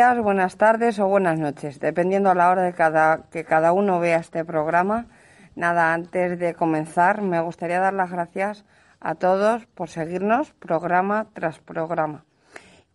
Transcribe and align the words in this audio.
Buenas 0.00 0.56
tardes 0.56 0.98
o 0.98 1.08
buenas 1.08 1.38
noches, 1.38 1.78
dependiendo 1.78 2.30
a 2.30 2.34
la 2.34 2.48
hora 2.48 2.62
de 2.62 2.72
cada, 2.72 3.24
que 3.30 3.44
cada 3.44 3.74
uno 3.74 4.00
vea 4.00 4.16
este 4.16 4.46
programa. 4.46 5.08
Nada, 5.56 5.92
antes 5.92 6.38
de 6.38 6.54
comenzar, 6.54 7.20
me 7.20 7.38
gustaría 7.42 7.80
dar 7.80 7.92
las 7.92 8.10
gracias 8.10 8.64
a 8.98 9.14
todos 9.14 9.66
por 9.66 9.90
seguirnos 9.90 10.52
programa 10.52 11.26
tras 11.34 11.58
programa. 11.58 12.24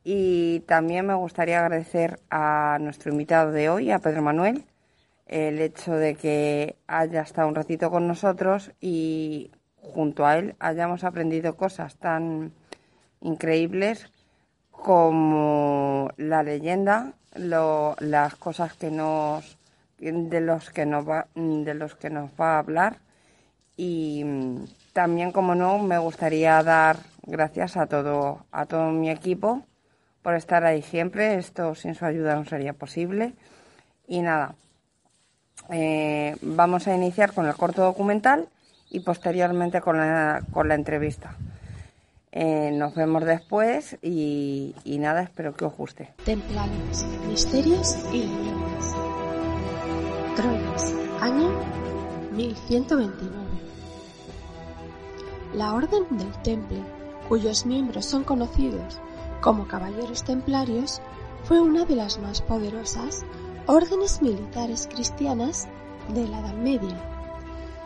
Y 0.03 0.61
también 0.61 1.05
me 1.05 1.13
gustaría 1.13 1.59
agradecer 1.59 2.21
a 2.31 2.79
nuestro 2.81 3.11
invitado 3.11 3.51
de 3.51 3.69
hoy, 3.69 3.91
a 3.91 3.99
Pedro 3.99 4.23
Manuel, 4.23 4.65
el 5.27 5.61
hecho 5.61 5.93
de 5.93 6.15
que 6.15 6.75
haya 6.87 7.21
estado 7.21 7.47
un 7.47 7.55
ratito 7.55 7.91
con 7.91 8.07
nosotros 8.07 8.71
y 8.81 9.51
junto 9.79 10.25
a 10.25 10.39
él 10.39 10.55
hayamos 10.57 11.03
aprendido 11.03 11.55
cosas 11.55 11.97
tan 11.97 12.51
increíbles 13.21 14.11
como 14.85 16.11
la 16.15 16.43
leyenda, 16.43 17.13
las 17.33 18.35
cosas 18.35 18.73
que 18.73 18.91
nos 18.91 19.57
de 19.97 20.41
los 20.41 20.69
que 20.69 20.85
nos 20.85 21.09
va 21.09 21.25
de 21.33 21.73
los 21.73 21.95
que 21.95 22.11
nos 22.11 22.29
va 22.39 22.53
a 22.53 22.59
hablar. 22.59 22.97
Y 23.77 24.23
también 24.93 25.31
como 25.31 25.55
no 25.55 25.79
me 25.79 25.97
gustaría 25.97 26.61
dar 26.61 26.97
gracias 27.23 27.77
a 27.77 27.87
todo 27.87 28.45
a 28.51 28.67
todo 28.67 28.91
mi 28.91 29.09
equipo 29.09 29.63
por 30.21 30.35
estar 30.35 30.63
ahí 30.63 30.83
siempre. 30.83 31.33
Esto 31.33 31.73
sin 31.73 31.95
su 31.95 32.05
ayuda 32.05 32.35
no 32.35 32.45
sería 32.45 32.73
posible. 32.73 33.33
Y 34.07 34.21
nada 34.21 34.53
eh, 35.71 36.35
vamos 36.43 36.87
a 36.87 36.93
iniciar 36.93 37.33
con 37.33 37.47
el 37.47 37.55
corto 37.55 37.81
documental 37.81 38.49
y 38.91 38.99
posteriormente 38.99 39.81
con 39.81 39.97
la, 39.97 40.43
con 40.53 40.67
la 40.67 40.75
entrevista. 40.75 41.35
Eh, 42.37 42.69
nos 42.73 42.93
vemos 42.93 43.23
después 43.23 43.97
y, 44.01 44.75
nada, 44.85 45.23
espero 45.23 45.55
que 45.55 45.63
os 45.63 45.73
guste. 45.73 46.13
Templarios, 46.25 47.05
misterios 47.29 47.95
y 48.11 48.23
leyendas. 48.23 48.93
Troyes, 50.35 50.95
año 51.21 51.49
1129. 52.33 53.33
La 55.53 55.73
Orden 55.75 56.05
del 56.17 56.41
Temple, 56.41 56.83
cuyos 57.29 57.65
miembros 57.65 58.05
son 58.05 58.25
conocidos 58.25 58.99
como 59.39 59.65
Caballeros 59.69 60.25
Templarios, 60.25 61.01
fue 61.45 61.61
una 61.61 61.85
de 61.85 61.95
las 61.95 62.19
más 62.19 62.41
poderosas 62.41 63.23
órdenes 63.65 64.21
militares 64.21 64.89
cristianas 64.93 65.69
de 66.13 66.27
la 66.27 66.41
Edad 66.41 66.55
Media. 66.55 66.99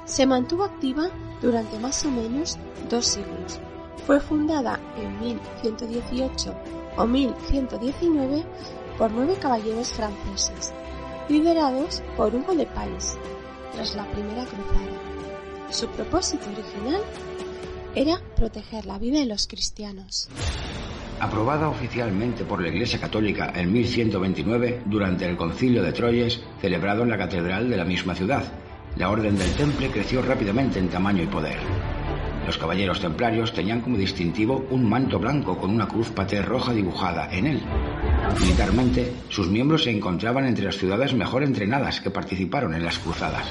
Se 0.06 0.26
mantuvo 0.26 0.64
activa 0.64 1.12
durante 1.40 1.78
más 1.78 2.04
o 2.04 2.10
menos 2.10 2.58
dos 2.90 3.06
siglos 3.06 3.60
fue 4.06 4.20
fundada 4.20 4.80
en 4.98 5.20
1118 5.20 6.56
o 6.98 7.06
1119 7.06 8.44
por 8.98 9.12
nueve 9.12 9.36
caballeros 9.40 9.94
franceses, 9.94 10.74
liderados 11.30 12.04
por 12.18 12.36
Hugo 12.36 12.56
de 12.56 12.66
País, 12.66 13.18
tras 13.74 13.96
la 13.96 14.10
Primera 14.12 14.44
Cruzada. 14.46 15.70
Su 15.70 15.88
propósito 15.88 16.46
original 16.52 17.02
era 17.96 18.20
proteger 18.36 18.86
la 18.86 19.00
vida 19.00 19.20
de 19.20 19.26
los 19.26 19.48
cristianos. 19.48 20.30
Aprobada 21.20 21.68
oficialmente 21.68 22.46
por 22.46 22.62
la 22.62 22.70
Iglesia 22.70 23.00
Católica 23.00 23.52
en 23.56 23.72
1129 23.72 24.84
durante 24.86 25.26
el 25.26 25.36
Concilio 25.36 25.84
de 25.84 25.92
Troyes, 25.92 26.42
celebrado 26.62 27.04
en 27.04 27.10
la 27.10 27.18
catedral 27.18 27.70
de 27.70 27.78
la 27.78 27.84
misma 27.84 28.16
ciudad, 28.16 28.44
la 28.96 29.10
Orden 29.10 29.38
del 29.38 29.54
Temple 29.54 29.92
creció 29.92 30.22
rápidamente 30.22 30.80
en 30.80 30.90
tamaño 30.90 31.24
y 31.24 31.28
poder. 31.28 31.58
Los 32.46 32.58
caballeros 32.58 33.00
templarios 33.00 33.54
tenían 33.54 33.82
como 33.82 33.98
distintivo 33.98 34.66
un 34.70 34.90
manto 34.90 35.20
blanco 35.20 35.58
con 35.58 35.70
una 35.70 35.88
cruz 35.88 36.10
pater 36.10 36.46
roja 36.46 36.74
dibujada 36.74 37.30
en 37.32 37.48
él. 37.48 37.62
Militarmente, 38.42 39.14
sus 39.30 39.50
miembros 39.50 39.84
se 39.84 39.92
encontraban 39.92 40.46
entre 40.46 40.66
las 40.66 40.78
ciudades 40.78 41.14
mejor 41.14 41.44
entrenadas 41.44 42.02
que 42.02 42.10
participaron 42.10 42.74
en 42.74 42.86
las 42.86 42.98
cruzadas. 43.00 43.46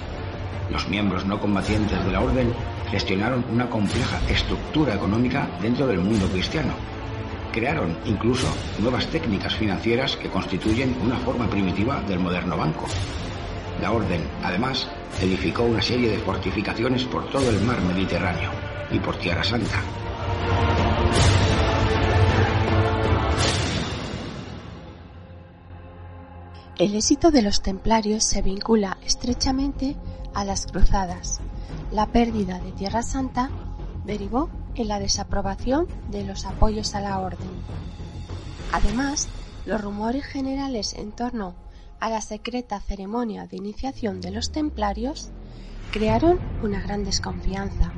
Los 0.70 0.88
miembros 0.88 1.24
no 1.24 1.40
combatientes 1.40 2.04
de 2.04 2.12
la 2.12 2.20
orden 2.20 2.52
gestionaron 2.90 3.44
una 3.52 3.70
compleja 3.70 4.20
estructura 4.28 4.94
económica 4.94 5.48
dentro 5.62 5.86
del 5.86 6.00
mundo 6.00 6.26
cristiano. 6.26 6.72
Crearon 7.52 7.96
incluso 8.04 8.46
nuevas 8.78 9.06
técnicas 9.06 9.54
financieras 9.54 10.16
que 10.16 10.28
constituyen 10.28 10.94
una 11.02 11.16
forma 11.16 11.48
primitiva 11.48 12.02
del 12.02 12.18
moderno 12.18 12.56
banco. 12.56 12.86
La 13.80 13.92
orden, 13.92 14.22
además, 14.42 14.88
edificó 15.22 15.62
una 15.62 15.80
serie 15.80 16.10
de 16.10 16.18
fortificaciones 16.18 17.04
por 17.04 17.28
todo 17.30 17.48
el 17.48 17.60
mar 17.62 17.80
Mediterráneo 17.82 18.67
y 18.90 18.98
por 18.98 19.16
Tierra 19.16 19.44
Santa. 19.44 19.82
El 26.78 26.94
éxito 26.94 27.32
de 27.32 27.42
los 27.42 27.60
templarios 27.60 28.22
se 28.22 28.40
vincula 28.40 28.98
estrechamente 29.04 29.96
a 30.32 30.44
las 30.44 30.66
cruzadas. 30.66 31.40
La 31.90 32.06
pérdida 32.06 32.60
de 32.60 32.70
Tierra 32.70 33.02
Santa 33.02 33.50
derivó 34.04 34.48
en 34.76 34.86
la 34.86 35.00
desaprobación 35.00 35.88
de 36.08 36.24
los 36.24 36.46
apoyos 36.46 36.94
a 36.94 37.00
la 37.00 37.18
orden. 37.18 37.48
Además, 38.72 39.28
los 39.66 39.80
rumores 39.80 40.24
generales 40.24 40.94
en 40.94 41.10
torno 41.10 41.56
a 41.98 42.10
la 42.10 42.20
secreta 42.20 42.78
ceremonia 42.80 43.46
de 43.48 43.56
iniciación 43.56 44.20
de 44.20 44.30
los 44.30 44.52
templarios 44.52 45.30
crearon 45.90 46.38
una 46.62 46.80
gran 46.80 47.04
desconfianza. 47.04 47.92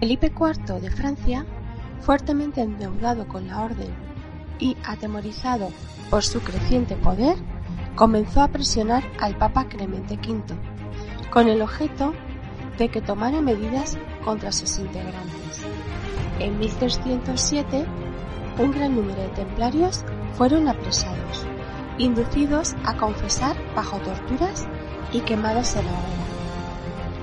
Felipe 0.00 0.30
IV 0.30 0.80
de 0.80 0.90
Francia, 0.90 1.46
fuertemente 2.00 2.60
endeudado 2.60 3.26
con 3.26 3.48
la 3.48 3.62
orden 3.62 3.94
y 4.58 4.76
atemorizado 4.84 5.70
por 6.10 6.22
su 6.22 6.40
creciente 6.40 6.96
poder, 6.96 7.36
comenzó 7.94 8.42
a 8.42 8.48
presionar 8.48 9.02
al 9.18 9.36
Papa 9.38 9.68
Clemente 9.68 10.16
V, 10.16 10.42
con 11.30 11.48
el 11.48 11.62
objeto 11.62 12.12
de 12.76 12.90
que 12.90 13.00
tomara 13.00 13.40
medidas 13.40 13.96
contra 14.22 14.52
sus 14.52 14.78
integrantes. 14.78 15.64
En 16.40 16.58
1307, 16.58 17.86
un 18.58 18.70
gran 18.72 18.94
número 18.94 19.22
de 19.22 19.28
templarios 19.28 20.04
fueron 20.36 20.68
apresados, 20.68 21.46
inducidos 21.96 22.76
a 22.84 22.98
confesar 22.98 23.56
bajo 23.74 23.96
torturas 23.98 24.68
y 25.10 25.20
quemados 25.20 25.74
en 25.76 25.86
la 25.86 25.92
hoguera. 25.92 26.26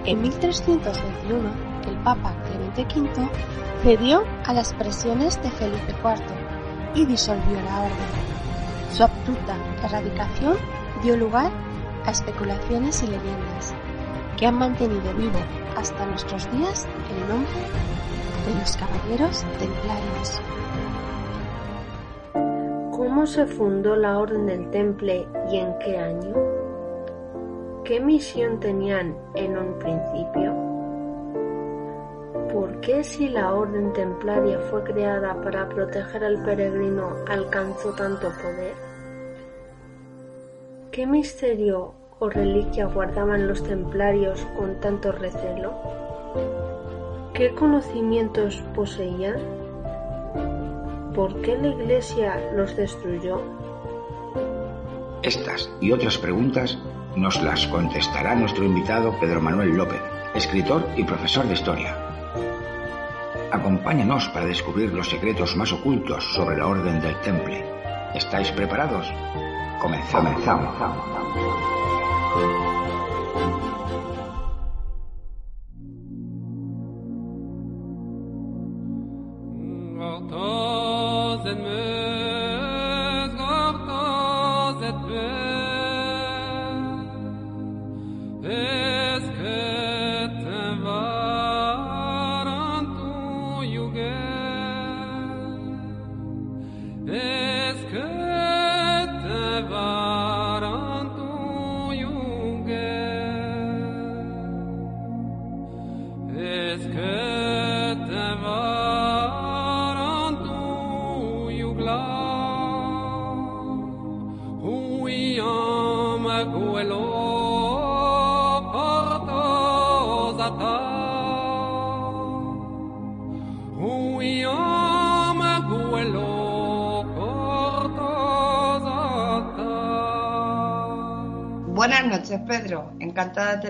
En 0.06 0.22
1321, 0.24 1.50
el 1.88 1.98
Papa 2.04 2.34
Clemente 2.74 3.22
V 3.22 3.30
cedió 3.84 4.24
a 4.46 4.54
las 4.54 4.74
presiones 4.74 5.42
de 5.44 5.52
Felipe 5.52 5.94
IV 6.04 6.24
y 6.96 7.06
disolvió 7.06 7.62
la 7.62 7.82
orden. 7.82 8.92
Su 8.92 9.04
abrupta 9.04 9.56
erradicación 9.84 10.58
dio 11.04 11.16
lugar 11.18 11.52
a 12.06 12.12
especulaciones 12.12 13.04
y 13.04 13.08
leyendas 13.08 13.74
que 14.38 14.48
han 14.48 14.56
mantenido 14.56 15.14
vivo 15.14 15.40
hasta 15.78 16.06
nuestros 16.06 16.52
días 16.52 16.88
el 17.12 17.28
nombre 17.28 17.52
de 18.48 18.60
los 18.60 18.78
Caballeros 18.78 19.46
Templarios. 19.60 20.42
¿Cómo 22.92 23.26
se 23.26 23.46
fundó 23.46 23.96
la 23.96 24.18
Orden 24.18 24.46
del 24.48 24.70
Temple 24.72 25.28
y 25.52 25.58
en 25.58 25.78
qué 25.80 25.98
año? 25.98 26.36
¿Qué 27.84 28.00
misión 28.00 28.60
tenían 28.60 29.16
en 29.36 29.58
un 29.58 29.78
principio? 29.78 30.73
¿Por 32.84 32.96
qué 32.96 33.04
si 33.06 33.30
la 33.30 33.54
orden 33.54 33.94
templaria 33.94 34.60
fue 34.70 34.84
creada 34.84 35.42
para 35.42 35.70
proteger 35.70 36.22
al 36.22 36.44
peregrino 36.44 37.16
alcanzó 37.30 37.94
tanto 37.94 38.30
poder? 38.42 38.74
¿Qué 40.92 41.08
misterio 41.08 41.94
o 42.20 42.30
reliquia 42.30 42.88
guardaban 42.88 43.48
los 43.48 43.64
templarios 43.64 44.46
con 44.58 44.82
tanto 44.82 45.14
recelo? 45.14 45.74
¿Qué 47.34 47.56
conocimientos 47.56 48.62
poseían? 48.76 49.38
¿Por 51.16 51.42
qué 51.42 51.56
la 51.56 51.70
Iglesia 51.70 52.52
los 52.54 52.76
destruyó? 52.76 53.42
Estas 55.22 55.72
y 55.80 55.94
otras 55.94 56.18
preguntas 56.18 56.78
nos 57.16 57.42
las 57.42 57.66
contestará 57.68 58.36
nuestro 58.36 58.66
invitado 58.66 59.18
Pedro 59.22 59.40
Manuel 59.40 59.70
López, 59.70 60.02
escritor 60.36 60.86
y 60.98 61.06
profesor 61.06 61.48
de 61.48 61.54
historia. 61.54 62.03
Acompáñanos 63.54 64.28
para 64.30 64.48
descubrir 64.48 64.92
los 64.92 65.08
secretos 65.08 65.56
más 65.56 65.72
ocultos 65.72 66.24
sobre 66.34 66.58
la 66.58 66.66
Orden 66.66 67.00
del 67.00 67.16
Temple. 67.22 67.64
¿Estáis 68.16 68.50
preparados? 68.50 69.08
Comenzamos. 69.80 70.44
Comenzamos. 70.44 70.74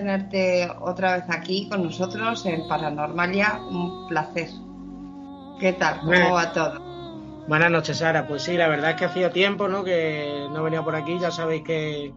Tenerte 0.04 0.68
otra 0.80 1.16
vez 1.16 1.24
aquí 1.30 1.66
con 1.66 1.84
nosotros 1.84 2.44
en 2.44 2.68
Paranormalia. 2.68 3.58
Un 3.70 4.06
placer. 4.06 4.50
¿Qué 5.58 5.72
tal? 5.72 6.00
¿Cómo 6.00 6.34
va 6.34 6.52
todo? 6.52 6.78
Buenas 7.48 7.70
noches, 7.70 7.98
Sara. 7.98 8.26
Pues 8.26 8.42
sí, 8.42 8.54
la 8.58 8.68
verdad 8.68 8.90
es 8.90 8.96
que 8.96 9.06
hacía 9.06 9.32
tiempo 9.32 9.66
¿no? 9.66 9.82
que 9.82 10.46
no 10.52 10.62
venía 10.62 10.82
por 10.82 10.94
aquí. 10.94 11.18
Ya 11.18 11.30
sabéis 11.30 11.62
que 11.62 12.12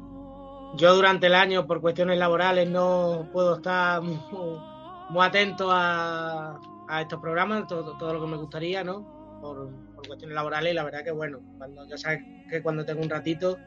yo 0.75 0.95
durante 0.95 1.27
el 1.27 1.35
año, 1.35 1.65
por 1.65 1.79
cuestiones 1.79 2.17
laborales, 2.19 2.69
no 2.69 3.29
puedo 3.31 3.55
estar 3.55 4.01
muy, 5.09 5.25
atento 5.25 5.69
a, 5.71 6.59
estos 6.99 7.21
programas, 7.21 7.67
todo, 7.67 7.97
todo, 7.97 8.13
lo 8.13 8.21
que 8.21 8.27
me 8.27 8.37
gustaría, 8.37 8.83
¿no? 8.83 9.39
Por, 9.39 9.69
por 9.95 10.07
cuestiones 10.07 10.35
laborales. 10.35 10.73
Y 10.73 10.75
la 10.75 10.83
verdad 10.83 11.05
que, 11.05 11.11
bueno, 11.11 11.39
cuando 11.57 11.87
ya 11.87 11.97
sabes 11.97 12.19
que 12.49 12.61
cuando 12.61 12.83
tengo 12.83 13.01
un 13.01 13.09
ratito 13.09 13.57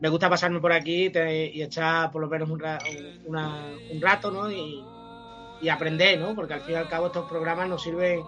me 0.00 0.08
gusta 0.08 0.28
pasarme 0.28 0.60
por 0.60 0.72
aquí 0.72 1.10
y 1.14 1.62
echar 1.62 2.10
por 2.10 2.20
lo 2.20 2.28
menos 2.28 2.50
un, 2.50 2.60
rato, 4.00 4.30
¿no? 4.30 4.50
Y, 4.50 4.84
aprender, 5.70 6.20
¿no? 6.20 6.34
Porque 6.34 6.52
al 6.52 6.60
fin 6.60 6.74
y 6.74 6.76
al 6.76 6.88
cabo 6.90 7.06
estos 7.06 7.26
programas 7.26 7.66
nos 7.70 7.82
sirven 7.82 8.22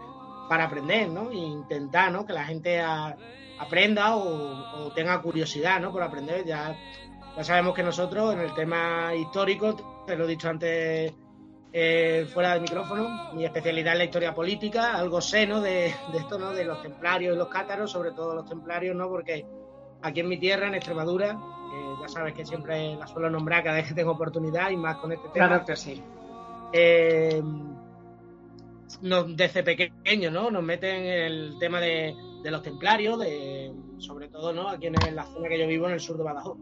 para 0.49 0.65
aprender, 0.65 1.09
¿no? 1.11 1.31
E 1.31 1.35
intentar, 1.35 2.11
¿no? 2.11 2.25
Que 2.25 2.33
la 2.33 2.45
gente 2.45 2.81
aprenda 2.81 4.17
o, 4.17 4.91
tenga 4.95 5.21
curiosidad, 5.21 5.79
¿no? 5.79 5.93
Por 5.93 6.03
aprender. 6.03 6.47
Ya, 6.47 6.75
ya 7.37 7.45
sabemos 7.45 7.75
que 7.75 7.83
nosotros 7.83 8.33
en 8.33 8.41
el 8.41 8.55
tema 8.55 9.15
histórico, 9.15 10.05
te 10.07 10.17
lo 10.17 10.25
he 10.25 10.29
dicho 10.29 10.49
antes 10.49 11.13
eh, 11.75 12.27
fuera 12.33 12.53
del 12.53 12.63
micrófono, 12.63 13.35
mi 13.35 13.45
especialidad 13.45 13.93
es 13.93 13.99
la 13.99 14.05
historia 14.05 14.35
política, 14.35 14.97
algo 14.97 15.21
sé, 15.21 15.47
¿no? 15.47 15.61
De, 15.61 15.95
de 16.11 16.19
esto, 16.19 16.39
¿no? 16.39 16.53
De 16.53 16.65
los 16.65 16.81
templarios 16.81 17.35
y 17.35 17.39
los 17.39 17.49
cátaros, 17.49 17.91
sobre 17.93 18.13
todo 18.13 18.35
los 18.35 18.49
templarios, 18.49 18.97
¿no? 18.97 19.11
Porque 19.11 19.45
aquí 20.07 20.21
en 20.21 20.29
mi 20.29 20.39
tierra, 20.39 20.69
en 20.69 20.75
Extremadura, 20.75 21.39
ya 22.01 22.09
sabes 22.09 22.35
que 22.35 22.45
siempre 22.45 22.95
la 22.97 23.07
suelo 23.07 23.31
nombrar 23.31 23.63
cada 23.63 23.77
vez 23.77 23.89
que 23.89 23.95
tengo 23.95 24.13
oportunidad 24.13 24.71
y 24.71 24.77
más 24.77 24.97
con 24.97 25.13
este 25.13 25.29
tema. 25.29 25.49
Claro 25.49 25.65
que 25.65 25.77
sí. 25.77 26.03
Eh, 26.73 27.43
desde 29.35 29.63
pequeño, 29.63 30.31
¿no? 30.31 30.51
Nos 30.51 30.63
meten 30.63 31.05
en 31.05 31.25
el 31.25 31.57
tema 31.59 31.81
de, 31.81 32.15
los 32.45 32.63
templarios, 32.63 33.19
de, 33.19 33.73
sobre 33.99 34.29
todo, 34.29 34.53
¿no? 34.53 34.69
Aquí 34.69 34.87
en 34.87 34.95
la 35.15 35.25
zona 35.25 35.49
que 35.49 35.59
yo 35.59 35.67
vivo, 35.67 35.87
en 35.87 35.95
el 35.95 36.01
sur 36.01 36.17
de 36.17 36.25
Badajoz. 36.25 36.59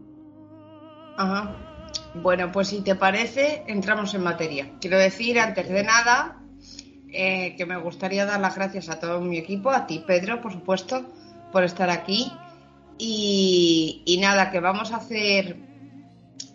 Ajá. 1.17 1.91
Bueno, 2.15 2.51
pues 2.51 2.69
si 2.69 2.81
te 2.81 2.95
parece, 2.95 3.63
entramos 3.67 4.13
en 4.13 4.23
materia. 4.23 4.73
Quiero 4.81 4.97
decir, 4.97 5.39
antes 5.39 5.69
de 5.69 5.83
nada, 5.83 6.41
eh, 7.09 7.55
que 7.55 7.65
me 7.65 7.77
gustaría 7.77 8.25
dar 8.25 8.39
las 8.39 8.55
gracias 8.55 8.89
a 8.89 8.99
todo 8.99 9.21
mi 9.21 9.37
equipo, 9.37 9.69
a 9.69 9.85
ti, 9.85 10.03
Pedro, 10.05 10.41
por 10.41 10.51
supuesto, 10.51 11.05
por 11.51 11.63
estar 11.63 11.89
aquí 11.89 12.31
y, 12.97 14.17
nada, 14.21 14.51
que 14.51 14.59
vamos 14.59 14.91
a 14.91 14.97
hacer, 14.97 15.57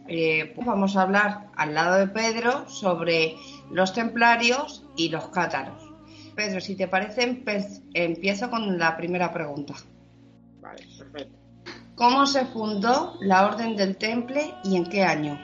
eh, 0.08 0.52
pues 0.54 0.66
vamos 0.66 0.96
a 0.96 1.02
hablar 1.02 1.48
al 1.56 1.75
lado 1.75 1.98
de 1.98 2.08
Pedro 2.08 2.69
sobre 2.69 3.37
los 3.70 3.92
templarios 3.92 4.84
y 4.96 5.08
los 5.08 5.28
cátaros. 5.28 5.82
Pedro, 6.34 6.60
si 6.60 6.76
te 6.76 6.88
parece, 6.88 7.42
empiezo 7.94 8.50
con 8.50 8.78
la 8.78 8.96
primera 8.96 9.32
pregunta. 9.32 9.75
Vale, 10.60 10.87
perfecto. 10.98 11.37
¿Cómo 11.94 12.25
se 12.25 12.46
fundó 12.46 13.18
la 13.20 13.47
Orden 13.47 13.76
del 13.76 13.97
Temple 13.97 14.54
y 14.64 14.76
en 14.76 14.87
qué 14.88 15.02
año? 15.02 15.38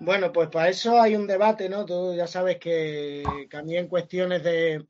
Bueno, 0.00 0.30
pues 0.30 0.48
para 0.48 0.68
eso 0.68 1.00
hay 1.00 1.16
un 1.16 1.26
debate, 1.26 1.68
¿no? 1.68 1.84
Tú 1.84 2.14
ya 2.14 2.26
sabes 2.26 2.58
que, 2.58 3.22
a 3.52 3.62
mí 3.62 3.76
en 3.76 3.88
cuestiones 3.88 4.42
de, 4.44 4.84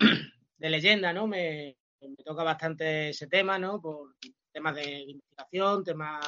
leyenda, 0.59 1.13
¿no? 1.13 1.29
Me, 1.29 1.77
me, 2.01 2.17
toca 2.25 2.43
bastante 2.43 3.11
ese 3.11 3.29
tema, 3.29 3.59
¿no? 3.59 3.81
Por, 3.81 4.17
temas 4.59 4.75
de 4.75 5.01
investigación, 5.03 5.85
temas 5.85 6.21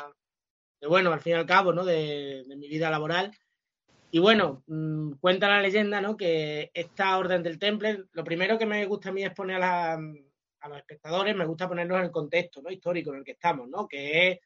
de, 0.80 0.86
bueno, 0.86 1.12
al 1.12 1.20
fin 1.20 1.32
y 1.32 1.36
al 1.36 1.46
cabo, 1.46 1.72
¿no? 1.72 1.84
De, 1.84 2.44
mi 2.46 2.68
vida 2.68 2.88
laboral. 2.88 3.36
Y 4.12 4.20
bueno, 4.20 4.62
mm, 4.68 5.14
cuenta 5.20 5.48
la 5.48 5.60
leyenda, 5.60 6.00
¿no? 6.00 6.16
Que 6.16 6.70
esta 6.72 7.18
orden 7.18 7.42
del 7.42 7.58
temple, 7.58 8.04
lo 8.12 8.22
primero 8.22 8.56
que 8.56 8.66
me 8.66 8.86
gusta 8.86 9.08
a 9.08 9.12
mí 9.12 9.24
es 9.24 9.34
poner 9.34 9.60
a, 9.62 9.98
los 9.98 10.78
espectadores, 10.78 11.34
me 11.34 11.44
gusta 11.44 11.68
ponernos 11.68 11.98
en 11.98 12.04
el 12.04 12.10
contexto 12.10 12.62
¿no? 12.62 12.70
histórico 12.70 13.10
en 13.10 13.18
el 13.18 13.24
que 13.24 13.32
estamos, 13.32 13.68
¿no? 13.68 13.88
Que 13.88 14.28
es 14.28 14.38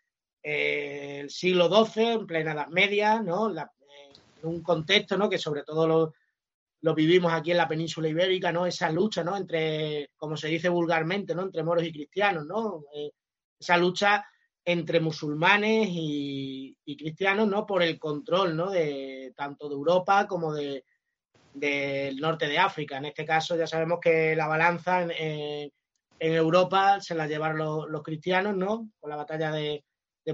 eh, 0.42 1.18
el 1.20 1.30
siglo 1.30 1.68
XII, 1.68 2.12
en 2.12 2.26
plena 2.26 2.52
Edad 2.52 2.68
Media, 2.68 3.20
¿no? 3.20 3.54
Eh, 3.54 3.64
un 4.44 4.62
contexto, 4.62 5.18
¿no? 5.18 5.28
Que 5.28 5.38
sobre 5.38 5.62
todo 5.62 5.86
lo, 5.86 6.14
lo, 6.80 6.94
vivimos 6.94 7.32
aquí 7.32 7.50
en 7.50 7.58
la 7.58 7.68
península 7.68 8.08
ibérica, 8.08 8.50
¿no? 8.50 8.64
Esa 8.64 8.90
lucha, 8.90 9.22
¿no? 9.22 9.36
Entre, 9.36 10.10
como 10.16 10.38
se 10.38 10.48
dice 10.48 10.70
vulgarmente, 10.70 11.34
¿no? 11.34 11.42
Entre 11.42 11.62
moros 11.62 11.84
y 11.84 11.92
cristianos, 11.92 12.46
¿no? 12.46 12.84
Eh, 12.94 13.10
esa 13.64 13.78
lucha 13.78 14.26
entre 14.64 15.00
musulmanes 15.00 15.88
y, 15.90 16.76
cristianos, 16.98 17.48
¿no? 17.48 17.66
Por 17.66 17.82
el 17.82 17.98
control, 17.98 18.56
¿no? 18.56 18.70
De 18.70 19.32
tanto 19.36 19.68
de 19.68 19.74
Europa 19.74 20.26
como 20.26 20.52
de 20.54 20.84
del 21.52 22.16
norte 22.16 22.48
de 22.48 22.58
África. 22.58 22.98
En 22.98 23.04
este 23.06 23.24
caso 23.24 23.56
ya 23.56 23.66
sabemos 23.66 24.00
que 24.00 24.34
la 24.34 24.48
balanza 24.48 25.02
en, 25.02 25.70
Europa 26.18 27.00
se 27.00 27.14
la 27.14 27.26
llevaron 27.26 27.58
los, 27.90 28.02
cristianos, 28.02 28.56
¿no? 28.56 28.90
Con 28.98 29.10
la 29.10 29.16
batalla 29.16 29.52
de, 29.52 29.84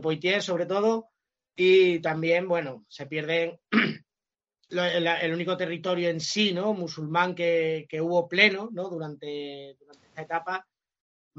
Poitiers 0.01 0.45
sobre 0.45 0.67
todo. 0.67 1.09
Y 1.57 1.99
también, 2.01 2.49
bueno, 2.49 2.85
se 2.89 3.07
pierden 3.07 3.59
el, 4.71 5.35
único 5.35 5.57
territorio 5.57 6.09
en 6.09 6.21
sí, 6.21 6.53
¿no? 6.53 6.73
Musulmán 6.75 7.35
que, 7.35 7.87
hubo 8.01 8.29
pleno, 8.29 8.71
¿no? 8.73 8.89
Durante, 8.89 9.77
durante 9.79 10.07
esta 10.07 10.23
etapa 10.23 10.70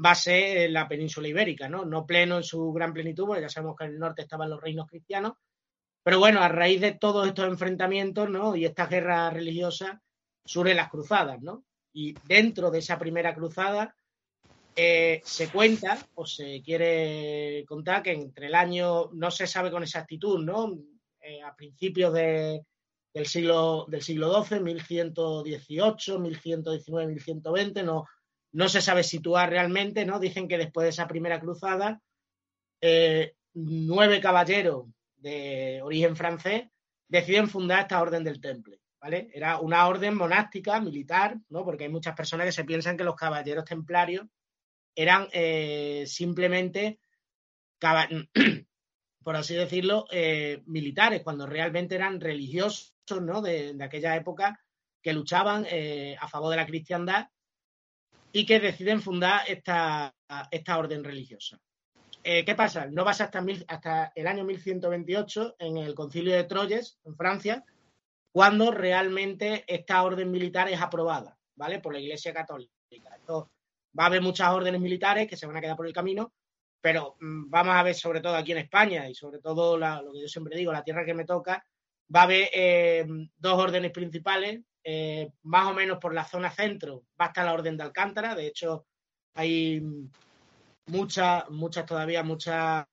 va 0.04 0.12
a 0.12 0.16
ser 0.16 0.70
la 0.70 0.88
península 0.88 1.28
ibérica, 1.28 1.68
¿no? 1.68 1.84
No 1.84 2.06
pleno 2.06 2.36
en 2.38 2.42
su 2.42 2.72
gran 2.72 2.92
plenitud, 2.92 3.26
porque 3.26 3.42
ya 3.42 3.48
sabemos 3.48 3.76
que 3.76 3.84
en 3.84 3.90
el 3.92 3.98
norte 3.98 4.22
estaban 4.22 4.50
los 4.50 4.60
reinos 4.60 4.86
cristianos, 4.86 5.34
pero 6.02 6.18
bueno, 6.18 6.40
a 6.40 6.48
raíz 6.48 6.80
de 6.80 6.92
todos 6.92 7.26
estos 7.26 7.46
enfrentamientos, 7.46 8.28
¿no? 8.28 8.56
Y 8.56 8.64
estas 8.64 8.90
guerras 8.90 9.32
religiosas, 9.32 9.98
surgen 10.44 10.76
las 10.76 10.90
cruzadas, 10.90 11.40
¿no? 11.40 11.64
Y 11.92 12.14
dentro 12.26 12.70
de 12.70 12.80
esa 12.80 12.98
primera 12.98 13.34
cruzada 13.34 13.94
eh, 14.74 15.20
se 15.24 15.48
cuenta, 15.50 15.98
o 16.14 16.26
se 16.26 16.62
quiere 16.62 17.64
contar, 17.66 18.02
que 18.02 18.12
entre 18.12 18.46
el 18.46 18.54
año, 18.54 19.10
no 19.12 19.30
se 19.30 19.46
sabe 19.46 19.70
con 19.70 19.82
exactitud, 19.82 20.42
¿no? 20.42 20.76
Eh, 21.20 21.40
a 21.42 21.54
principios 21.54 22.12
del 22.12 22.64
siglo 23.26 23.84
del 23.86 24.02
siglo 24.02 24.42
XII, 24.42 24.60
1118, 24.60 26.18
1119, 26.18 27.06
1120, 27.12 27.82
no, 27.84 28.06
no 28.52 28.68
se 28.68 28.82
sabe 28.82 29.02
situar 29.02 29.50
realmente, 29.50 30.04
¿no? 30.04 30.20
Dicen 30.20 30.46
que 30.46 30.58
después 30.58 30.84
de 30.84 30.90
esa 30.90 31.08
primera 31.08 31.40
cruzada, 31.40 32.00
eh, 32.80 33.34
nueve 33.54 34.20
caballeros 34.20 34.86
de 35.16 35.80
origen 35.82 36.16
francés 36.16 36.64
deciden 37.08 37.48
fundar 37.48 37.80
esta 37.80 38.00
orden 38.00 38.24
del 38.24 38.40
Temple, 38.40 38.78
¿vale? 39.00 39.30
Era 39.32 39.58
una 39.58 39.86
orden 39.88 40.14
monástica, 40.14 40.80
militar, 40.80 41.38
¿no? 41.48 41.64
Porque 41.64 41.84
hay 41.84 41.90
muchas 41.90 42.14
personas 42.14 42.46
que 42.46 42.52
se 42.52 42.64
piensan 42.64 42.96
que 42.96 43.04
los 43.04 43.16
caballeros 43.16 43.64
templarios 43.64 44.26
eran 44.94 45.28
eh, 45.32 46.04
simplemente, 46.06 47.00
por 49.24 49.36
así 49.36 49.54
decirlo, 49.54 50.06
eh, 50.10 50.62
militares, 50.66 51.22
cuando 51.22 51.46
realmente 51.46 51.94
eran 51.94 52.20
religiosos, 52.20 52.92
¿no? 53.22 53.40
De, 53.40 53.72
de 53.72 53.84
aquella 53.84 54.14
época 54.14 54.60
que 55.02 55.12
luchaban 55.12 55.66
a 56.20 56.28
favor 56.28 56.50
de 56.50 56.56
la 56.56 56.66
cristiandad 56.66 57.26
y 58.32 58.46
que 58.46 58.60
deciden 58.60 59.02
fundar 59.02 59.42
esta, 59.46 60.14
esta 60.50 60.78
orden 60.78 61.04
religiosa. 61.04 61.60
Eh, 62.24 62.44
¿Qué 62.44 62.54
pasa? 62.54 62.86
No 62.86 63.04
pasa 63.04 63.24
hasta, 63.24 63.44
hasta 63.68 64.12
el 64.14 64.26
año 64.26 64.44
1128 64.44 65.56
en 65.58 65.76
el 65.76 65.94
concilio 65.94 66.34
de 66.34 66.44
Troyes, 66.44 66.98
en 67.04 67.16
Francia, 67.16 67.64
cuando 68.32 68.70
realmente 68.70 69.64
esta 69.66 70.02
orden 70.02 70.30
militar 70.30 70.68
es 70.68 70.80
aprobada, 70.80 71.36
¿vale? 71.56 71.80
Por 71.80 71.92
la 71.92 72.00
Iglesia 72.00 72.32
Católica. 72.32 72.72
Esto, 72.90 73.50
va 73.98 74.04
a 74.04 74.06
haber 74.06 74.22
muchas 74.22 74.50
órdenes 74.50 74.80
militares 74.80 75.28
que 75.28 75.36
se 75.36 75.46
van 75.46 75.56
a 75.56 75.60
quedar 75.60 75.76
por 75.76 75.86
el 75.86 75.92
camino, 75.92 76.32
pero 76.80 77.16
mm, 77.20 77.50
vamos 77.50 77.74
a 77.74 77.82
ver 77.82 77.94
sobre 77.94 78.20
todo 78.20 78.36
aquí 78.36 78.52
en 78.52 78.58
España 78.58 79.08
y 79.08 79.14
sobre 79.14 79.38
todo 79.40 79.76
lo 79.76 80.12
que 80.12 80.20
yo 80.20 80.28
siempre 80.28 80.56
digo, 80.56 80.72
la 80.72 80.84
tierra 80.84 81.04
que 81.04 81.14
me 81.14 81.24
toca, 81.24 81.64
va 82.14 82.20
a 82.20 82.24
haber 82.24 82.48
eh, 82.52 83.06
dos 83.36 83.58
órdenes 83.58 83.90
principales, 83.90 84.60
eh, 84.84 85.30
más 85.42 85.68
o 85.68 85.74
menos 85.74 85.98
por 85.98 86.14
la 86.14 86.24
zona 86.24 86.50
centro 86.50 87.04
va 87.20 87.26
a 87.26 87.44
la 87.44 87.52
Orden 87.52 87.76
de 87.76 87.84
Alcántara. 87.84 88.34
De 88.34 88.46
hecho, 88.46 88.86
hay 89.34 89.82
muchas, 90.86 91.48
muchas 91.50 91.86
todavía, 91.86 92.22
muchas, 92.22 92.86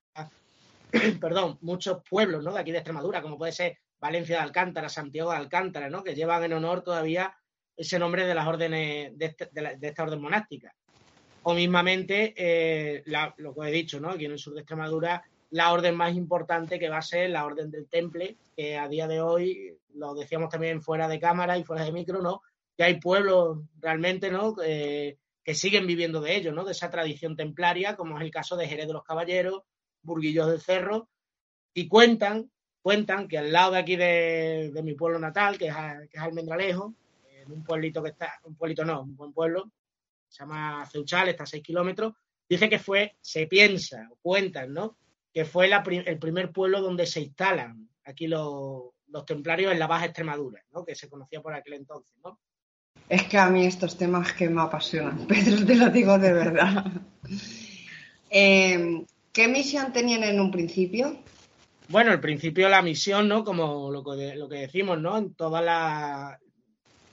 perdón, 1.20 1.58
muchos 1.60 2.02
pueblos 2.08 2.44
¿no? 2.44 2.52
de 2.52 2.60
aquí 2.60 2.72
de 2.72 2.78
Extremadura, 2.78 3.22
como 3.22 3.38
puede 3.38 3.52
ser 3.52 3.78
Valencia 4.00 4.36
de 4.36 4.42
Alcántara, 4.42 4.88
Santiago 4.88 5.30
de 5.30 5.36
Alcántara, 5.36 5.90
¿no? 5.90 6.02
que 6.02 6.14
llevan 6.14 6.44
en 6.44 6.54
honor 6.54 6.82
todavía 6.82 7.36
ese 7.76 7.98
nombre 7.98 8.26
de 8.26 8.34
las 8.34 8.46
órdenes 8.46 9.16
de, 9.16 9.24
este, 9.26 9.50
esta 9.80 10.02
orden 10.02 10.20
monástica. 10.20 10.74
o 11.42 11.54
mismamente 11.54 12.34
eh, 12.36 13.02
lo 13.38 13.54
que 13.54 13.68
he 13.68 13.72
dicho, 13.72 13.98
¿no? 13.98 14.10
Aquí 14.10 14.26
en 14.26 14.32
el 14.32 14.38
sur 14.38 14.52
de 14.52 14.60
Extremadura, 14.60 15.22
la 15.50 15.72
orden 15.72 15.96
más 15.96 16.14
importante 16.14 16.78
que 16.78 16.88
va 16.88 16.98
a 16.98 17.02
ser 17.02 17.30
la 17.30 17.44
orden 17.44 17.70
del 17.70 17.88
temple, 17.88 18.36
que 18.56 18.78
a 18.78 18.88
día 18.88 19.08
de 19.08 19.20
hoy, 19.20 19.76
lo 19.94 20.14
decíamos 20.14 20.48
también 20.48 20.82
fuera 20.82 21.08
de 21.08 21.18
cámara 21.18 21.58
y 21.58 21.64
fuera 21.64 21.84
de 21.84 21.92
micro, 21.92 22.22
¿no? 22.22 22.42
Que 22.76 22.84
hay 22.84 23.00
pueblos 23.00 23.58
realmente, 23.80 24.30
¿no? 24.30 24.54
Eh, 24.64 25.18
que 25.42 25.54
siguen 25.54 25.86
viviendo 25.86 26.20
de 26.20 26.36
ello, 26.36 26.52
¿no? 26.52 26.64
De 26.64 26.72
esa 26.72 26.90
tradición 26.90 27.36
templaria, 27.36 27.96
como 27.96 28.16
es 28.18 28.24
el 28.24 28.30
caso 28.30 28.56
de 28.56 28.68
Jerez 28.68 28.86
de 28.86 28.92
los 28.92 29.04
Caballeros, 29.04 29.62
Burguillos 30.02 30.46
del 30.46 30.60
Cerro, 30.60 31.08
y 31.74 31.88
cuentan, 31.88 32.50
cuentan 32.80 33.26
que 33.26 33.38
al 33.38 33.52
lado 33.52 33.72
de 33.72 33.78
aquí 33.78 33.96
de, 33.96 34.80
mi 34.84 34.94
pueblo 34.94 35.18
natal, 35.18 35.58
que 35.58 35.66
es, 35.66 35.74
que 36.10 36.16
es 36.16 36.22
Almendralejo, 36.22 36.94
en 37.32 37.52
un 37.52 37.64
pueblito 37.64 38.02
que 38.02 38.10
está, 38.10 38.38
un 38.44 38.54
pueblito 38.54 38.84
no, 38.84 39.02
un 39.02 39.16
buen 39.16 39.32
pueblo, 39.32 39.70
se 40.28 40.44
llama 40.44 40.86
Ceuchal, 40.86 41.28
está 41.28 41.42
a 41.42 41.46
6 41.46 41.62
kilómetros, 41.62 42.14
dice 42.48 42.68
que 42.68 42.78
fue, 42.78 43.16
se 43.20 43.46
piensa, 43.46 44.08
cuentan, 44.22 44.72
¿no? 44.72 44.96
Que 45.32 45.44
fue 45.44 45.70
el 45.70 46.18
primer 46.18 46.52
pueblo 46.52 46.80
donde 46.80 47.06
se 47.06 47.20
instalan 47.20 47.88
aquí 48.04 48.26
los, 48.26 48.90
los 49.08 49.24
templarios 49.24 49.72
en 49.72 49.78
la 49.78 49.86
Baja 49.86 50.06
Extremadura, 50.06 50.62
¿no? 50.72 50.84
Que 50.84 50.94
se 50.94 51.08
conocía 51.08 51.40
por 51.40 51.54
aquel 51.54 51.74
entonces, 51.74 52.16
¿no? 52.24 52.40
Es 53.08 53.24
que 53.24 53.38
a 53.38 53.48
mí 53.48 53.66
estos 53.66 53.96
temas 53.96 54.32
que 54.32 54.48
me 54.48 54.62
apasionan, 54.62 55.26
Pedro, 55.28 55.64
te 55.64 55.74
lo 55.74 55.90
digo 55.90 56.18
de 56.18 56.32
verdad. 56.32 56.86
Eh, 58.30 59.04
¿Qué 59.32 59.48
misión 59.48 59.92
tenían 59.92 60.24
en 60.24 60.40
un 60.40 60.50
principio? 60.50 61.22
Bueno, 61.88 62.12
al 62.12 62.20
principio 62.20 62.68
la 62.68 62.82
misión, 62.82 63.28
¿no? 63.28 63.44
Como 63.44 63.90
lo 63.90 64.04
que, 64.04 64.36
lo 64.36 64.48
que 64.48 64.56
decimos, 64.56 65.00
¿no? 65.00 65.18
En 65.18 65.34
todas 65.34 65.64
las 65.64 66.38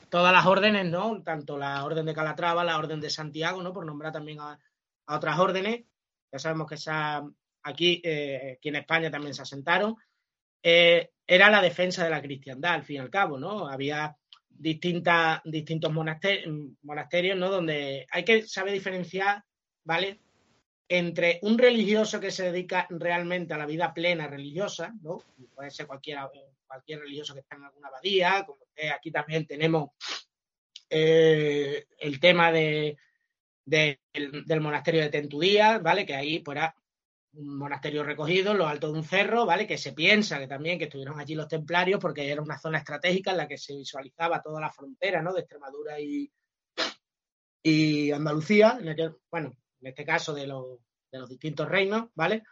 todas 0.10 0.32
las 0.32 0.46
órdenes, 0.46 0.86
¿no? 0.86 1.22
Tanto 1.24 1.58
la 1.58 1.84
orden 1.84 2.06
de 2.06 2.14
Calatrava, 2.14 2.64
la 2.64 2.78
orden 2.78 3.02
de 3.02 3.10
Santiago, 3.10 3.62
¿no? 3.62 3.74
Por 3.74 3.86
nombrar 3.86 4.14
también 4.14 4.40
a, 4.40 4.60
otras 5.08 5.40
órdenes. 5.40 5.86
Ya 6.32 6.40
sabemos 6.40 6.68
que 6.68 6.76
esa, 6.76 7.24
aquí, 7.68 8.02
eh, 8.04 8.56
aquí 8.58 8.70
en 8.70 8.78
España 8.78 9.12
también 9.12 9.34
se 9.34 9.42
asentaron. 9.42 9.96
Eh, 10.64 11.12
era 11.26 11.50
la 11.50 11.62
defensa 11.62 12.04
de 12.04 12.10
la 12.10 12.22
cristiandad, 12.22 12.74
al 12.74 12.84
fin 12.84 12.98
y 12.98 13.00
al 13.00 13.10
cabo, 13.10 13.38
¿no? 13.38 13.68
Había 13.68 14.16
distintas, 14.50 15.42
distintos 15.44 15.92
monasterios, 15.92 17.38
¿no? 17.38 17.50
Donde 17.50 18.08
hay 18.10 18.24
que 18.24 18.48
saber 18.48 18.74
diferenciar, 18.74 19.44
¿vale? 19.84 20.20
Entre 20.90 21.40
un 21.44 21.58
religioso 21.58 22.20
que 22.20 22.32
se 22.32 22.52
dedica 22.52 22.88
realmente 22.90 23.54
a 23.54 23.58
la 23.58 23.66
vida 23.66 23.94
plena 23.94 24.28
religiosa, 24.28 24.94
¿no? 25.02 25.24
Puede 25.54 25.70
ser 25.70 25.86
cualquiera, 25.86 26.30
cualquier 26.66 27.02
religioso 27.02 27.34
que 27.34 27.42
está 27.42 27.58
en 27.58 27.66
alguna 27.66 27.90
abadía, 27.90 28.44
como 28.46 28.60
aquí 28.94 29.12
también 29.12 29.46
tenemos 29.46 29.90
eh, 30.90 31.86
el 32.00 32.20
tema 32.20 32.52
de, 32.52 32.98
del 33.66 34.62
monasterio 34.62 35.02
de 35.02 35.10
Tentudía, 35.10 35.80
¿vale? 35.80 36.06
Que 36.06 36.16
ahí 36.16 36.40
pues 36.40 36.58
un 37.38 37.58
monasterio 37.58 38.04
recogido 38.04 38.52
en 38.52 38.58
lo 38.58 38.68
alto 38.68 38.92
de 38.92 38.98
un 38.98 39.04
cerro, 39.04 39.46
¿vale? 39.46 39.68
Que 39.68 39.78
se 39.78 39.94
piensa 39.94 40.40
que 40.40 40.48
también 40.48 40.80
que 40.80 40.86
estuvieron 40.86 41.20
allí 41.20 41.36
los 41.36 41.48
templarios 41.48 42.00
porque 42.00 42.32
era 42.32 42.42
una 42.42 42.58
zona 42.58 42.80
estratégica 42.80 43.32
en 43.32 43.38
la 43.38 43.48
que 43.48 43.58
se 43.58 43.76
visualizaba 43.76 44.42
toda 44.42 44.60
la 44.60 44.72
frontera, 44.72 45.22
¿no? 45.22 45.34
De 45.34 45.42
Extremadura 45.42 46.00
y, 46.00 46.32
y 47.62 48.12
Andalucía, 48.12 48.80
en 48.82 49.16
bueno, 49.30 49.56
en 49.82 49.88
este 49.88 50.04
caso 50.04 50.34
de 50.34 50.48
los, 50.48 50.80
de 51.12 51.20
los 51.20 51.30
distintos 51.30 51.70
reinos, 51.70 52.10
¿vale? 52.16 52.44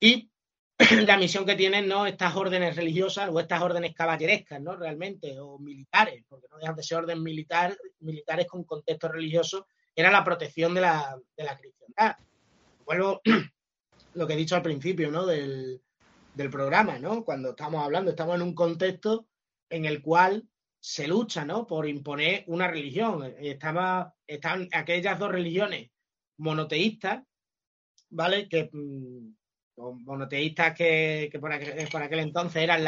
Y 0.00 0.30
la 1.06 1.16
misión 1.16 1.46
que 1.46 1.54
tienen 1.54 1.86
no 1.86 2.06
estas 2.06 2.34
órdenes 2.34 2.74
religiosas 2.74 3.28
o 3.30 3.38
estas 3.38 3.62
órdenes 3.62 3.94
caballerescas, 3.94 4.60
¿no? 4.60 4.74
Realmente, 4.74 5.38
o 5.38 5.58
militares, 5.58 6.24
porque 6.28 6.48
no 6.50 6.58
dejan 6.58 6.74
de 6.74 6.82
ser 6.82 6.98
órdenes 6.98 7.22
militar, 7.22 7.76
militares 8.00 8.46
con 8.46 8.64
contexto 8.64 9.08
religioso, 9.08 9.68
era 9.94 10.10
la 10.10 10.24
protección 10.24 10.74
de 10.74 10.80
la, 10.80 11.16
de 11.36 11.44
la 11.44 11.56
cristiandad. 11.56 12.16
Vuelvo 12.84 13.20
lo 14.14 14.26
que 14.26 14.34
he 14.34 14.36
dicho 14.36 14.56
al 14.56 14.62
principio, 14.62 15.10
¿no? 15.10 15.26
Del, 15.26 15.80
del 16.34 16.50
programa, 16.50 16.98
¿no? 16.98 17.24
Cuando 17.24 17.50
estamos 17.50 17.84
hablando, 17.84 18.10
estamos 18.10 18.36
en 18.36 18.42
un 18.42 18.54
contexto 18.54 19.26
en 19.68 19.84
el 19.84 20.02
cual 20.02 20.48
se 20.80 21.06
lucha, 21.06 21.44
¿no? 21.44 21.66
Por 21.66 21.88
imponer 21.88 22.44
una 22.46 22.66
religión. 22.66 23.34
Estaba, 23.38 24.14
están 24.26 24.68
aquellas 24.72 25.18
dos 25.18 25.30
religiones 25.30 25.90
monoteístas, 26.38 27.22
¿vale? 28.08 28.48
Que 28.48 28.70
mm, 28.72 29.34
monoteístas 30.04 30.74
que, 30.74 31.30
por, 31.40 31.52
aquel, 31.52 32.20
entonces 32.20 32.62
eran 32.62 32.84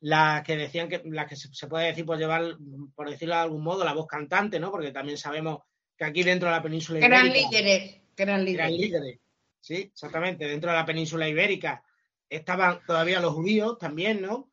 las 0.00 0.42
que 0.42 0.56
decían 0.56 0.88
que 0.88 1.02
las 1.04 1.28
que 1.28 1.36
se, 1.36 1.66
puede 1.66 1.86
decir 1.86 2.06
por 2.06 2.18
llevar, 2.18 2.56
por 2.94 3.08
decirlo 3.08 3.34
de 3.34 3.40
algún 3.40 3.62
modo, 3.62 3.84
la 3.84 3.94
voz 3.94 4.06
cantante, 4.06 4.58
¿no? 4.58 4.70
Porque 4.70 4.90
también 4.90 5.18
sabemos 5.18 5.60
que 5.96 6.04
aquí 6.04 6.22
dentro 6.22 6.48
de 6.48 6.56
la 6.56 6.62
península 6.62 6.98
ibérica. 6.98 7.20
Eran 7.20 7.32
líderes, 7.32 8.00
eran 8.16 8.44
líderes. 8.44 8.66
Eran 8.66 8.76
líderes. 8.76 9.21
Sí, 9.62 9.76
exactamente. 9.92 10.46
Dentro 10.46 10.70
de 10.70 10.76
la 10.76 10.84
península 10.84 11.28
ibérica 11.28 11.82
estaban 12.28 12.80
todavía 12.84 13.20
los 13.20 13.32
judíos 13.32 13.78
también, 13.78 14.20
¿no? 14.20 14.50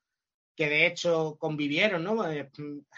Que 0.55 0.69
de 0.69 0.85
hecho 0.85 1.35
convivieron, 1.39 2.03
¿no? 2.03 2.31
Eh, 2.31 2.49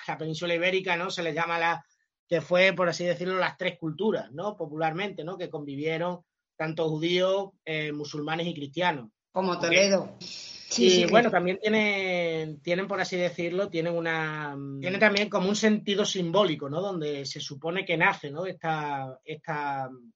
la 0.07 0.17
península 0.17 0.53
ibérica, 0.53 0.97
¿no? 0.97 1.09
Se 1.09 1.23
les 1.23 1.33
llama 1.33 1.57
la 1.57 1.85
que 2.27 2.41
fue, 2.41 2.73
por 2.73 2.89
así 2.89 3.05
decirlo, 3.05 3.37
las 3.37 3.57
tres 3.57 3.77
culturas, 3.77 4.31
¿no? 4.31 4.57
Popularmente, 4.57 5.23
¿no? 5.23 5.37
Que 5.37 5.49
convivieron 5.49 6.21
tanto 6.57 6.89
judíos, 6.89 7.51
eh, 7.63 7.91
musulmanes 7.93 8.47
y 8.47 8.53
cristianos. 8.53 9.09
Como 9.31 9.57
Toledo. 9.57 10.17
Sí, 10.19 11.01
y 11.01 11.05
bueno, 11.05 11.29
también 11.29 11.59
tienen, 11.59 12.61
tienen, 12.61 12.87
por 12.87 12.99
así 12.99 13.17
decirlo, 13.17 13.69
tienen 13.69 13.93
una. 13.93 14.57
Tiene 14.79 14.97
también 14.97 15.29
como 15.29 15.49
un 15.49 15.55
sentido 15.55 16.05
simbólico, 16.05 16.69
¿no? 16.69 16.81
Donde 16.81 17.25
se 17.25 17.39
supone 17.39 17.85
que 17.85 17.97
nace, 17.97 18.31
¿no? 18.31 18.45
Esta, 18.45 19.19
esta, 19.25 19.89
mm, 19.89 20.11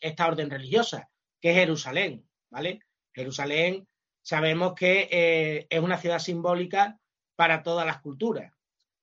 esta 0.00 0.26
orden 0.26 0.50
religiosa, 0.50 1.10
que 1.40 1.50
es 1.50 1.56
Jerusalén, 1.56 2.28
¿vale? 2.50 2.80
Jerusalén 3.14 3.88
sabemos 4.22 4.74
que 4.74 5.08
eh, 5.10 5.66
es 5.68 5.80
una 5.80 5.98
ciudad 5.98 6.18
simbólica 6.18 6.98
para 7.36 7.62
todas 7.62 7.86
las 7.86 8.00
culturas. 8.00 8.52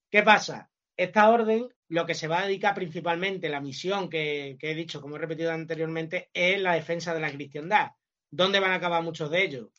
¿Qué 0.09 0.23
pasa? 0.23 0.69
Esta 0.95 1.29
orden 1.29 1.67
lo 1.87 2.05
que 2.05 2.13
se 2.13 2.27
va 2.27 2.39
a 2.39 2.45
dedicar 2.45 2.73
principalmente, 2.73 3.49
la 3.49 3.61
misión 3.61 4.09
que, 4.09 4.57
he 4.59 4.75
dicho, 4.75 5.01
como 5.01 5.15
he 5.15 5.19
repetido 5.19 5.51
anteriormente, 5.51 6.29
es 6.33 6.59
la 6.59 6.73
defensa 6.73 7.13
de 7.13 7.19
la 7.19 7.31
cristiandad. 7.31 7.91
¿Dónde 8.31 8.59
van 8.59 8.71
a 8.71 8.75
acabar 8.75 9.03
muchos 9.03 9.29
de 9.29 9.43
ellos? 9.43 9.69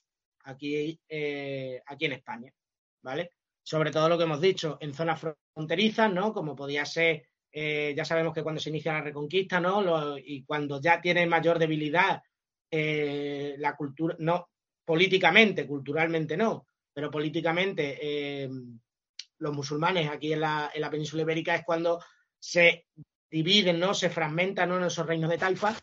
Aquí, 0.44 1.00
eh, 1.08 1.82
aquí 1.86 2.04
en 2.04 2.12
España, 2.12 2.52
¿vale? 3.02 3.32
Sobre 3.62 3.90
todo 3.90 4.08
lo 4.08 4.16
que 4.16 4.24
hemos 4.24 4.40
dicho, 4.40 4.78
en 4.80 4.94
zonas 4.94 5.20
fronterizas, 5.20 6.12
¿no? 6.12 6.32
Como 6.32 6.54
podía 6.54 6.84
ser, 6.84 7.28
eh, 7.58 7.94
ya 7.96 8.04
sabemos 8.04 8.34
que 8.34 8.42
cuando 8.42 8.60
se 8.60 8.68
inicia 8.68 8.92
la 8.92 9.00
reconquista, 9.00 9.58
¿no? 9.58 10.18
y 10.18 10.44
cuando 10.44 10.78
ya 10.78 11.00
tiene 11.00 11.24
mayor 11.24 11.58
debilidad 11.58 12.22
eh, 12.70 13.54
la 13.56 13.74
cultura, 13.74 14.14
no, 14.18 14.50
políticamente, 14.84 15.66
culturalmente 15.66 16.36
no, 16.36 16.66
pero 16.92 17.10
políticamente 17.10 18.46
los 19.38 19.54
musulmanes 19.54 20.10
aquí 20.10 20.34
en 20.34 20.40
la, 20.40 20.70
en 20.74 20.82
la 20.82 20.90
península 20.90 21.22
ibérica 21.22 21.54
es 21.54 21.64
cuando 21.64 21.98
se 22.38 22.88
dividen, 23.30 23.80
¿no? 23.80 23.94
Se 23.94 24.10
fragmentan 24.10 24.72
en 24.72 24.84
esos 24.84 25.06
reinos 25.06 25.30
de 25.30 25.38
taifa 25.38 25.78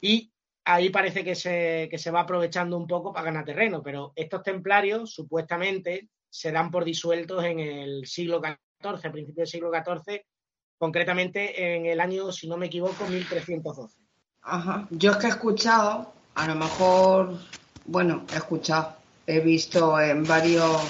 y 0.00 0.30
ahí 0.64 0.90
parece 0.90 1.24
que 1.24 1.34
se, 1.34 1.88
que 1.90 1.98
se 1.98 2.12
va 2.12 2.20
aprovechando 2.20 2.76
un 2.76 2.86
poco 2.86 3.12
para 3.12 3.24
ganar 3.24 3.44
terreno, 3.44 3.82
pero 3.82 4.12
estos 4.14 4.44
templarios 4.44 5.12
supuestamente 5.12 6.08
se 6.30 6.52
dan 6.52 6.70
por 6.70 6.84
disueltos 6.84 7.44
en 7.44 7.58
el 7.58 8.06
siglo 8.06 8.40
XIV, 8.40 9.08
a 9.08 9.12
principios 9.12 9.36
del 9.36 9.46
siglo 9.48 9.72
XIV, 9.72 10.24
concretamente 10.78 11.76
en 11.76 11.86
el 11.86 12.00
año, 12.00 12.32
si 12.32 12.48
no 12.48 12.56
me 12.56 12.66
equivoco, 12.66 13.06
1312. 13.06 13.96
Ajá, 14.42 14.86
yo 14.90 15.12
es 15.12 15.16
que 15.16 15.26
he 15.26 15.30
escuchado, 15.30 16.12
a 16.34 16.46
lo 16.46 16.54
mejor, 16.54 17.38
bueno, 17.86 18.24
he 18.32 18.36
escuchado, 18.36 18.96
he 19.26 19.40
visto 19.40 20.00
en 20.00 20.24
varios 20.24 20.80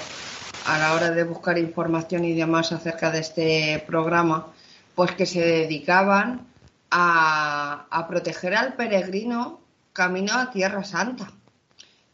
a 0.67 0.77
la 0.77 0.93
hora 0.93 1.11
de 1.11 1.23
buscar 1.23 1.57
información 1.57 2.25
y 2.25 2.33
demás 2.33 2.71
acerca 2.73 3.09
de 3.09 3.19
este 3.19 3.83
programa, 3.87 4.53
pues 4.95 5.13
que 5.13 5.25
se 5.25 5.39
dedicaban 5.39 6.45
a, 6.91 8.05
proteger 8.07 8.55
al 8.55 8.73
peregrino 8.73 9.61
camino 9.93 10.33
a 10.33 10.51
Tierra 10.51 10.83
Santa. 10.83 11.31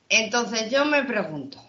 Entonces 0.08 0.70
yo 0.70 0.86
me 0.86 1.04
pregunto, 1.04 1.60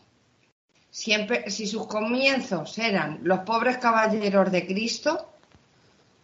siempre, 0.91 1.51
si 1.51 1.67
sus 1.67 1.87
comienzos 1.87 2.79
eran 2.79 3.21
los 3.23 3.41
pobres 3.41 3.79
caballeros 3.79 4.53
de 4.53 4.67
Cristo 4.67 5.34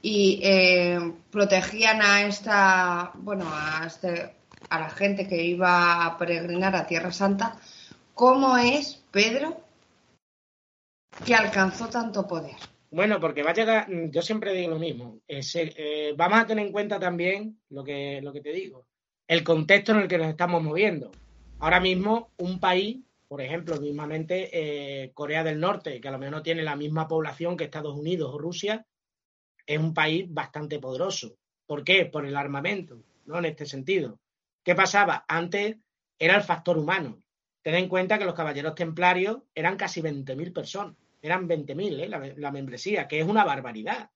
y 0.03 0.41
eh, 0.43 1.13
protegían 1.31 2.01
a 2.03 2.23
esta, 2.27 3.13
bueno, 3.15 3.45
a, 3.47 3.85
este, 3.87 4.35
a 4.69 4.81
la 4.81 4.91
gente 4.91 5.27
que 5.27 5.43
iba 5.43 6.05
a 6.05 6.17
peregrinar 6.17 6.75
a 6.75 6.87
Tierra 6.87 7.13
Santa, 7.13 7.59
¿cómo 8.15 8.57
es, 8.57 9.05
Pedro, 9.11 9.61
que 11.25 11.35
alcanzó 11.35 11.89
tanto 11.89 12.27
poder? 12.27 12.57
Bueno, 12.91 13.21
porque 13.21 13.43
va 13.43 13.51
a 13.51 13.55
llegar, 13.55 13.87
yo 14.11 14.23
siempre 14.23 14.53
digo 14.53 14.71
lo 14.71 14.79
mismo, 14.79 15.21
eh, 15.29 16.15
vamos 16.17 16.41
a 16.41 16.47
tener 16.47 16.67
en 16.67 16.73
cuenta 16.73 16.99
también 16.99 17.61
lo 17.69 17.85
que, 17.85 18.21
lo 18.23 18.33
que 18.33 18.41
te 18.41 18.53
digo, 18.53 18.87
el 19.29 19.45
contexto 19.45 19.93
en 19.93 19.99
el 20.01 20.09
que 20.09 20.19
nos 20.19 20.29
estamos 20.29 20.63
moviendo. 20.63 21.13
Ahora 21.61 21.79
mismo, 21.79 22.31
un 22.39 22.59
país, 22.59 22.99
por 23.29 23.43
ejemplo, 23.43 23.79
mismamente 23.81 24.51
eh, 24.53 25.13
Corea 25.13 25.45
del 25.45 25.61
Norte, 25.61 26.01
que 26.01 26.09
a 26.09 26.11
lo 26.11 26.19
mejor 26.19 26.37
no 26.37 26.43
tiene 26.43 26.65
la 26.65 26.75
misma 26.75 27.07
población 27.07 27.57
que 27.57 27.65
Estados 27.65 27.97
Unidos 27.97 28.35
o 28.35 28.39
Rusia, 28.39 28.87
es 29.71 29.79
un 29.79 29.95
país 29.95 30.27
bastante 30.29 30.81
poderoso. 30.81 31.37
¿Por 31.65 31.85
qué? 31.85 32.05
Por 32.07 32.27
el 32.27 32.37
armamento, 32.37 33.05
¿no? 33.27 33.39
En 33.39 33.45
este 33.45 33.65
sentido. 33.65 34.19
¿Qué 34.65 34.75
pasaba? 34.75 35.25
Antes 35.29 35.77
era 36.19 36.35
el 36.35 36.43
factor 36.43 36.77
humano. 36.77 37.23
Ten 37.63 37.77
en 37.77 37.89
cuenta 37.89 38.19
que 38.19 38.25
los 38.25 38.35
caballeros 38.35 38.75
templarios 38.75 39.39
eran 39.55 39.77
casi 39.77 40.03
20.000 40.03 40.53
personas. 40.53 40.97
Eran 41.23 41.49
20.000, 41.49 42.01
¿eh? 42.01 42.09
La, 42.09 42.19
la, 42.19 42.51
membresía, 42.51 43.07
que 43.07 43.21
es 43.21 43.25
una 43.25 43.45
barbaridad. 43.45 44.11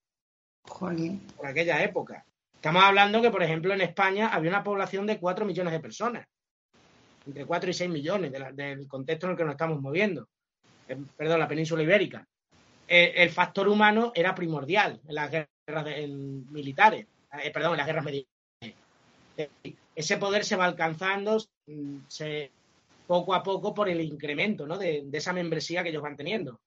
Jolín. 0.62 1.24
Por 1.36 1.46
aquella 1.46 1.80
época. 1.84 2.26
Estamos 2.54 2.82
hablando 2.82 3.22
que, 3.22 3.30
por 3.30 3.44
ejemplo, 3.44 3.72
en 3.74 3.82
España 3.82 4.30
había 4.30 4.50
una 4.50 4.64
población 4.64 5.06
de 5.06 5.20
4 5.20 5.46
millones 5.46 5.72
de 5.72 5.78
personas. 5.78 6.26
Entre 7.28 7.46
4 7.46 7.70
y 7.70 7.74
6 7.74 7.90
millones 7.90 8.32
de 8.32 8.38
la, 8.40 8.50
del 8.50 8.88
contexto 8.88 9.26
en 9.26 9.32
el 9.32 9.36
que 9.36 9.44
nos 9.44 9.52
estamos 9.52 9.80
moviendo. 9.80 10.28
Eh, 10.88 10.96
perdón, 11.16 11.38
la 11.38 11.46
península 11.46 11.84
ibérica. 11.84 12.26
Eh, 12.86 13.12
el 13.16 13.30
factor 13.30 13.68
humano 13.68 14.12
era 14.14 14.34
primordial 14.34 15.00
en 15.08 15.14
las 15.14 15.30
guerras 15.30 15.84
de, 15.84 16.04
en 16.04 16.52
militares. 16.52 17.06
Eh, 17.42 17.50
perdón, 17.50 17.72
en 17.72 17.78
las 17.78 17.86
guerras 17.86 18.04
medievales. 18.04 18.28
Ese 19.96 20.16
poder 20.16 20.44
se 20.44 20.56
va 20.56 20.64
alcanzando 20.64 21.38
mm, 21.66 21.98
se, 22.08 22.50
poco 23.06 23.34
a 23.34 23.42
poco 23.42 23.74
por 23.74 23.88
el 23.88 24.00
incremento 24.00 24.66
¿no? 24.66 24.78
de, 24.78 25.02
de, 25.04 25.18
esa 25.18 25.32
membresía 25.32 25.82
que 25.82 25.90
ellos 25.90 26.02
van 26.02 26.16
teniendo. 26.16 26.60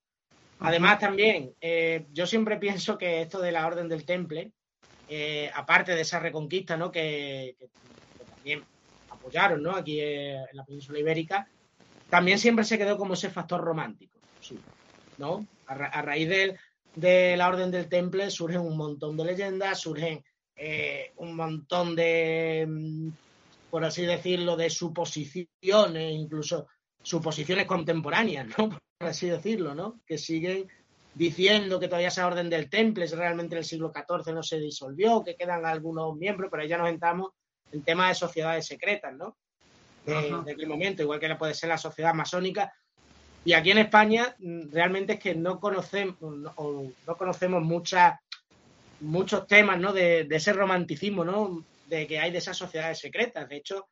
Además, 0.60 1.00
también, 1.00 1.54
eh, 1.62 2.06
yo 2.14 2.26
siempre 2.26 2.58
pienso 2.58 2.98
que 2.98 3.22
esto 3.22 3.40
de 3.40 3.52
la 3.52 3.68
Orden 3.68 3.88
del 3.88 4.06
Temple, 4.06 4.52
eh, 5.08 5.52
aparte 5.54 5.94
de 5.94 6.02
esa 6.02 6.20
reconquista 6.20 6.76
¿no? 6.76 6.92
que, 6.92 7.56
que, 7.60 7.68
que 8.18 8.26
también 8.26 8.64
apoyaron 9.10 9.62
¿no? 9.62 9.76
aquí 9.76 10.00
en 10.02 10.46
la 10.54 10.66
península 10.66 11.00
ibérica, 11.00 11.48
también 12.10 12.40
siempre 12.40 12.66
se 12.66 12.78
quedó 12.78 12.98
como 12.98 13.14
ese 13.14 13.30
factor 13.30 13.62
romántico. 13.62 14.18
¿no? 15.18 15.46
A, 15.68 15.76
ra 15.76 15.88
a 15.88 16.02
raíz 16.02 16.30
de, 16.30 16.58
de, 16.96 17.38
la 17.38 17.48
Orden 17.48 17.72
del 17.72 17.90
Temple 17.90 18.32
surgen 18.32 18.62
un 18.62 18.78
montón 18.78 19.18
de 19.18 19.26
leyendas, 19.26 19.80
surgen 19.80 20.24
eh, 20.56 21.12
un 21.18 21.36
montón 21.36 21.96
de, 21.96 22.66
mm, 22.68 23.10
por 23.70 23.86
así 23.86 24.06
decirlo, 24.06 24.56
de 24.56 24.70
suposiciones, 24.70 26.14
incluso 26.14 26.68
suposiciones 27.04 27.66
contemporáneas, 27.66 28.48
¿no? 28.58 28.70
Por 28.98 29.10
así 29.10 29.30
decirlo, 29.30 29.76
¿no? 29.76 30.02
Que 30.08 30.18
siguen 30.18 30.68
diciendo 31.14 31.80
que 31.80 31.88
todavía 31.88 32.08
esa 32.08 32.26
orden 32.26 32.50
del 32.50 32.68
temple 32.68 33.06
es 33.06 33.12
realmente 33.16 33.54
en 33.56 33.60
el 33.60 33.64
siglo 33.64 33.92
XIV 33.94 34.34
no 34.34 34.42
se 34.42 34.60
disolvió, 34.60 35.24
que 35.24 35.36
quedan 35.36 35.66
algunos 35.66 36.16
miembros, 36.16 36.50
pero 36.52 36.66
ya 36.66 36.80
nos 36.80 36.90
entramos 36.90 37.30
en 37.72 37.84
temas 37.84 38.10
de 38.10 38.16
sociedades 38.16 38.66
secretas, 38.66 39.14
¿no? 39.14 39.38
De, 40.06 40.14
de, 40.46 40.52
aquel 40.52 40.68
momento, 40.68 41.04
igual 41.04 41.20
que 41.20 41.36
puede 41.36 41.54
ser 41.54 41.70
la 41.70 41.78
sociedad 41.78 42.14
masónica. 42.14 42.74
Y 43.46 43.54
aquí 43.54 43.72
en 43.72 43.78
España 43.78 44.36
mm, 44.40 44.72
realmente 44.72 45.14
es 45.14 45.20
que 45.20 45.36
no 45.36 45.60
conocemos, 45.60 46.16
no, 46.22 46.54
no 47.08 47.18
conocemos 47.18 47.64
muchas 47.64 48.20
muchos 49.00 49.46
temas 49.46 49.80
de, 49.94 50.24
de, 50.24 50.36
ese 50.36 50.54
romanticismo 50.54 51.24
¿no? 51.24 51.64
de 51.88 52.08
que 52.08 52.20
hay 52.20 52.32
de 52.32 52.40
esas 52.40 52.58
sociedades 52.58 53.00
secretas. 53.00 53.48
De 53.48 53.58
hecho, 53.58 53.88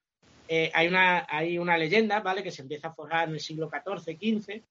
eh, 0.47 0.71
hay, 0.73 0.87
una, 0.87 1.25
hay 1.29 1.57
una 1.57 1.77
leyenda 1.77 2.21
¿vale? 2.21 2.43
que 2.43 2.51
se 2.51 2.63
empieza 2.63 2.89
a 2.89 2.93
forjar 2.93 3.27
en 3.27 3.35
el 3.35 3.39
siglo 3.39 3.69
XIV, 3.69 4.17
XV, 4.17 4.63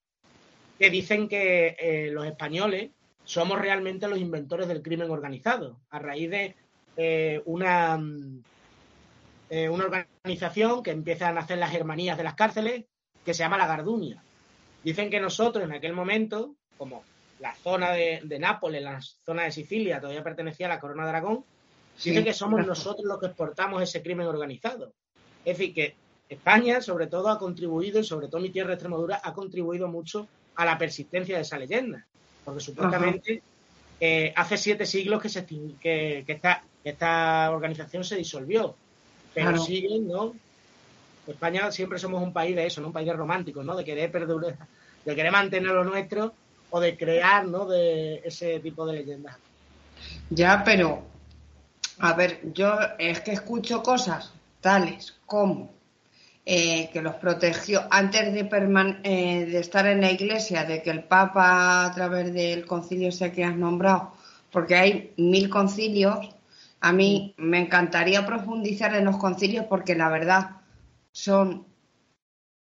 que 0.77 0.89
dicen 0.89 1.27
que 1.27 1.75
eh, 1.79 2.09
los 2.11 2.25
españoles 2.25 2.91
somos 3.23 3.59
realmente 3.59 4.07
los 4.07 4.19
inventores 4.19 4.67
del 4.67 4.81
crimen 4.81 5.09
organizado, 5.09 5.79
a 5.89 5.99
raíz 5.99 6.29
de 6.29 6.55
eh, 6.97 7.41
una, 7.45 7.99
eh, 9.49 9.69
una 9.69 9.85
organización 9.85 10.83
que 10.83 10.91
empieza 10.91 11.29
a 11.29 11.33
nacer 11.33 11.57
las 11.57 11.71
germanías 11.71 12.17
de 12.17 12.23
las 12.23 12.35
cárceles, 12.35 12.85
que 13.25 13.33
se 13.33 13.43
llama 13.43 13.57
la 13.57 13.67
Garduña. 13.67 14.23
Dicen 14.85 15.09
que 15.09 15.19
nosotros 15.19 15.63
en 15.63 15.71
aquel 15.71 15.93
momento, 15.93 16.57
como 16.77 17.03
la 17.39 17.55
zona 17.55 17.91
de, 17.93 18.21
de, 18.23 18.37
Nápoles, 18.37 18.83
la 18.83 19.01
zona 19.01 19.45
de 19.45 19.51
Sicilia, 19.51 19.99
todavía 19.99 20.23
pertenecía 20.23 20.67
a 20.67 20.69
la 20.69 20.79
Corona 20.79 21.05
de 21.05 21.09
Aragón, 21.09 21.43
sí, 21.97 22.11
dicen 22.11 22.23
que 22.23 22.33
somos 22.33 22.63
nosotros 22.67 23.03
los 23.03 23.19
que 23.19 23.25
exportamos 23.25 23.81
ese 23.81 24.03
crimen 24.03 24.27
organizado. 24.27 24.93
Es 25.43 25.57
decir, 25.57 25.73
que 25.73 25.95
España, 26.29 26.81
sobre 26.81 27.07
todo, 27.07 27.29
ha 27.29 27.39
contribuido, 27.39 27.99
y 27.99 28.03
sobre 28.03 28.27
todo 28.27 28.39
mi 28.39 28.51
tierra 28.51 28.69
de 28.69 28.73
Extremadura, 28.75 29.21
ha 29.23 29.33
contribuido 29.33 29.87
mucho 29.87 30.27
a 30.53 30.65
la 30.65 30.77
persistencia 30.77 31.35
de 31.35 31.41
esa 31.41 31.57
leyenda. 31.57 32.05
Porque 32.43 32.59
supuestamente 32.59 33.41
eh, 33.99 34.33
hace 34.35 34.55
siete 34.55 34.85
siglos 34.85 35.19
que, 35.19 35.29
se, 35.29 35.47
que, 35.47 36.23
que, 36.27 36.31
esta, 36.31 36.63
que 36.83 36.91
esta 36.91 37.49
organización 37.49 38.03
se 38.03 38.17
disolvió. 38.17 38.75
Pero 39.33 39.49
claro. 39.49 39.63
siguen, 39.63 40.07
¿no? 40.07 40.35
España 41.27 41.71
siempre 41.71 41.99
somos 41.99 42.21
un 42.21 42.33
país 42.33 42.55
de 42.55 42.65
eso, 42.65 42.81
¿no? 42.81 42.87
Un 42.87 42.93
país 42.93 43.07
de 43.07 43.13
románticos, 43.13 43.65
¿no? 43.65 43.75
De 43.75 43.83
querer 43.83 44.11
perdurar, 44.11 44.57
de 45.05 45.15
querer 45.15 45.31
mantener 45.31 45.71
lo 45.71 45.83
nuestro 45.83 46.33
o 46.69 46.79
de 46.79 46.97
crear, 46.97 47.45
¿no? 47.45 47.65
De 47.65 48.21
ese 48.25 48.59
tipo 48.59 48.85
de 48.85 48.93
leyendas. 48.93 49.37
Ya, 50.29 50.63
pero, 50.65 51.03
a 51.99 52.13
ver, 52.13 52.41
yo 52.53 52.77
es 52.99 53.21
que 53.21 53.31
escucho 53.31 53.81
cosas 53.81 54.33
tales 54.61 55.15
como 55.25 55.71
eh, 56.45 56.89
que 56.91 57.01
los 57.01 57.15
protegió 57.15 57.87
antes 57.89 58.33
de, 58.33 58.41
eh, 59.03 59.45
de, 59.45 59.59
estar 59.59 59.87
en 59.87 60.01
la 60.01 60.11
iglesia, 60.11 60.63
de 60.63 60.81
que 60.81 60.91
el 60.91 61.03
Papa, 61.03 61.85
a 61.85 61.91
través 61.91 62.33
del 62.33 62.65
concilio 62.65 63.09
ese 63.09 63.31
que 63.31 63.43
has 63.43 63.55
nombrado, 63.55 64.13
porque 64.51 64.75
hay 64.75 65.13
mil 65.17 65.49
concilios, 65.49 66.29
a 66.81 66.91
mí 66.91 67.33
me 67.37 67.59
encantaría 67.59 68.25
profundizar 68.25 68.93
en 68.95 69.05
los 69.05 69.17
concilios 69.17 69.65
porque 69.65 69.95
la 69.95 70.09
verdad 70.09 70.57
son 71.11 71.65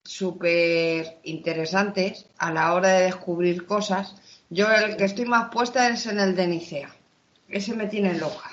súper 0.04 1.18
interesantes 1.24 2.26
a 2.38 2.52
la 2.52 2.74
hora 2.74 2.90
de 2.90 3.04
descubrir 3.04 3.66
cosas. 3.66 4.14
Yo 4.50 4.70
el 4.70 4.96
que 4.96 5.04
estoy 5.04 5.24
más 5.24 5.48
puesta 5.50 5.88
es 5.88 6.06
en 6.06 6.20
el 6.20 6.36
de 6.36 6.46
Nicea. 6.46 6.94
Ese 7.48 7.74
me 7.74 7.86
tiene 7.86 8.14
loca. 8.14 8.50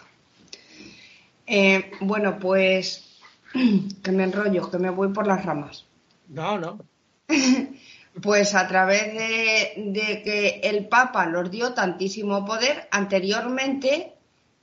Eh, 1.46 1.92
bueno, 2.00 2.40
pues 2.40 3.20
que 4.04 4.12
me 4.12 4.24
enrollo, 4.24 4.72
que 4.72 4.78
me 4.78 4.90
voy 4.90 5.10
por 5.10 5.28
las 5.28 5.46
ramas. 5.46 5.86
No, 6.30 6.58
no. 6.58 6.80
pues 8.22 8.56
a 8.56 8.68
través 8.68 9.14
de, 9.14 9.74
de, 9.78 10.24
que 10.24 10.62
el 10.64 10.88
Papa 10.88 11.26
los 11.26 11.52
dio 11.52 11.74
tantísimo 11.74 12.46
poder, 12.46 12.88
anteriormente 12.92 14.14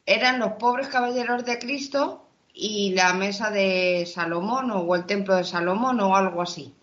eran 0.07 0.38
los 0.38 0.53
pobres 0.53 0.88
caballeros 0.88 1.44
de 1.44 1.59
Cristo 1.59 2.27
y 2.55 2.94
la 2.94 3.12
mesa 3.12 3.51
de 3.51 4.05
Salomón 4.07 4.70
o 4.70 4.94
el 4.94 5.05
templo 5.05 5.37
de 5.37 5.44
Salomón 5.44 6.01
o 6.01 6.16
algo 6.16 6.40
así. 6.40 6.74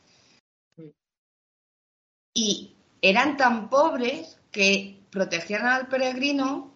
Y 2.36 2.76
eran 3.02 3.38
tan 3.38 3.70
pobres 3.70 4.38
que 4.52 5.00
protegían 5.10 5.66
al 5.66 5.88
peregrino 5.88 6.74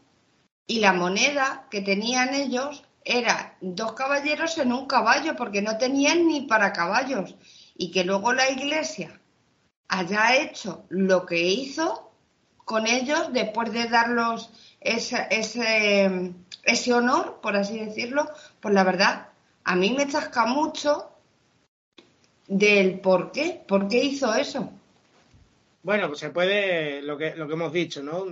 y 0.66 0.80
la 0.80 0.94
moneda 0.94 1.68
que 1.70 1.82
tenían 1.82 2.34
ellos 2.34 2.84
era 3.04 3.58
dos 3.60 3.92
caballeros 3.94 4.58
en 4.58 4.72
un 4.72 4.88
caballo, 4.88 5.36
porque 5.36 5.62
no 5.62 5.78
tenían 5.78 6.28
ni 6.28 6.42
para 6.42 6.72
caballos. 6.72 7.36
Y 7.76 7.92
que 7.92 8.06
luego 8.06 8.32
la 8.34 8.50
iglesia 8.50 9.20
haya 9.90 10.36
hecho 10.38 10.86
lo 10.90 11.26
que 11.26 11.42
hizo 11.42 12.12
con 12.64 12.88
ellos 12.88 13.34
después 13.34 13.74
de 13.74 13.90
darlos 13.90 14.52
ese, 14.80 15.28
ese, 15.32 16.34
ese 16.64 16.94
honor, 16.94 17.40
por 17.42 17.58
así 17.58 17.80
decirlo, 17.80 18.30
pues 18.62 18.74
la 18.74 18.84
verdad, 18.84 19.30
a 19.66 19.76
mí 19.76 19.94
me 19.98 20.08
chasca 20.08 20.46
mucho 20.46 21.10
del 22.48 23.00
por 23.00 23.32
qué, 23.32 23.62
por 23.68 23.88
qué 23.88 24.04
hizo 24.04 24.34
eso. 24.36 24.72
Bueno, 25.82 26.08
pues 26.08 26.20
se 26.20 26.32
puede, 26.32 27.02
lo 27.02 27.18
que, 27.18 27.36
lo 27.36 27.48
que 27.48 27.54
hemos 27.54 27.72
dicho, 27.72 28.04
¿no? 28.04 28.26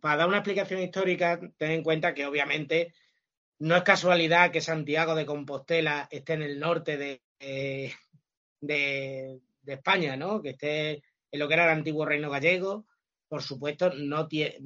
Para 0.00 0.16
dar 0.16 0.28
una 0.28 0.38
explicación 0.38 0.80
histórica, 0.80 1.38
ten 1.58 1.70
en 1.70 1.82
cuenta 1.82 2.14
que 2.14 2.26
obviamente 2.26 2.94
no 3.58 3.76
es 3.76 3.82
casualidad 3.82 4.50
que 4.50 4.60
Santiago 4.60 5.14
de 5.14 5.26
Compostela 5.26 6.08
esté 6.10 6.34
en 6.34 6.42
el 6.42 6.58
norte 6.58 6.96
de, 6.96 7.22
de, 7.38 7.92
de, 8.60 9.72
España, 9.72 10.16
¿no? 10.16 10.40
Que 10.40 10.50
esté 10.50 11.02
en 11.30 11.38
lo 11.38 11.48
que 11.48 11.54
era 11.54 11.64
el 11.64 11.78
antiguo 11.78 12.06
reino 12.06 12.30
gallego. 12.30 12.86
Por 13.28 13.42
supuesto, 13.42 13.92
no 13.94 14.26
tiene, 14.26 14.58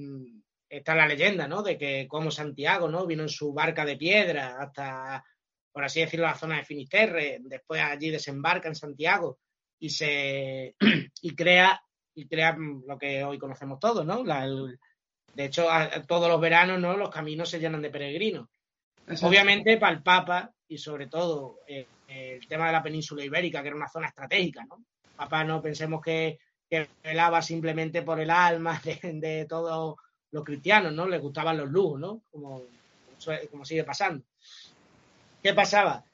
está 0.69 0.95
la 0.95 1.09
leyenda, 1.09 1.49
¿no? 1.49 1.63
De 1.63 1.77
que 1.77 2.07
como 2.09 2.31
Santiago, 2.31 2.89
¿no? 2.89 3.07
Vino 3.07 3.23
en 3.23 3.29
su 3.29 3.53
barca 3.53 3.85
de 3.85 3.97
piedra 3.97 4.57
hasta, 4.61 5.25
por 5.73 5.85
así 5.85 6.01
decirlo, 6.01 6.27
la 6.27 6.35
zona 6.37 6.59
de 6.59 6.65
Finisterre, 6.65 7.39
después 7.41 7.81
allí 7.83 8.11
desembarca 8.11 8.69
en 8.69 8.77
Santiago 8.77 9.39
y 9.81 9.91
se 9.91 10.77
y 11.23 11.35
crea 11.35 11.83
y 12.15 12.27
crea 12.27 12.57
lo 12.59 12.99
que 12.99 13.25
hoy 13.25 13.39
conocemos 13.39 13.79
todos, 13.79 14.05
¿no? 14.05 14.25
La, 14.25 14.45
el, 14.45 14.79
de 15.35 15.45
hecho, 15.45 15.71
a, 15.71 15.83
a 15.83 16.03
todos 16.03 16.29
los 16.29 16.41
veranos, 16.41 16.81
¿no? 16.81 16.97
Los 16.97 17.11
caminos 17.11 17.49
se 17.49 17.59
llenan 17.59 17.83
de 17.83 17.91
peregrinos. 17.91 18.49
Exacto. 19.03 19.27
Obviamente, 19.27 19.77
para 19.77 19.93
el 19.93 20.03
Papa 20.03 20.53
y 20.69 20.79
sobre 20.79 21.07
todo 21.07 21.61
eh, 21.67 21.87
el 22.09 22.47
tema 22.47 22.67
de 22.67 22.73
la 22.73 22.83
península 22.83 23.25
ibérica, 23.25 23.63
que 23.63 23.69
era 23.69 23.77
una 23.77 23.89
zona 23.89 24.09
estratégica, 24.09 24.65
¿no? 24.65 24.85
Papa 25.17 25.45
no 25.45 25.61
pensemos 25.61 26.01
que, 26.01 26.39
que 26.69 26.89
velaba 27.03 27.43
simplemente 27.43 28.03
por 28.03 28.21
el 28.21 28.31
alma 28.31 28.81
de, 28.85 28.99
de 29.15 29.47
todos 29.47 29.97
los 30.31 30.45
cristianos, 30.45 30.93
¿no? 30.93 31.09
Les 31.09 31.21
gustaban 31.21 31.57
los 31.57 31.69
lujos, 31.69 32.01
¿no? 32.01 32.23
Como, 32.31 32.63
como 33.51 33.65
sigue 33.65 33.85
pasando. 33.85 34.25
¿Qué 35.43 35.55
pasaba? 35.55 36.05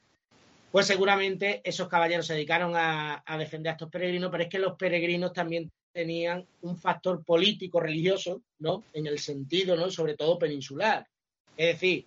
Pues 0.71 0.87
seguramente 0.87 1.61
esos 1.63 1.87
caballeros 1.87 2.27
se 2.27 2.33
dedicaron 2.33 2.75
a, 2.75 3.23
a, 3.25 3.37
defender 3.37 3.71
a 3.71 3.73
estos 3.73 3.89
peregrinos, 3.89 4.29
pero 4.31 4.43
es 4.43 4.49
que 4.49 4.59
los 4.59 4.75
peregrinos 4.75 5.33
también 5.33 5.71
tenían 5.97 6.45
un 6.61 6.77
factor 6.77 7.25
político, 7.25 7.79
religioso, 7.79 8.43
¿no? 8.59 8.83
En 8.93 9.07
el 9.07 9.17
sentido, 9.17 9.75
¿no? 9.75 9.89
Sobre 9.89 10.15
todo 10.15 10.37
peninsular. 10.37 11.07
Es 11.57 11.73
decir, 11.73 12.05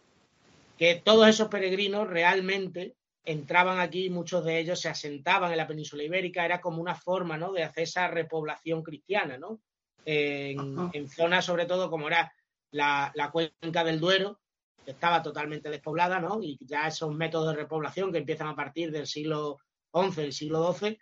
que 0.79 1.03
todos 1.05 1.27
esos 1.27 1.49
peregrinos 1.49 2.07
realmente 2.07 2.95
entraban 3.25 3.81
aquí, 3.81 4.09
muchos 4.09 4.45
de 4.45 4.61
ellos 4.61 4.81
se 4.81 4.89
asentaban 4.89 5.51
en 5.51 5.57
la 5.57 5.67
península 5.67 6.05
ibérica, 6.05 6.45
era 6.45 6.61
como 6.61 6.81
una 6.81 6.95
forma 6.95 7.37
¿no? 7.37 7.53
de 7.53 7.65
hacer 7.65 7.83
esa 7.83 8.07
repoblación 8.07 8.85
cristiana, 8.85 9.37
¿no? 9.39 9.61
En, 10.05 11.09
zonas 11.09 11.45
sobre 11.45 11.67
todo 11.67 11.91
como 11.91 12.07
era 12.07 12.33
la, 12.71 13.13
cuenca 13.33 13.83
del 13.83 13.99
Duero, 13.99 14.39
que 14.85 14.93
estaba 14.93 15.21
totalmente 15.21 15.69
despoblada, 15.69 16.21
¿no? 16.21 16.41
Y 16.41 16.59
ya 16.61 16.87
esos 16.87 17.13
métodos 17.13 17.49
de 17.49 17.63
repoblación 17.63 18.13
que 18.13 18.19
empiezan 18.19 18.47
a 18.47 18.55
partir 18.55 18.93
del 18.93 19.09
siglo 19.09 19.59
XI, 19.93 20.21
el 20.23 20.33
siglo 20.33 20.73
XII, 20.73 20.97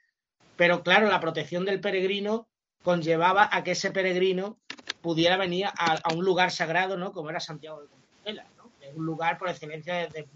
pero 0.56 0.82
claro, 0.82 1.06
la 1.08 1.20
protección 1.20 1.66
del 1.66 1.82
peregrino 1.82 2.48
conllevaba 2.82 3.48
a 3.50 3.62
que 3.64 3.72
ese 3.72 3.90
peregrino 3.90 4.58
pudiera 5.00 5.36
venir 5.36 5.66
a, 5.66 6.12
un 6.12 6.24
lugar 6.24 6.50
sagrado, 6.50 6.96
¿no? 6.96 7.12
Como 7.12 7.30
era 7.30 7.40
Santiago 7.40 7.82
de 7.82 7.88
Compostela, 7.88 8.46
¿no? 8.56 8.72
Es 8.80 8.94
un 8.94 9.06
lugar 9.06 9.38
por 9.38 9.48
excelencia 9.48 10.08
de, 10.08 10.28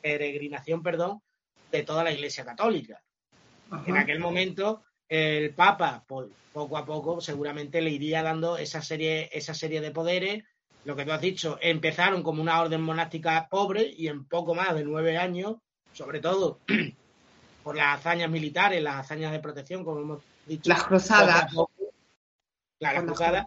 peregrinación, 0.00 0.82
perdón, 0.82 1.22
de 1.70 1.82
toda 1.82 2.04
la 2.04 2.12
Iglesia 2.12 2.44
Católica. 2.44 3.02
En 3.86 3.96
aquel 3.96 4.20
momento, 4.20 4.82
el 5.08 5.54
Papa, 5.54 6.04
pues, 6.06 6.28
poco 6.52 6.76
a 6.76 6.84
poco, 6.84 7.20
seguramente 7.20 7.80
le 7.80 7.90
iría 7.90 8.22
dando 8.22 8.58
esa 8.58 8.82
serie, 8.82 9.30
esa 9.32 9.54
serie 9.54 9.80
de 9.80 9.90
poderes. 9.90 10.44
Lo 10.84 10.96
que 10.96 11.04
tú 11.04 11.12
has 11.12 11.20
dicho, 11.20 11.58
empezaron 11.60 12.22
como 12.22 12.42
una 12.42 12.60
orden 12.60 12.82
monástica 12.82 13.48
pobre 13.50 13.90
y 13.96 14.08
en 14.08 14.26
poco 14.26 14.54
más 14.54 14.74
de 14.74 14.84
nueve 14.84 15.16
años, 15.16 15.56
sobre 15.92 16.20
todo 16.20 16.60
por 17.62 17.76
las 17.76 17.98
hazañas 17.98 18.30
militares, 18.30 18.82
las 18.82 18.96
hazañas 18.96 19.32
de 19.32 19.38
protección, 19.38 19.84
como 19.84 20.00
hemos 20.00 20.22
dicho. 20.46 20.68
Las 20.68 20.84
cruzadas. 20.84 21.52
las 22.78 23.02
cruzadas. 23.02 23.46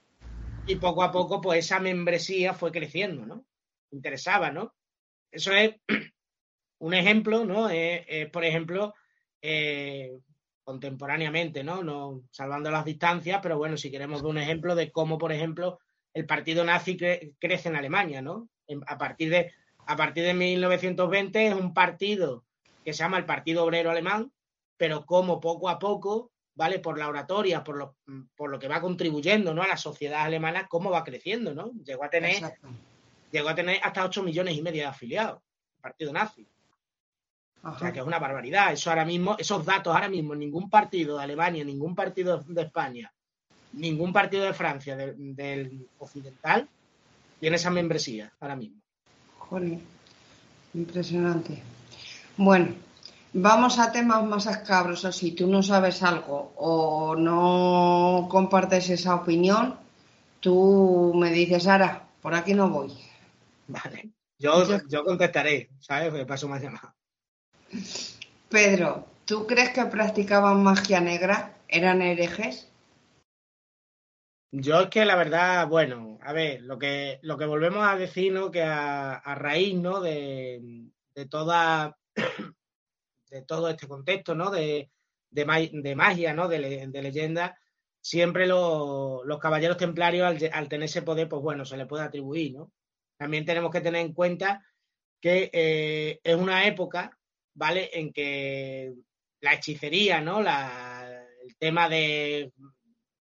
Y 0.67 0.75
poco 0.77 1.03
a 1.03 1.11
poco, 1.11 1.41
pues 1.41 1.65
esa 1.65 1.79
membresía 1.79 2.53
fue 2.53 2.71
creciendo, 2.71 3.25
¿no? 3.25 3.45
Interesaba, 3.91 4.51
¿no? 4.51 4.73
Eso 5.31 5.51
es 5.51 5.75
un 6.79 6.93
ejemplo, 6.93 7.45
¿no? 7.45 7.69
Es, 7.69 8.29
por 8.31 8.43
ejemplo, 8.43 8.93
eh, 9.41 10.17
contemporáneamente, 10.63 11.63
¿no? 11.63 11.83
¿no? 11.83 12.23
Salvando 12.31 12.71
las 12.71 12.85
distancias, 12.85 13.39
pero 13.43 13.57
bueno, 13.57 13.77
si 13.77 13.91
queremos 13.91 14.23
ver 14.23 14.31
un 14.31 14.37
ejemplo 14.39 14.75
de 14.75 14.91
cómo, 14.91 15.17
por 15.17 15.31
ejemplo, 15.31 15.79
el 16.13 16.25
partido 16.25 16.63
nazi 16.63 16.97
crece 16.97 17.69
en 17.69 17.75
Alemania, 17.75 18.21
¿no? 18.21 18.49
A 18.87 18.97
partir 18.97 19.29
de, 19.29 19.51
a 19.85 19.95
partir 19.95 20.23
de 20.23 20.33
1920 20.33 21.47
es 21.47 21.53
un 21.53 21.73
partido 21.73 22.43
que 22.83 22.93
se 22.93 22.99
llama 22.99 23.17
el 23.17 23.25
Partido 23.25 23.63
Obrero 23.63 23.91
Alemán, 23.91 24.31
pero 24.77 25.05
como 25.05 25.39
poco 25.39 25.69
a 25.69 25.77
poco, 25.77 26.31
¿vale? 26.55 26.79
Por 26.79 26.97
la 26.97 27.07
oratoria, 27.07 27.63
por 27.63 27.77
lo, 27.77 27.95
por 28.35 28.49
lo 28.49 28.57
que 28.57 28.67
va 28.67 28.81
contribuyendo, 28.81 29.53
¿no? 29.53 29.61
A 29.61 29.67
la 29.67 29.77
sociedad 29.77 30.23
alemana, 30.23 30.67
cómo 30.67 30.89
va 30.89 31.03
creciendo, 31.03 31.53
¿no? 31.53 31.71
Llegó 31.83 32.03
a 32.05 32.09
tener, 32.09 32.41
llegó 33.31 33.49
a 33.49 33.55
tener 33.55 33.79
hasta 33.83 34.05
8 34.05 34.23
millones 34.23 34.55
y 34.55 34.61
medio 34.61 34.81
de 34.81 34.87
afiliados, 34.87 35.41
el 35.75 35.81
partido 35.81 36.13
nazi. 36.13 36.47
O 37.63 37.79
sea, 37.79 37.91
que 37.91 37.99
es 37.99 38.05
una 38.05 38.19
barbaridad. 38.19 38.73
Eso 38.73 38.91
ahora 38.91 39.05
mismo, 39.05 39.35
esos 39.39 39.65
datos 39.65 39.93
ahora 39.93 40.07
mismo, 40.07 40.35
ningún 40.35 40.69
partido 40.69 41.17
de 41.17 41.23
Alemania, 41.23 41.65
ningún 41.65 41.95
partido 41.95 42.43
de 42.47 42.61
España, 42.61 43.11
ningún 43.73 44.13
partido 44.13 44.45
de 44.45 44.53
Francia, 44.53 44.95
del 44.95 45.87
occidental, 45.97 46.69
tiene 47.39 47.55
esa 47.55 47.71
membresía 47.71 48.31
ahora 48.39 48.55
mismo. 48.55 48.81
Joder, 49.39 49.79
impresionante. 50.75 51.63
Bueno, 52.37 52.75
vamos 53.35 53.79
a 53.79 53.91
temas 53.91 54.23
más 54.23 54.45
escabrosos. 54.47 55.15
Si 55.15 55.33
tú 55.33 55.47
no 55.47 55.61
sabes 55.61 56.01
algo 56.01 56.53
o 56.55 57.15
no 57.15 58.27
compartes 58.29 58.89
esa 58.89 59.15
opinión, 59.15 59.77
tú 60.39 61.13
me 61.15 61.31
dices, 61.31 61.67
Ara, 61.67 62.07
por 62.21 62.33
aquí 62.33 62.53
no 62.53 62.69
voy. 62.69 62.93
Vale, 63.67 64.11
yo, 64.39 64.65
yo 64.87 65.03
contestaré, 65.03 65.69
¿sabes? 65.79 66.13
Me 66.13 66.25
paso 66.25 66.47
más 66.47 66.61
llamada. 66.61 66.95
Pedro, 68.49 69.05
¿tú 69.25 69.45
crees 69.45 69.71
que 69.71 69.85
practicaban 69.85 70.63
magia 70.63 71.01
negra? 71.01 71.57
¿Eran 71.67 72.01
herejes? 72.01 72.71
Yo 74.51 74.81
es 74.81 74.89
que 74.89 75.03
la 75.03 75.15
verdad, 75.17 75.67
bueno, 75.67 76.17
a 76.21 76.31
ver, 76.31 76.61
lo 76.61 76.79
que, 76.79 77.19
lo 77.23 77.37
que 77.37 77.45
volvemos 77.45 77.85
a 77.85 77.97
decir, 77.97 78.31
¿no? 78.31 78.51
Que 78.51 78.63
a, 78.63 79.19
raíz, 79.35 79.75
¿no? 79.75 79.99
De, 79.99 80.89
toda 81.29 81.97
todo 83.43 83.69
este 83.69 83.87
contexto, 83.87 84.35
¿no? 84.35 84.49
De, 84.51 84.89
de, 85.29 85.95
magia, 85.95 86.33
¿no? 86.33 86.47
De, 86.47 86.59
leyenda, 86.59 87.57
siempre 88.01 88.47
los 88.47 89.39
caballeros 89.39 89.77
templarios, 89.77 90.27
al, 90.27 90.49
al, 90.53 90.69
tener 90.69 90.85
ese 90.85 91.01
poder, 91.01 91.27
pues 91.29 91.41
bueno, 91.41 91.65
se 91.65 91.77
le 91.77 91.85
puede 91.85 92.03
atribuir, 92.03 92.53
¿no? 92.53 92.71
También 93.17 93.45
tenemos 93.45 93.71
que 93.71 93.81
tener 93.81 94.01
en 94.01 94.13
cuenta 94.13 94.65
que 95.21 95.49
eh, 95.53 96.19
es 96.23 96.35
una 96.35 96.67
época 96.67 97.17
¿vale? 97.55 97.89
En 97.93 98.13
que 98.13 98.93
la 99.41 99.53
hechicería, 99.53 100.21
¿no? 100.21 100.39
El 100.39 101.55
tema 101.57 101.89
de, 101.89 102.53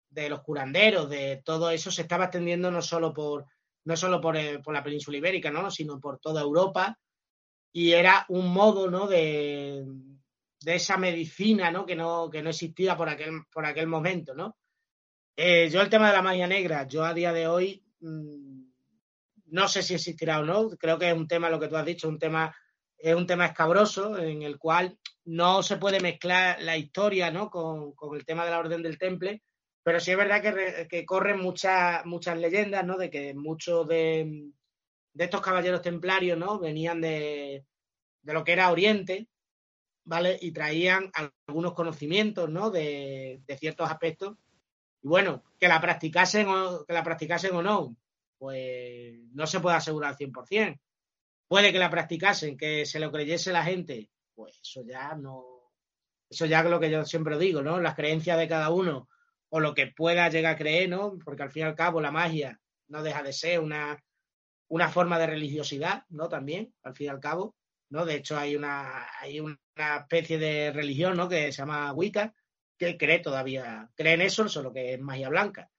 de 0.09 0.29
los 0.29 0.43
curanderos, 0.43 1.11
de 1.11 1.43
todo 1.45 1.71
eso 1.71 1.91
se 1.91 2.03
estaba 2.03 2.25
extendiendo 2.25 2.71
no 2.71 2.81
solo 2.81 3.13
por, 3.13 3.47
no 3.85 3.97
solo 3.97 4.21
por, 4.21 4.37
eh, 4.37 4.61
por, 4.61 4.73
la 4.73 4.83
península 4.83 5.19
ibérica, 5.19 5.51
¿no? 5.51 5.71
sino 5.71 6.01
por 6.01 6.19
toda 6.19 6.41
Europa. 6.41 6.99
Y 7.73 7.93
era 7.93 8.27
un 8.29 8.53
modo 8.53 8.91
¿no? 8.91 9.07
de, 9.07 9.85
de 10.61 10.75
esa 10.75 10.97
medicina 10.97 11.71
¿no? 11.71 11.87
Que, 11.87 11.97
no, 11.97 12.29
que 12.31 12.43
no 12.43 12.51
existía 12.51 12.97
por 12.97 13.09
aquel, 13.09 13.43
por 13.53 13.65
aquel 13.65 13.87
momento. 13.87 14.35
¿no? 14.35 14.57
Eh, 15.37 15.69
yo 15.71 15.81
el 15.81 15.89
tema 15.89 16.09
de 16.09 16.17
la 16.17 16.23
magia 16.23 16.47
negra, 16.47 16.87
yo 16.87 17.05
a 17.05 17.15
día 17.15 17.33
de 17.33 17.47
hoy 17.47 17.85
mmm, 18.01 18.63
no 19.47 19.69
sé 19.69 19.83
si 19.83 19.95
existirá 19.95 20.41
o 20.41 20.45
no. 20.45 20.71
Creo 20.71 20.99
que 20.99 21.09
es 21.09 21.15
un 21.15 21.29
tema, 21.29 21.51
lo 21.51 21.61
que 21.61 21.69
tú 21.69 21.77
has 21.77 21.87
dicho, 21.87 22.09
un 22.09 22.19
tema 22.19 22.55
es 23.03 23.15
un 23.17 23.27
tema 23.27 23.47
escabroso 23.47 24.17
en 24.17 24.43
el 24.43 24.59
cual 24.59 24.97
no 25.25 25.63
se 25.63 25.77
puede 25.77 26.01
mezclar 26.01 26.63
la 26.63 26.77
historia 26.77 27.31
¿no? 27.31 27.51
con, 27.51 27.95
el 28.15 28.25
tema 28.25 28.45
de 28.45 28.51
la 28.53 28.61
Orden 28.61 28.83
del 28.83 28.99
Temple, 28.99 29.43
pero 29.83 29.99
sí 29.99 30.13
es 30.13 30.17
verdad 30.17 30.41
que, 30.89 31.05
corren 31.05 31.41
muchas, 31.41 32.07
muchas 32.07 32.39
leyendas 32.39 32.87
¿no? 32.87 32.97
de 32.97 33.11
que 33.11 33.35
muchos 33.35 33.89
de, 33.89 34.53
estos 35.15 35.41
caballeros 35.41 35.83
templarios 35.83 36.39
¿no? 36.39 36.59
venían 36.59 37.01
de, 37.01 37.65
lo 38.23 38.45
que 38.45 38.53
era 38.53 38.71
Oriente, 38.71 39.29
¿vale? 40.05 40.39
Y 40.41 40.53
traían 40.53 41.11
algunos 41.47 41.75
conocimientos 41.75 42.49
¿no? 42.49 42.71
de, 42.71 43.43
ciertos 43.59 43.91
aspectos. 43.91 44.37
Y 45.03 45.09
bueno, 45.09 45.45
que 45.59 45.69
la 45.69 45.81
practicasen 45.81 46.49
o, 46.49 46.85
que 46.85 46.93
la 46.93 47.03
practicasen 47.03 47.55
o 47.55 47.63
no, 47.63 47.97
pues 48.39 49.19
no 49.33 49.47
se 49.47 49.61
puede 49.61 49.77
asegurar 49.77 50.11
al 50.11 50.17
100%. 50.17 50.81
Puede 51.49 51.73
que 51.73 51.79
la 51.79 51.91
practicasen, 51.91 52.57
que 52.57 52.87
se 52.87 52.99
lo 52.99 53.13
creyese 53.13 53.53
la 53.53 53.65
gente, 53.65 54.09
pues 54.35 54.59
eso 54.63 54.83
ya 54.87 55.15
no, 55.15 55.73
eso 56.31 56.47
ya 56.47 56.61
es 56.61 56.67
lo 56.67 56.81
que 56.81 56.91
yo 56.91 57.05
siempre 57.05 57.39
digo, 57.39 57.61
¿no? 57.63 57.79
Las 57.79 57.95
creencias 57.95 58.39
de 58.39 58.49
cada 58.49 58.71
uno 58.71 59.09
o 59.51 59.61
lo 59.61 59.75
que 59.75 59.89
pueda 59.89 60.31
llegar 60.31 60.55
a 60.55 60.59
creer, 60.59 60.89
¿no? 60.89 61.19
Porque 61.23 61.43
al 61.43 61.51
fin 61.51 61.65
y 61.65 61.67
al 61.67 61.75
cabo 61.75 62.01
la 62.01 62.11
magia 62.11 62.59
no 62.89 63.03
deja 63.03 63.23
de 63.23 63.35
ser 63.35 63.61
una, 63.61 64.03
una 64.73 64.89
forma 64.89 65.19
de 65.19 65.27
religiosidad, 65.27 66.05
¿no? 66.09 66.31
También, 66.31 66.73
al 66.83 66.95
fin 66.95 67.07
y 67.07 67.11
al 67.11 67.21
cabo, 67.21 67.55
¿no? 67.91 68.07
De 68.07 68.15
hecho 68.15 68.39
hay 68.39 68.57
una, 68.57 69.07
hay 69.21 69.39
una 69.39 69.59
especie 70.01 70.39
de 70.39 70.73
religión, 70.73 71.15
¿no? 71.15 71.29
Que 71.29 71.53
se 71.53 71.59
llama 71.59 71.93
Wicca, 71.93 72.35
que 72.79 72.97
cree 72.97 73.19
todavía, 73.19 73.91
cree 73.95 74.15
en 74.15 74.23
eso, 74.23 74.49
solo 74.49 74.73
que 74.73 74.95
es 74.95 75.01
magia 75.01 75.29
blanca. 75.29 75.71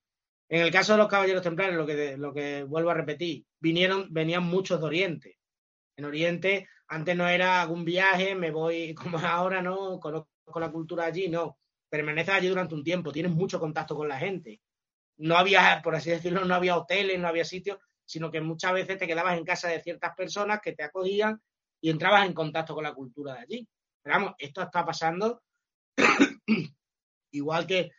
En 0.48 0.62
el 0.62 0.72
caso 0.72 0.92
de 0.92 1.00
los 1.00 1.08
caballeros 1.08 1.42
templarios, 1.42 1.76
lo 1.76 1.88
que, 1.88 2.18
lo 2.18 2.32
que 2.36 2.64
vuelvo 2.66 2.92
a 2.92 2.94
repetir, 2.94 3.44
vinieron, 3.60 4.14
venían 4.14 4.44
muchos 4.44 4.80
de 4.80 4.86
Oriente, 4.86 5.40
en 5.98 6.06
Oriente 6.06 6.68
antes 6.88 7.16
no 7.16 7.28
era 7.28 7.64
algún 7.64 7.84
viaje, 7.84 8.36
me 8.36 8.52
voy 8.52 8.94
como 8.96 9.18
ahora, 9.18 9.64
¿no? 9.64 10.00
Conozco 10.00 10.60
la 10.60 10.72
cultura 10.72 11.06
allí, 11.06 11.30
no. 11.30 11.58
Permaneces 11.90 12.36
allí 12.36 12.48
durante 12.48 12.76
un 12.76 12.84
tiempo, 12.84 13.12
tienes 13.12 13.32
mucho 13.32 13.60
contacto 13.60 13.96
con 13.96 14.08
la 14.08 14.20
gente. 14.20 14.62
No 15.18 15.36
había, 15.36 15.82
por 15.84 15.96
así 15.96 16.12
decirlo, 16.12 16.46
no 16.46 16.54
había 16.54 16.78
hoteles, 16.78 17.20
no 17.20 17.28
había 17.28 17.46
sitios, 17.46 17.80
sino 18.13 18.30
que 18.30 18.41
muchas 18.41 18.73
veces 18.73 18.99
te 18.99 19.08
quedabas 19.08 19.39
en 19.39 19.43
casa 19.43 19.69
de 19.69 19.82
ciertas 19.82 20.15
personas 20.15 20.62
que 20.62 20.73
te 20.73 20.84
acogían 20.84 21.41
y 21.82 21.89
entrabas 21.89 22.28
en 22.28 22.34
contacto 22.34 22.76
con 22.76 22.84
la 22.84 22.93
cultura 22.93 23.34
de 23.34 23.39
allí. 23.39 23.67
Pero 24.04 24.15
vamos, 24.15 24.36
esto 24.38 24.62
está 24.62 24.86
pasando 24.86 25.41
igual 27.32 27.65
que 27.65 27.89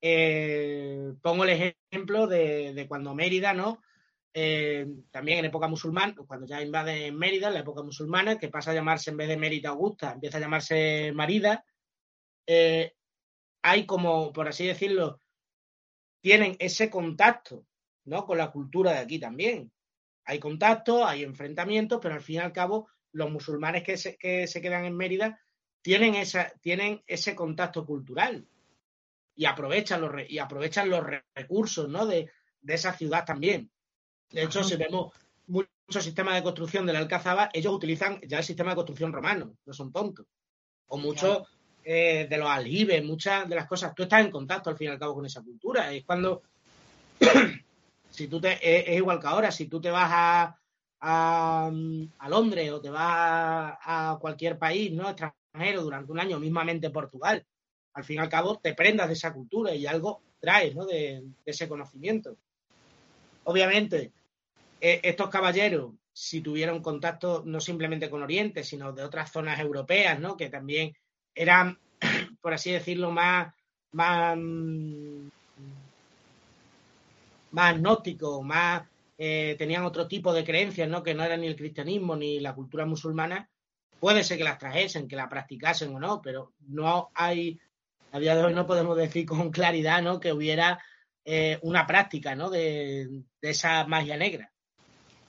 eh, 0.00 1.12
pongo 1.20 1.42
el 1.42 1.74
ejemplo 1.90 2.28
de, 2.28 2.72
de, 2.72 2.86
cuando 2.86 3.16
Mérida, 3.16 3.52
¿no? 3.52 3.82
Eh, 4.32 4.86
también 5.10 5.40
en 5.40 5.46
época 5.46 5.66
musulmana, 5.66 6.14
cuando 6.24 6.46
ya 6.46 6.62
invade 6.62 7.10
Mérida, 7.10 7.48
en 7.48 7.54
la 7.54 7.60
época 7.60 7.82
musulmana, 7.82 8.38
que 8.38 8.48
pasa 8.48 8.70
a 8.70 8.74
llamarse 8.74 9.10
en 9.10 9.16
vez 9.16 9.28
de 9.28 9.36
Mérida 9.36 9.70
Augusta, 9.70 10.12
empieza 10.12 10.38
a 10.38 10.40
llamarse 10.40 11.10
Marida, 11.12 11.64
eh, 12.46 12.94
hay 13.62 13.86
como, 13.86 14.32
por 14.32 14.46
así 14.46 14.66
decirlo, 14.66 15.18
tienen 16.20 16.54
ese 16.60 16.90
contacto 16.90 17.66
¿no? 18.04 18.24
con 18.24 18.38
la 18.38 18.50
cultura 18.50 18.92
de 18.92 18.98
aquí 18.98 19.18
también. 19.18 19.72
Hay 20.24 20.38
contacto, 20.38 21.06
hay 21.06 21.22
enfrentamientos, 21.22 21.98
pero 22.00 22.14
al 22.14 22.22
fin 22.22 22.36
y 22.36 22.38
al 22.38 22.52
cabo 22.52 22.88
los 23.12 23.30
musulmanes 23.30 23.82
que 23.82 23.96
se, 23.96 24.16
que 24.16 24.46
se 24.46 24.60
quedan 24.60 24.84
en 24.84 24.96
Mérida 24.96 25.40
tienen, 25.82 26.14
esa, 26.14 26.52
tienen 26.60 27.02
ese 27.06 27.34
contacto 27.34 27.84
cultural 27.84 28.46
y 29.36 29.44
aprovechan 29.44 30.00
los, 30.00 30.12
y 30.28 30.38
aprovechan 30.38 30.88
los 30.88 31.04
recursos 31.34 31.88
¿no? 31.88 32.06
de, 32.06 32.30
de 32.60 32.74
esa 32.74 32.92
ciudad 32.92 33.24
también. 33.24 33.70
De 34.30 34.42
hecho, 34.42 34.64
si 34.64 34.76
vemos 34.76 35.12
sistemas 35.88 36.34
de 36.34 36.42
construcción 36.42 36.86
de 36.86 36.92
la 36.92 36.98
Alcazaba, 36.98 37.50
ellos 37.52 37.72
utilizan 37.72 38.20
ya 38.26 38.38
el 38.38 38.44
sistema 38.44 38.70
de 38.70 38.76
construcción 38.76 39.12
romano, 39.12 39.56
no 39.64 39.72
son 39.72 39.92
tontos. 39.92 40.26
O 40.88 40.98
muchos 40.98 41.42
eh, 41.84 42.26
de 42.28 42.38
los 42.38 42.48
aljibes, 42.48 43.04
muchas 43.04 43.48
de 43.48 43.54
las 43.54 43.66
cosas, 43.66 43.94
tú 43.94 44.04
estás 44.04 44.24
en 44.24 44.30
contacto 44.30 44.70
al 44.70 44.76
fin 44.76 44.88
y 44.88 44.90
al 44.90 44.98
cabo 44.98 45.14
con 45.14 45.26
esa 45.26 45.42
cultura. 45.42 45.92
Es 45.92 46.04
cuando, 46.04 46.42
si 48.14 48.28
tú 48.28 48.40
te, 48.40 48.58
es, 48.62 48.96
igual 48.96 49.18
que 49.18 49.26
ahora, 49.26 49.50
si 49.50 49.66
tú 49.66 49.80
te 49.80 49.90
vas 49.90 50.08
a, 50.12 50.56
a, 51.00 52.28
Londres 52.28 52.70
o 52.70 52.80
te 52.80 52.88
vas 52.88 53.76
a, 53.82 54.16
cualquier 54.20 54.56
país 54.56 54.92
no 54.92 55.10
extranjero 55.10 55.82
durante 55.82 56.12
un 56.12 56.20
año, 56.20 56.38
mismamente 56.38 56.90
Portugal, 56.90 57.44
al 57.92 58.04
fin 58.04 58.16
y 58.16 58.18
al 58.20 58.28
cabo 58.28 58.60
te 58.60 58.72
prendas 58.72 59.08
de 59.08 59.14
esa 59.14 59.32
cultura 59.32 59.74
y 59.74 59.86
algo 59.86 60.22
traes 60.38 60.76
¿no? 60.76 60.86
de, 60.86 61.24
ese 61.44 61.68
conocimiento. 61.68 62.36
Obviamente, 63.42 64.12
e, 64.80 65.00
estos 65.02 65.28
caballeros, 65.28 65.92
si 66.12 66.40
tuvieron 66.40 66.82
contacto 66.82 67.42
no 67.44 67.60
simplemente 67.60 68.08
con 68.10 68.22
Oriente, 68.22 68.62
sino 68.62 68.92
de 68.92 69.02
otras 69.02 69.32
zonas 69.32 69.58
europeas, 69.58 70.20
¿no? 70.20 70.36
que 70.36 70.50
también 70.50 70.94
eran, 71.34 71.80
por 72.40 72.54
así 72.54 72.70
decirlo, 72.70 73.10
más, 73.10 73.52
más, 73.90 74.38
más 77.54 77.78
gnósticos, 77.78 78.42
más 78.42 78.82
eh, 79.16 79.54
tenían 79.56 79.84
otro 79.84 80.08
tipo 80.08 80.32
de 80.32 80.44
creencias, 80.44 80.88
¿no? 80.88 81.02
Que 81.02 81.14
no 81.14 81.22
era 81.22 81.36
ni 81.36 81.46
el 81.46 81.56
cristianismo 81.56 82.16
ni 82.16 82.40
la 82.40 82.54
cultura 82.54 82.84
musulmana, 82.84 83.48
puede 84.00 84.24
ser 84.24 84.38
que 84.38 84.44
las 84.44 84.58
trajesen, 84.58 85.06
que 85.06 85.16
las 85.16 85.28
practicasen 85.28 85.94
o 85.94 86.00
no, 86.00 86.20
pero 86.20 86.52
no 86.66 87.10
hay, 87.14 87.60
a 88.12 88.18
día 88.18 88.34
de 88.34 88.42
hoy 88.42 88.54
no 88.54 88.66
podemos 88.66 88.96
decir 88.96 89.24
con 89.24 89.50
claridad, 89.50 90.02
¿no? 90.02 90.18
Que 90.18 90.32
hubiera 90.32 90.82
eh, 91.24 91.58
una 91.62 91.86
práctica, 91.86 92.34
¿no? 92.34 92.50
De, 92.50 93.22
esa 93.40 93.86
magia 93.86 94.16
negra. 94.16 94.50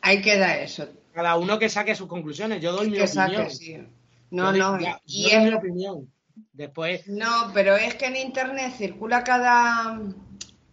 Ahí 0.02 0.22
queda 0.22 0.58
eso. 0.58 0.90
Cada 1.14 1.38
uno 1.38 1.60
que 1.60 1.70
saque 1.70 1.96
sus 1.96 2.08
conclusiones. 2.08 2.62
Yo 2.62 2.72
doy 2.72 2.90
mi 2.90 3.00
opinión. 3.00 3.90
No, 4.32 4.52
no. 4.52 4.80
y 5.06 5.30
es 5.30 5.44
mi 5.44 5.54
opinión. 5.54 6.12
Después. 6.52 7.08
No, 7.08 7.52
pero 7.54 7.76
es 7.76 7.96
que 7.96 8.08
en 8.08 8.18
internet 8.18 8.74
circula 8.78 9.24
cada, 9.24 10.02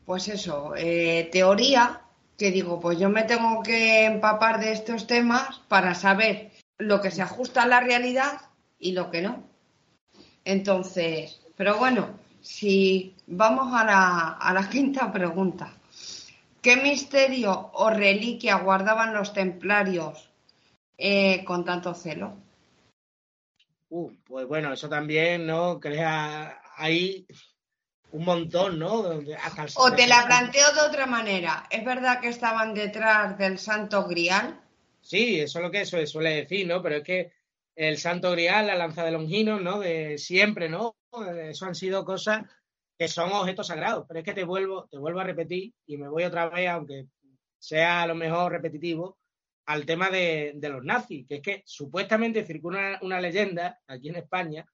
pues 0.04 0.28
eso, 0.28 0.74
eh, 0.76 1.28
teoría 1.32 2.02
que 2.36 2.50
digo, 2.50 2.80
pues 2.80 2.98
yo 2.98 3.08
me 3.08 3.22
tengo 3.22 3.62
que 3.62 4.04
empapar 4.04 4.58
de 4.58 4.72
estos 4.72 5.06
temas 5.06 5.60
para 5.68 5.94
saber 5.94 6.50
lo 6.78 7.00
que 7.00 7.10
se 7.10 7.22
ajusta 7.22 7.62
a 7.62 7.68
la 7.68 7.80
realidad 7.80 8.40
y 8.78 8.92
lo 8.92 9.10
que 9.10 9.22
no. 9.22 9.44
Entonces, 10.44 11.40
pero 11.56 11.78
bueno, 11.78 12.18
si 12.40 13.14
vamos 13.26 13.72
a 13.72 13.84
la, 14.52 14.68
quinta 14.70 15.12
pregunta. 15.12 15.72
¿Qué 16.60 16.76
misterio 16.76 17.70
o 17.74 17.90
reliquia 17.90 18.56
guardaban 18.56 19.14
los 19.14 19.32
templarios 19.32 20.30
eh, 20.96 21.44
con 21.44 21.64
tanto 21.64 21.92
celo? 21.94 22.36
Uh, 23.88 24.12
pues 24.24 24.46
bueno, 24.46 24.72
eso 24.72 24.88
también, 24.88 25.46
¿no? 25.46 25.80
Crea 25.80 26.60
ahí 26.76 27.26
un 28.12 28.24
montón, 28.24 28.78
¿no? 28.78 28.92
o 29.76 29.92
te 29.92 30.06
la 30.06 30.26
planteo 30.26 30.72
de 30.74 30.80
otra 30.82 31.06
manera. 31.06 31.66
¿Es 31.70 31.84
verdad 31.84 32.20
que 32.20 32.28
estaban 32.28 32.74
detrás 32.74 33.38
del 33.38 33.58
Santo 33.58 34.06
Grial? 34.06 34.60
Sí, 35.00 35.40
eso 35.40 35.58
es 35.58 35.64
lo 35.64 35.70
que 35.70 35.84
se 35.84 36.06
suele 36.06 36.30
decir, 36.30 36.66
¿no? 36.66 36.82
Pero 36.82 36.96
es 36.96 37.02
que 37.02 37.32
el 37.74 37.98
Santo 37.98 38.30
Grial, 38.32 38.66
la 38.66 38.74
lanza 38.74 39.04
de 39.04 39.12
Longinos, 39.12 39.62
¿no? 39.62 39.80
De 39.80 40.18
siempre, 40.18 40.68
¿no? 40.68 40.96
Eso 41.48 41.66
han 41.66 41.74
sido 41.74 42.04
cosas 42.04 42.44
que 42.98 43.08
son 43.08 43.32
objetos 43.32 43.66
sagrados. 43.66 44.04
Pero 44.06 44.20
es 44.20 44.24
que 44.24 44.34
te 44.34 44.44
vuelvo, 44.44 44.86
te 44.90 44.98
vuelvo 44.98 45.20
a 45.20 45.24
repetir 45.24 45.72
y 45.86 45.96
me 45.96 46.08
voy 46.08 46.24
otra 46.24 46.48
vez, 46.50 46.68
aunque 46.68 47.06
sea 47.58 48.02
a 48.02 48.06
lo 48.06 48.14
mejor 48.14 48.52
repetitivo, 48.52 49.18
al 49.66 49.86
tema 49.86 50.10
de, 50.10 50.54
los 50.60 50.84
nazis, 50.84 51.26
que 51.26 51.36
es 51.36 51.42
que 51.42 51.62
supuestamente 51.64 52.44
circula 52.44 52.98
una 53.02 53.20
leyenda 53.20 53.80
aquí 53.86 54.08
en 54.08 54.16
España 54.16 54.66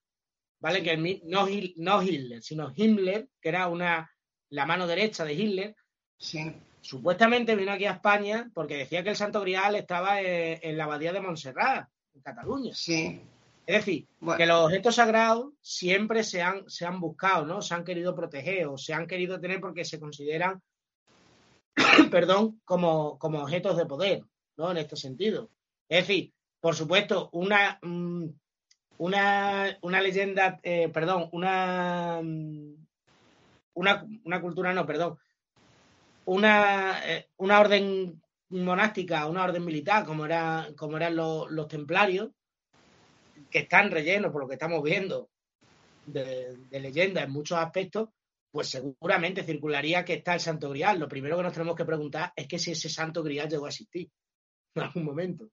¿vale? 0.59 0.83
Que 0.83 0.97
no, 0.97 1.47
no 1.77 2.03
Hitler, 2.03 2.41
sino 2.41 2.71
Himmler, 2.75 3.29
que 3.41 3.49
era 3.49 3.67
una, 3.67 4.11
la 4.49 4.65
mano 4.65 4.87
derecha 4.87 5.25
de 5.25 5.33
Hitler, 5.33 5.75
sí. 6.17 6.53
supuestamente 6.81 7.55
vino 7.55 7.71
aquí 7.71 7.85
a 7.85 7.93
España 7.93 8.49
porque 8.53 8.77
decía 8.77 9.03
que 9.03 9.09
el 9.09 9.15
Santo 9.15 9.41
Grial 9.41 9.75
estaba 9.75 10.21
en, 10.21 10.77
la 10.77 10.85
abadía 10.85 11.13
de 11.13 11.21
Montserrat, 11.21 11.87
en 12.13 12.21
Cataluña. 12.21 12.73
Sí. 12.73 13.21
Es 13.65 13.85
decir, 13.85 14.07
que 14.35 14.47
los 14.47 14.65
objetos 14.65 14.95
sagrados 14.95 15.53
siempre 15.61 16.23
se 16.23 16.41
han, 16.41 16.67
se 16.67 16.87
han 16.87 16.99
buscado, 16.99 17.45
¿no? 17.45 17.61
Se 17.61 17.75
han 17.75 17.83
querido 17.83 18.15
proteger 18.15 18.65
o 18.65 18.77
se 18.79 18.93
han 18.93 19.05
querido 19.05 19.39
tener 19.39 19.61
porque 19.61 19.85
se 19.85 19.99
consideran, 19.99 20.59
perdón, 22.11 22.59
como, 22.65 23.19
como 23.19 23.43
objetos 23.43 23.77
de 23.77 23.85
poder, 23.85 24.23
¿no? 24.57 24.71
En 24.71 24.77
este 24.77 24.95
sentido. 24.95 25.51
Es 25.87 26.07
decir, 26.07 26.33
por 26.59 26.75
supuesto, 26.75 27.29
una, 27.31 27.77
mm, 27.83 28.25
una, 28.99 29.77
una 29.81 30.01
leyenda, 30.01 30.59
eh, 30.61 30.89
perdón, 30.89 31.29
una, 31.31 32.19
una, 33.73 34.05
una, 34.25 34.41
cultura, 34.41 34.73
no, 34.73 34.85
perdón, 34.85 35.17
una, 36.25 36.99
eh, 37.05 37.29
una 37.37 37.61
orden 37.61 38.21
monástica, 38.49 39.25
una 39.27 39.45
orden 39.45 39.63
militar, 39.63 40.05
como, 40.05 40.25
era, 40.25 40.67
como 40.75 40.97
eran 40.97 41.15
los, 41.15 41.67
templarios, 41.69 42.31
que 43.49 43.59
están 43.59 43.89
rellenos 43.89 44.33
por 44.33 44.41
lo 44.41 44.47
que 44.49 44.55
estamos 44.55 44.83
viendo 44.83 45.29
de, 46.05 46.57
de 46.69 46.79
leyenda 46.81 47.23
en 47.23 47.31
muchos 47.31 47.57
aspectos, 47.57 48.09
pues 48.51 48.67
seguramente 48.67 49.43
circularía 49.43 50.03
que 50.03 50.15
está 50.15 50.33
el 50.33 50.41
Santo 50.41 50.69
Grial. 50.71 50.99
Lo 50.99 51.07
primero 51.07 51.37
que 51.37 51.43
nos 51.43 51.53
tenemos 51.53 51.75
que 51.75 51.85
preguntar 51.85 52.33
es 52.35 52.47
que 52.47 52.59
si 52.59 52.71
ese 52.71 52.89
Santo 52.89 53.23
Grial 53.23 53.47
llegó 53.47 53.65
a 53.65 53.69
existir 53.69 54.09
en 54.75 54.83
algún 54.83 55.05
momento. 55.05 55.49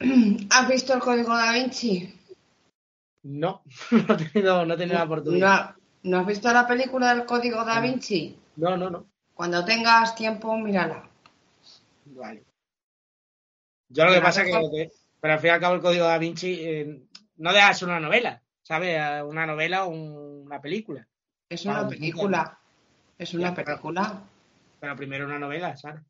¿Has 0.50 0.68
visto 0.68 0.94
el 0.94 1.00
código 1.00 1.36
da 1.36 1.52
Vinci? 1.52 2.18
No, 3.22 3.62
no 3.90 4.14
he 4.14 4.16
tenido, 4.16 4.64
no 4.64 4.76
la 4.76 5.04
oportunidad. 5.04 5.76
¿No, 6.02 6.20
has 6.20 6.26
visto 6.26 6.50
la 6.50 6.66
película 6.66 7.14
del 7.14 7.26
código 7.26 7.64
da 7.64 7.80
Vinci? 7.80 8.38
No, 8.56 8.76
no, 8.76 8.88
no. 8.88 9.06
Cuando 9.34 9.64
tengas 9.64 10.14
tiempo, 10.14 10.56
mírala. 10.56 11.08
Vale. 12.06 12.44
Yo 13.90 14.04
lo 14.06 14.12
que 14.12 14.20
pasa 14.20 14.42
es 14.42 14.48
que, 14.48 14.90
pero 15.20 15.34
al 15.34 15.40
fin 15.40 15.48
y 15.48 15.52
al 15.52 15.60
cabo, 15.60 15.74
el 15.74 15.80
código 15.82 16.06
da 16.06 16.18
Vinci 16.18 16.58
eh, 16.60 17.02
no 17.36 17.52
deja 17.52 17.68
de 17.68 17.74
ser 17.74 17.88
una 17.88 18.00
novela, 18.00 18.42
¿sabes? 18.62 18.98
Una 19.24 19.46
novela 19.46 19.84
o 19.84 19.90
una 19.90 20.60
película. 20.60 21.06
Es 21.48 21.66
una 21.66 21.86
película. 21.86 22.58
Es 23.18 23.34
una 23.34 23.54
película. 23.54 24.22
Pero 24.78 24.96
primero 24.96 25.26
una 25.26 25.38
novela, 25.38 25.76
¿sabes? 25.76 26.00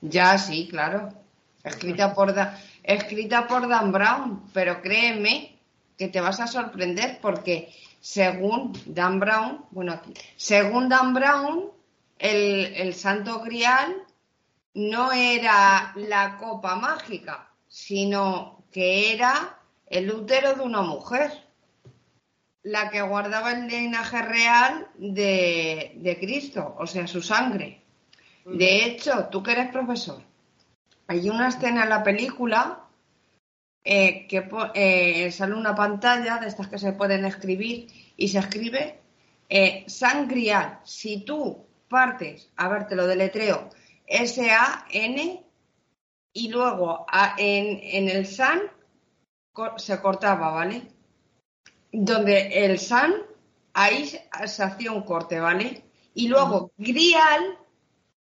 Ya, 0.00 0.38
sí, 0.38 0.68
claro 0.70 1.25
escrita 1.68 2.14
por, 2.14 2.34
escrita 2.82 3.46
por 3.46 3.68
Dan 3.68 3.92
Brown, 3.92 4.50
pero 4.52 4.80
créeme 4.82 5.58
que 5.96 6.08
te 6.08 6.20
vas 6.20 6.40
a 6.40 6.46
sorprender 6.46 7.18
porque 7.20 7.72
según 8.00 8.72
Dan 8.86 9.18
Brown, 9.18 9.64
bueno, 9.70 9.92
aquí, 9.92 10.12
según 10.36 10.88
Dan 10.88 11.14
Brown, 11.14 11.70
el, 12.18 12.74
el 12.76 12.94
Santo 12.94 13.40
Grial 13.40 13.96
no 14.74 15.12
era 15.12 15.92
la 15.96 16.36
copa 16.38 16.76
mágica, 16.76 17.50
sino 17.68 18.64
que 18.70 19.12
era 19.12 19.58
el 19.86 20.10
útero 20.10 20.54
de 20.54 20.62
una 20.62 20.82
mujer, 20.82 21.30
la 22.62 22.90
que 22.90 23.00
guardaba 23.00 23.52
el 23.52 23.68
linaje 23.68 24.20
real 24.22 24.88
de, 24.98 25.92
de 25.96 26.18
Cristo, 26.18 26.76
o 26.78 26.86
sea, 26.86 27.06
su 27.06 27.22
sangre. 27.22 27.82
De 28.44 28.84
hecho, 28.84 29.28
tú 29.30 29.42
que 29.42 29.52
eres 29.52 29.70
profesor, 29.70 30.22
hay 31.08 31.30
una 31.30 31.48
escena 31.48 31.84
en 31.84 31.90
la 31.90 32.02
película 32.02 32.86
eh, 33.84 34.26
que 34.26 34.48
eh, 34.74 35.30
sale 35.30 35.54
una 35.54 35.74
pantalla 35.74 36.38
de 36.38 36.48
estas 36.48 36.68
que 36.68 36.78
se 36.78 36.92
pueden 36.92 37.24
escribir 37.24 37.86
y 38.16 38.28
se 38.28 38.40
escribe 38.40 39.00
eh, 39.48 39.84
sangrial. 39.86 40.80
Si 40.84 41.24
tú 41.24 41.66
partes, 41.88 42.50
a 42.56 42.68
ver, 42.68 42.88
te 42.88 42.96
lo 42.96 43.06
deletreo, 43.06 43.70
S-A-N 44.06 45.44
y 46.32 46.48
luego 46.48 47.06
en, 47.38 47.78
en, 47.80 48.08
el 48.08 48.26
san 48.26 48.60
se 49.76 50.00
cortaba, 50.00 50.50
¿vale? 50.50 50.88
Donde 51.92 52.64
el 52.64 52.78
san, 52.80 53.14
ahí 53.72 54.04
se 54.04 54.62
hacía 54.62 54.90
un 54.90 55.02
corte, 55.02 55.38
¿vale? 55.38 55.84
Y 56.12 56.28
luego 56.28 56.72
grial 56.76 57.56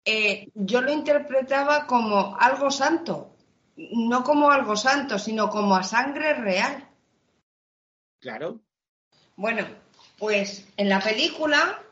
eh, 0.10 0.50
yo 0.56 0.80
lo 0.80 0.94
interpretaba 0.94 1.86
como 1.86 2.38
algo 2.40 2.72
santo, 2.72 3.36
no 3.76 4.24
como 4.24 4.50
algo 4.50 4.78
santo, 4.78 5.20
sino 5.20 5.50
como 5.50 5.76
a 5.76 5.84
sangre 5.84 6.34
real. 6.34 6.90
Claro. 8.22 8.62
Bueno, 9.36 9.68
pues 10.18 10.66
en 10.78 10.88
la 10.88 11.02
película. 11.02 11.84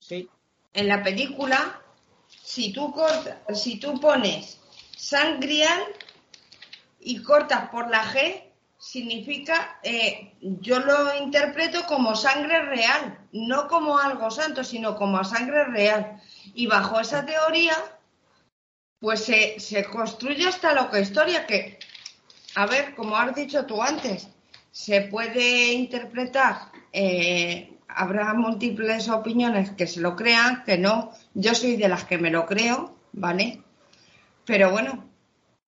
Sí. 0.00 0.28
En 0.74 0.88
la 0.88 1.02
película, 1.02 1.80
si 2.28 2.74
tú 2.74 2.92
cortas, 2.92 3.38
si 3.58 3.80
tú 3.80 3.98
pones 3.98 4.60
sangrial 4.94 5.82
y 7.00 7.22
cortas 7.22 7.70
por 7.70 7.88
la 7.88 8.04
G, 8.04 8.52
significa, 8.78 9.80
eh, 9.82 10.34
yo 10.42 10.80
lo 10.80 11.16
interpreto 11.16 11.86
como 11.86 12.14
sangre 12.14 12.60
real, 12.66 13.18
no 13.32 13.66
como 13.66 13.98
algo 13.98 14.30
santo, 14.30 14.62
sino 14.62 14.94
como 14.94 15.16
a 15.16 15.24
sangre 15.24 15.64
real. 15.64 16.20
Y 16.54 16.66
bajo 16.66 17.00
esa 17.00 17.24
teoría, 17.24 17.76
pues 19.00 19.24
se, 19.24 19.60
se 19.60 19.84
construye 19.84 20.48
hasta 20.48 20.74
loca 20.74 21.00
historia 21.00 21.46
que, 21.46 21.78
a 22.54 22.66
ver, 22.66 22.94
como 22.94 23.16
has 23.16 23.34
dicho 23.34 23.66
tú 23.66 23.82
antes, 23.82 24.28
se 24.70 25.02
puede 25.02 25.72
interpretar, 25.72 26.70
eh, 26.92 27.76
habrá 27.88 28.34
múltiples 28.34 29.08
opiniones 29.08 29.70
que 29.70 29.86
se 29.86 30.00
lo 30.00 30.14
crean, 30.14 30.64
que 30.64 30.76
no, 30.76 31.12
yo 31.34 31.54
soy 31.54 31.76
de 31.76 31.88
las 31.88 32.04
que 32.04 32.18
me 32.18 32.30
lo 32.30 32.44
creo, 32.46 32.94
¿vale? 33.12 33.62
Pero 34.44 34.70
bueno, 34.70 35.04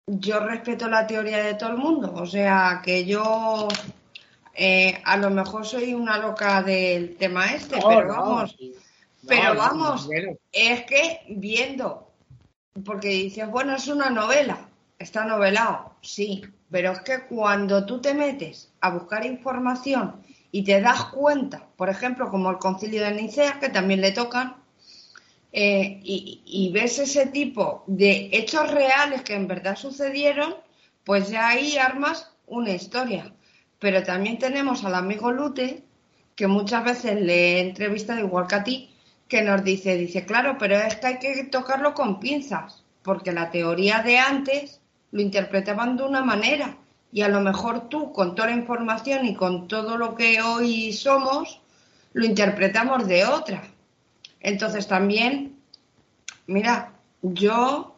yo 0.06 0.40
respeto 0.40 0.88
la 0.88 1.06
teoría 1.06 1.38
de 1.38 1.54
todo 1.54 1.70
el 1.70 1.76
mundo, 1.76 2.12
o 2.14 2.26
sea 2.26 2.80
que 2.84 3.04
yo 3.04 3.68
eh, 4.54 5.00
a 5.04 5.16
lo 5.16 5.30
mejor 5.30 5.64
soy 5.64 5.94
una 5.94 6.18
loca 6.18 6.62
del 6.62 7.16
tema 7.16 7.46
este, 7.52 7.76
pero 7.86 8.08
vamos, 8.08 8.56
pero 9.28 9.54
vamos, 9.54 10.08
es 10.52 10.82
que 10.84 11.20
viendo, 11.28 12.10
porque 12.84 13.08
dices, 13.08 13.48
bueno, 13.48 13.76
es 13.76 13.86
una 13.88 14.10
novela, 14.10 14.68
está 14.98 15.24
novelado, 15.24 15.94
sí, 16.00 16.42
pero 16.70 16.92
es 16.92 17.00
que 17.00 17.20
cuando 17.26 17.84
tú 17.86 18.00
te 18.00 18.14
metes 18.14 18.72
a 18.80 18.90
buscar 18.90 19.24
información 19.26 20.22
y 20.50 20.64
te 20.64 20.80
das 20.80 21.04
cuenta, 21.06 21.68
por 21.76 21.90
ejemplo, 21.90 22.30
como 22.30 22.50
el 22.50 22.58
concilio 22.58 23.02
de 23.02 23.12
Nicea, 23.12 23.60
que 23.60 23.68
también 23.68 24.00
le 24.00 24.12
tocan, 24.12 24.56
eh, 25.52 26.00
y, 26.02 26.70
ves 26.72 26.98
ese 26.98 27.26
tipo 27.26 27.84
de 27.86 28.28
hechos 28.32 28.70
reales 28.70 29.22
que 29.22 29.34
en 29.34 29.48
verdad 29.48 29.76
sucedieron, 29.76 30.54
pues 31.04 31.30
ya 31.30 31.48
ahí 31.48 31.78
armas 31.78 32.30
una 32.46 32.70
historia. 32.70 33.32
Pero 33.78 34.02
también 34.02 34.38
tenemos 34.38 34.84
al 34.84 34.94
amigo 34.94 35.32
Lute, 35.32 35.82
que 36.34 36.46
muchas 36.46 36.84
veces 36.84 37.20
le 37.20 37.34
he 37.34 37.60
entrevistado 37.60 38.20
igual 38.20 38.46
que 38.46 38.54
a 38.54 38.64
ti, 38.64 38.94
que 39.28 39.42
nos 39.42 39.62
dice, 39.62 39.96
dice, 39.96 40.24
claro, 40.24 40.56
pero 40.58 40.76
es 40.76 40.96
que 40.96 41.06
hay 41.06 41.18
que 41.18 41.44
tocarlo 41.44 41.94
con 41.94 42.18
pinzas, 42.18 42.82
porque 43.02 43.32
la 43.32 43.50
teoría 43.50 44.02
de 44.02 44.18
antes 44.18 44.80
lo 45.12 45.20
interpretaban 45.20 45.96
de 45.96 46.04
una 46.04 46.24
manera 46.24 46.76
y 47.12 47.22
a 47.22 47.28
lo 47.28 47.40
mejor 47.40 47.88
tú, 47.88 48.12
con 48.12 48.34
toda 48.34 48.48
la 48.48 48.56
información 48.56 49.26
y 49.26 49.34
con 49.34 49.68
todo 49.68 49.96
lo 49.96 50.14
que 50.14 50.40
hoy 50.42 50.92
somos, 50.92 51.60
lo 52.12 52.24
interpretamos 52.24 53.06
de 53.06 53.24
otra. 53.24 53.62
Entonces 54.40 54.86
también, 54.86 55.58
mira, 56.46 56.92
yo, 57.22 57.96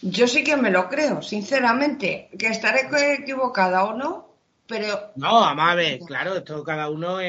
yo 0.00 0.26
sí 0.26 0.42
que 0.44 0.56
me 0.56 0.70
lo 0.70 0.88
creo, 0.88 1.22
sinceramente, 1.22 2.30
que 2.38 2.48
estaré 2.48 2.88
equivocada 3.14 3.84
o 3.84 3.96
no, 3.96 4.28
pero... 4.66 5.12
No, 5.16 5.44
a 5.44 5.74
ver, 5.74 6.00
claro, 6.00 6.36
esto 6.36 6.64
cada 6.64 6.88
uno 6.90 7.20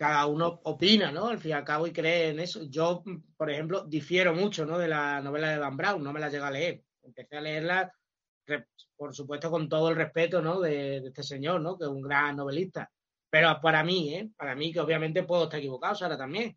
cada 0.00 0.24
uno 0.24 0.60
opina, 0.64 1.12
¿no? 1.12 1.28
Al 1.28 1.38
fin 1.38 1.50
y 1.50 1.52
al 1.52 1.64
cabo 1.64 1.86
y 1.86 1.92
cree 1.92 2.30
en 2.30 2.40
eso. 2.40 2.62
Yo, 2.62 3.04
por 3.36 3.50
ejemplo, 3.50 3.84
difiero 3.84 4.34
mucho, 4.34 4.64
¿no? 4.64 4.78
De 4.78 4.88
la 4.88 5.20
novela 5.20 5.50
de 5.50 5.58
Dan 5.58 5.76
Brown, 5.76 6.02
no 6.02 6.10
me 6.10 6.20
la 6.20 6.30
llega 6.30 6.48
a 6.48 6.50
leer. 6.50 6.82
Empecé 7.02 7.36
a 7.36 7.42
leerla 7.42 7.94
por 8.96 9.14
supuesto 9.14 9.50
con 9.50 9.68
todo 9.68 9.90
el 9.90 9.96
respeto 9.96 10.40
¿no? 10.40 10.58
de, 10.60 10.96
este 10.98 11.22
señor, 11.22 11.60
¿no? 11.60 11.78
que 11.78 11.84
es 11.84 11.90
un 11.90 12.02
gran 12.02 12.36
novelista. 12.36 12.90
Pero 13.28 13.60
para 13.60 13.84
mí, 13.84 14.14
¿eh? 14.14 14.30
para 14.36 14.54
mí, 14.54 14.72
que 14.72 14.80
obviamente 14.80 15.22
puedo 15.22 15.44
estar 15.44 15.60
equivocado, 15.60 15.94
Sara 15.94 16.16
también, 16.16 16.56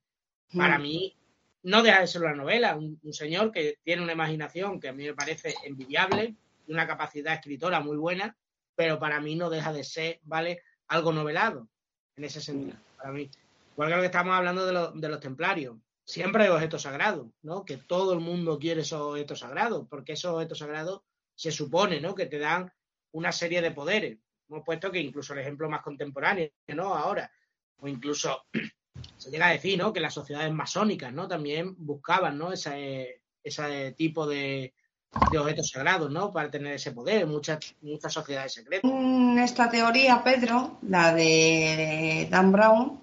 para 0.56 0.80
mí 0.80 1.16
no 1.64 1.84
deja 1.84 2.00
de 2.00 2.08
ser 2.08 2.24
una 2.24 2.34
novela, 2.34 2.76
un, 2.76 3.00
señor 3.12 3.52
que 3.52 3.78
tiene 3.84 4.02
una 4.02 4.14
imaginación 4.14 4.80
que 4.80 4.90
a 4.90 4.94
mí 4.94 5.06
me 5.06 5.14
parece 5.14 5.54
envidiable 5.66 6.36
y 6.66 6.72
una 6.72 6.88
capacidad 6.88 7.34
escritora 7.36 7.80
muy 7.80 7.98
buena, 7.98 8.36
pero 8.76 8.98
para 9.00 9.20
mí 9.20 9.36
no 9.36 9.50
deja 9.50 9.72
de 9.72 9.84
ser, 9.84 10.20
¿vale? 10.24 10.64
Algo 10.88 11.14
novelado, 11.14 11.68
en 12.16 12.24
ese 12.24 12.42
sentido, 12.42 12.78
para 13.04 13.14
mí. 13.14 13.30
Igual 13.74 13.90
que 13.90 13.96
lo 13.96 14.02
que 14.02 14.06
estamos 14.06 14.34
hablando 14.34 14.66
de, 14.66 15.02
de 15.02 15.10
los 15.10 15.20
templarios. 15.20 15.76
Siempre 16.06 16.44
hay 16.44 16.50
objetos 16.50 16.84
sagrados, 16.84 17.28
¿no? 17.42 17.66
Que 17.66 17.78
todo 17.78 18.14
el 18.14 18.20
mundo 18.20 18.58
quiere 18.58 18.82
esos 18.82 19.02
objetos 19.02 19.40
sagrados, 19.40 19.86
porque 19.90 20.14
esos 20.14 20.34
objetos 20.34 20.60
sagrados 20.60 21.02
se 21.36 21.52
supone, 21.52 22.00
¿no? 22.00 22.16
Que 22.16 22.28
te 22.28 22.40
dan 22.40 22.72
una 23.12 23.34
serie 23.34 23.62
de 23.62 23.72
poderes. 23.72 24.20
Hemos 24.50 24.64
puesto 24.64 24.90
que 24.90 25.00
incluso 25.00 25.34
el 25.34 25.40
ejemplo 25.40 25.70
más 25.70 25.82
contemporáneo, 25.82 26.50
¿no? 26.68 26.96
Ahora, 26.96 27.30
o 27.78 27.88
incluso 27.88 28.46
se 29.18 29.32
llega 29.32 29.48
a 29.48 29.54
decir, 29.54 29.78
¿no? 29.78 29.92
Que 29.92 30.00
las 30.00 30.14
sociedades 30.14 30.54
masónicas, 30.54 31.12
¿no? 31.14 31.28
También 31.28 31.76
buscaban, 31.78 32.38
¿no? 32.38 32.54
Ese, 32.54 33.22
ese 33.44 33.92
tipo 33.94 34.26
de, 34.28 34.74
objetos 35.14 35.70
sagrados, 35.70 36.12
¿no? 36.12 36.32
Para 36.32 36.50
tener 36.50 36.74
ese 36.74 36.92
poder, 36.92 37.26
muchas, 37.28 37.76
muchas 37.82 38.14
sociedades 38.14 38.54
secretas. 38.54 38.90
Esta 39.38 39.70
teoría, 39.70 40.24
Pedro, 40.24 40.78
la 40.82 41.14
de 41.14 42.28
Dan 42.30 42.52
Brown, 42.52 43.00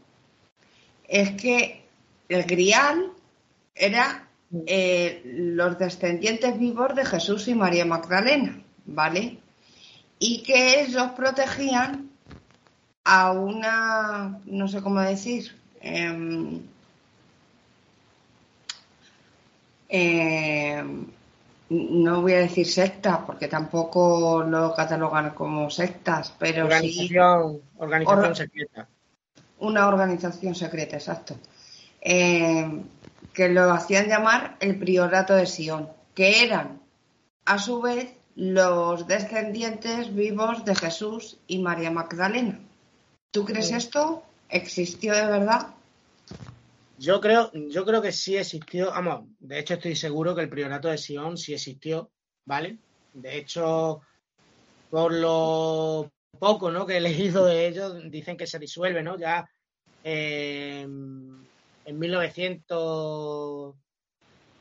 es 1.06 1.32
que 1.32 1.84
el 2.28 2.44
grial 2.44 3.12
era 3.74 4.28
eh, 4.66 5.22
los 5.24 5.78
descendientes 5.78 6.58
vivos 6.58 6.94
de 6.94 7.04
Jesús 7.04 7.48
y 7.48 7.54
María 7.54 7.84
Magdalena, 7.84 8.60
¿vale? 8.86 9.38
Y 10.18 10.42
que 10.42 10.82
ellos 10.82 11.12
protegían 11.16 12.10
a 13.04 13.32
una, 13.32 14.40
no 14.44 14.68
sé 14.68 14.82
cómo 14.82 15.00
decir, 15.00 15.56
em, 15.80 16.60
em, 19.88 21.06
no 21.70 22.20
voy 22.20 22.32
a 22.32 22.38
decir 22.38 22.66
secta, 22.66 23.24
porque 23.24 23.46
tampoco 23.46 24.42
lo 24.42 24.74
catalogan 24.74 25.30
como 25.30 25.70
sectas, 25.70 26.34
pero 26.38 26.64
organización, 26.64 27.52
sí. 27.54 27.62
Organización 27.78 28.36
secreta. 28.36 28.88
Una 29.60 29.86
organización 29.86 30.54
secreta, 30.54 30.96
exacto. 30.96 31.36
Eh, 32.00 32.82
que 33.32 33.48
lo 33.48 33.70
hacían 33.70 34.08
llamar 34.08 34.56
el 34.58 34.78
priorato 34.78 35.34
de 35.34 35.46
Sion, 35.46 35.88
que 36.14 36.42
eran 36.44 36.80
a 37.44 37.58
su 37.58 37.80
vez 37.80 38.14
los 38.34 39.06
descendientes 39.06 40.12
vivos 40.14 40.64
de 40.64 40.74
Jesús 40.74 41.38
y 41.46 41.58
María 41.60 41.90
Magdalena. 41.92 42.58
¿Tú 43.30 43.44
crees 43.44 43.70
esto? 43.70 44.24
¿Existió 44.48 45.14
de 45.14 45.26
verdad? 45.26 45.68
Yo 47.00 47.18
creo, 47.18 47.50
yo 47.54 47.86
creo 47.86 48.02
que 48.02 48.12
sí 48.12 48.36
existió, 48.36 48.90
vamos, 48.90 49.30
de 49.38 49.58
hecho 49.58 49.72
estoy 49.72 49.96
seguro 49.96 50.34
que 50.34 50.42
el 50.42 50.50
priorato 50.50 50.88
de 50.88 50.98
Sion 50.98 51.38
sí 51.38 51.54
existió, 51.54 52.10
¿vale? 52.44 52.76
De 53.14 53.38
hecho, 53.38 54.02
por 54.90 55.10
lo 55.10 56.12
poco 56.38 56.70
¿no? 56.70 56.84
que 56.84 56.98
he 56.98 57.00
leído 57.00 57.46
de 57.46 57.68
ellos, 57.68 58.02
dicen 58.10 58.36
que 58.36 58.46
se 58.46 58.58
disuelve, 58.58 59.02
¿no? 59.02 59.18
Ya 59.18 59.48
eh, 60.04 60.82
en 60.82 61.98
1900, 61.98 63.74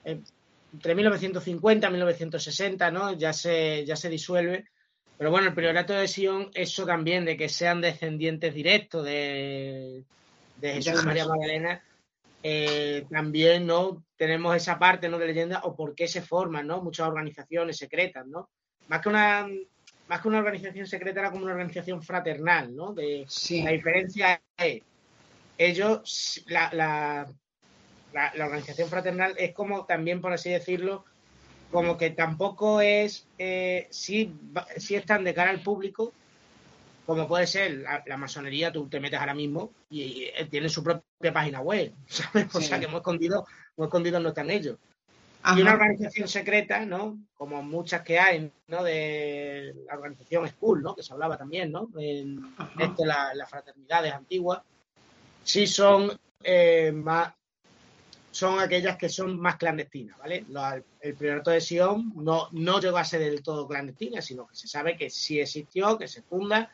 entre 0.05 0.95
1950 0.95 1.87
y 1.87 1.91
1960, 1.91 2.89
¿no? 2.89 3.11
Ya 3.11 3.33
se, 3.33 3.83
ya 3.85 3.97
se 3.97 4.07
disuelve. 4.07 4.69
Pero 5.17 5.29
bueno, 5.29 5.47
el 5.47 5.53
priorato 5.53 5.91
de 5.91 6.07
Sion, 6.07 6.51
eso 6.53 6.85
también, 6.85 7.25
de 7.25 7.35
que 7.35 7.49
sean 7.49 7.81
descendientes 7.81 8.53
directos 8.53 9.03
de, 9.03 10.05
de 10.55 10.73
Jesús 10.75 11.03
María 11.03 11.27
Magdalena, 11.27 11.83
eh, 12.43 13.05
también, 13.09 13.65
¿no? 13.65 14.03
Tenemos 14.15 14.55
esa 14.55 14.79
parte, 14.79 15.09
¿no? 15.09 15.17
De 15.17 15.27
leyenda, 15.27 15.61
o 15.63 15.75
por 15.75 15.95
qué 15.95 16.07
se 16.07 16.21
forman, 16.21 16.67
¿no? 16.67 16.81
Muchas 16.81 17.07
organizaciones 17.07 17.77
secretas, 17.77 18.25
¿no? 18.27 18.49
Más 18.87 19.01
que 19.01 19.09
una, 19.09 19.47
más 20.07 20.21
que 20.21 20.27
una 20.27 20.39
organización 20.39 20.87
secreta, 20.87 21.19
era 21.19 21.31
como 21.31 21.43
una 21.43 21.53
organización 21.53 22.01
fraternal, 22.01 22.75
¿no? 22.75 22.93
De, 22.93 23.25
La 23.63 23.71
diferencia 23.71 24.41
es 24.57 24.81
ellos, 25.59 26.41
la, 26.47 26.69
la, 26.73 27.27
la, 28.13 28.45
organización 28.45 28.89
fraternal 28.89 29.35
es 29.37 29.53
como 29.53 29.85
también, 29.85 30.21
por 30.21 30.31
así 30.31 30.49
decirlo, 30.49 31.03
como 31.69 31.97
que 31.97 32.11
tampoco 32.11 32.79
es, 32.79 33.27
eh, 33.37 33.87
si, 33.91 34.33
si 34.77 34.95
están 34.95 35.25
de 35.25 35.33
cara 35.33 35.51
al 35.51 35.61
público, 35.61 36.13
como 37.09 37.27
puede 37.27 37.47
ser 37.47 37.83
la, 38.05 38.17
masonería, 38.17 38.71
tú 38.71 38.87
te 38.87 38.99
metes 38.99 39.19
ahora 39.19 39.33
mismo 39.33 39.73
y, 39.89 40.25
eh, 40.25 40.45
tiene 40.47 40.69
su 40.69 40.83
propia 40.83 41.33
página 41.33 41.59
web, 41.59 41.91
¿sabes? 42.07 42.53
O 42.53 42.61
sea 42.61 42.77
que 42.77 42.85
hemos 42.85 42.97
escondido, 42.97 43.47
hemos 43.75 43.87
escondido 43.87 44.19
no 44.19 44.29
están 44.29 44.51
ellos. 44.51 44.77
Y 45.55 45.61
una 45.61 45.73
organización 45.73 46.27
secreta, 46.27 46.85
¿no? 46.85 47.17
Como 47.35 47.63
muchas 47.63 48.03
que 48.03 48.19
hay, 48.19 48.51
¿no? 48.67 48.83
De 48.83 49.73
la 49.87 49.95
organización 49.95 50.47
School, 50.49 50.83
¿no? 50.83 50.95
Que 50.95 51.01
se 51.01 51.11
hablaba 51.11 51.35
también, 51.35 51.71
¿no? 51.71 51.89
En 51.97 52.53
esto, 52.77 53.03
la, 53.03 53.33
las 53.33 53.49
fraternidades 53.49 54.13
antiguas 54.13 54.61
sí 55.43 55.65
son 55.65 56.11
eh, 56.43 56.91
más 56.91 57.33
son 58.31 58.59
aquellas 58.59 58.97
que 58.97 59.09
son 59.09 59.39
más 59.39 59.57
clandestinas, 59.57 60.15
¿vale? 60.19 60.45
el 61.01 61.15
priorato 61.15 61.49
de 61.49 61.59
Sion 61.59 62.13
no, 62.15 62.47
no 62.51 62.79
llegó 62.79 62.97
a 62.97 63.03
ser 63.03 63.21
del 63.21 63.41
todo 63.41 63.67
clandestina, 63.67 64.21
sino 64.21 64.45
que 64.47 64.55
se 64.55 64.67
sabe 64.67 64.95
que 64.95 65.09
sí 65.09 65.39
existió, 65.39 65.97
que 65.97 66.07
se 66.07 66.21
funda, 66.21 66.71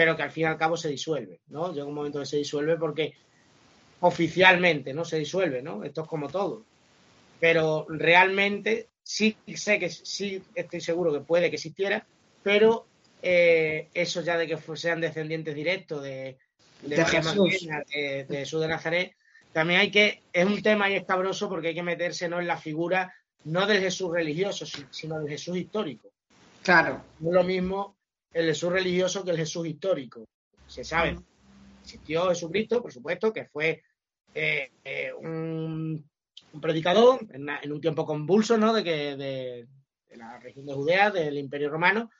pero 0.00 0.16
que 0.16 0.22
al 0.22 0.30
fin 0.30 0.44
y 0.44 0.46
al 0.46 0.56
cabo 0.56 0.78
se 0.78 0.88
disuelve, 0.88 1.40
¿no? 1.48 1.74
Llega 1.74 1.84
un 1.84 1.92
momento 1.92 2.20
que 2.20 2.24
se 2.24 2.38
disuelve 2.38 2.78
porque 2.78 3.12
oficialmente 4.00 4.94
no 4.94 5.04
se 5.04 5.18
disuelve, 5.18 5.60
¿no? 5.60 5.84
Esto 5.84 6.00
es 6.00 6.08
como 6.08 6.30
todo. 6.30 6.64
Pero 7.38 7.84
realmente 7.86 8.88
sí 9.02 9.36
sé 9.54 9.78
que 9.78 9.90
sí 9.90 10.42
estoy 10.54 10.80
seguro 10.80 11.12
que 11.12 11.20
puede 11.20 11.50
que 11.50 11.56
existiera, 11.56 12.06
pero 12.42 12.86
eh, 13.20 13.88
eso 13.92 14.22
ya 14.22 14.38
de 14.38 14.46
que 14.46 14.56
sean 14.74 15.02
descendientes 15.02 15.54
directos 15.54 16.02
de, 16.02 16.38
de, 16.80 17.04
Jesús. 17.04 17.68
de, 17.92 18.26
Jesús 18.26 18.62
de 18.62 18.68
Nazaret, 18.68 19.14
también 19.52 19.80
hay 19.80 19.90
que, 19.90 20.22
es 20.32 20.46
un 20.46 20.62
tema 20.62 20.88
y 20.88 20.94
escabroso 20.94 21.46
porque 21.50 21.68
hay 21.68 21.74
que 21.74 21.82
meterse 21.82 22.26
¿no? 22.26 22.40
en 22.40 22.46
la 22.46 22.56
figura 22.56 23.14
no 23.44 23.66
del 23.66 23.82
Jesús 23.82 24.10
religioso, 24.10 24.64
sino 24.64 25.18
del 25.18 25.28
Jesús 25.28 25.58
histórico. 25.58 26.08
Claro. 26.62 27.02
No 27.18 27.28
es 27.28 27.34
lo 27.34 27.44
mismo 27.44 27.99
el 28.32 28.46
Jesús 28.46 28.72
religioso 28.72 29.24
que 29.24 29.30
el 29.32 29.36
Jesús 29.36 29.66
histórico. 29.66 30.28
Se 30.66 30.84
sabe, 30.84 31.18
existió 31.82 32.28
Jesucristo, 32.28 32.80
por 32.80 32.92
supuesto, 32.92 33.32
que 33.32 33.46
fue 33.46 33.82
eh, 34.34 34.70
eh, 34.84 35.12
un, 35.12 36.08
predicador 36.60 37.20
en, 37.30 37.72
un 37.72 37.80
tiempo 37.80 38.06
convulso, 38.06 38.56
¿no? 38.56 38.72
De 38.72 38.84
que 38.84 39.16
de, 39.16 39.68
la 40.16 40.38
región 40.38 40.66
de 40.66 40.74
Judea, 40.74 41.10
del 41.10 41.38
Imperio 41.38 41.70
Romano, 41.70 42.10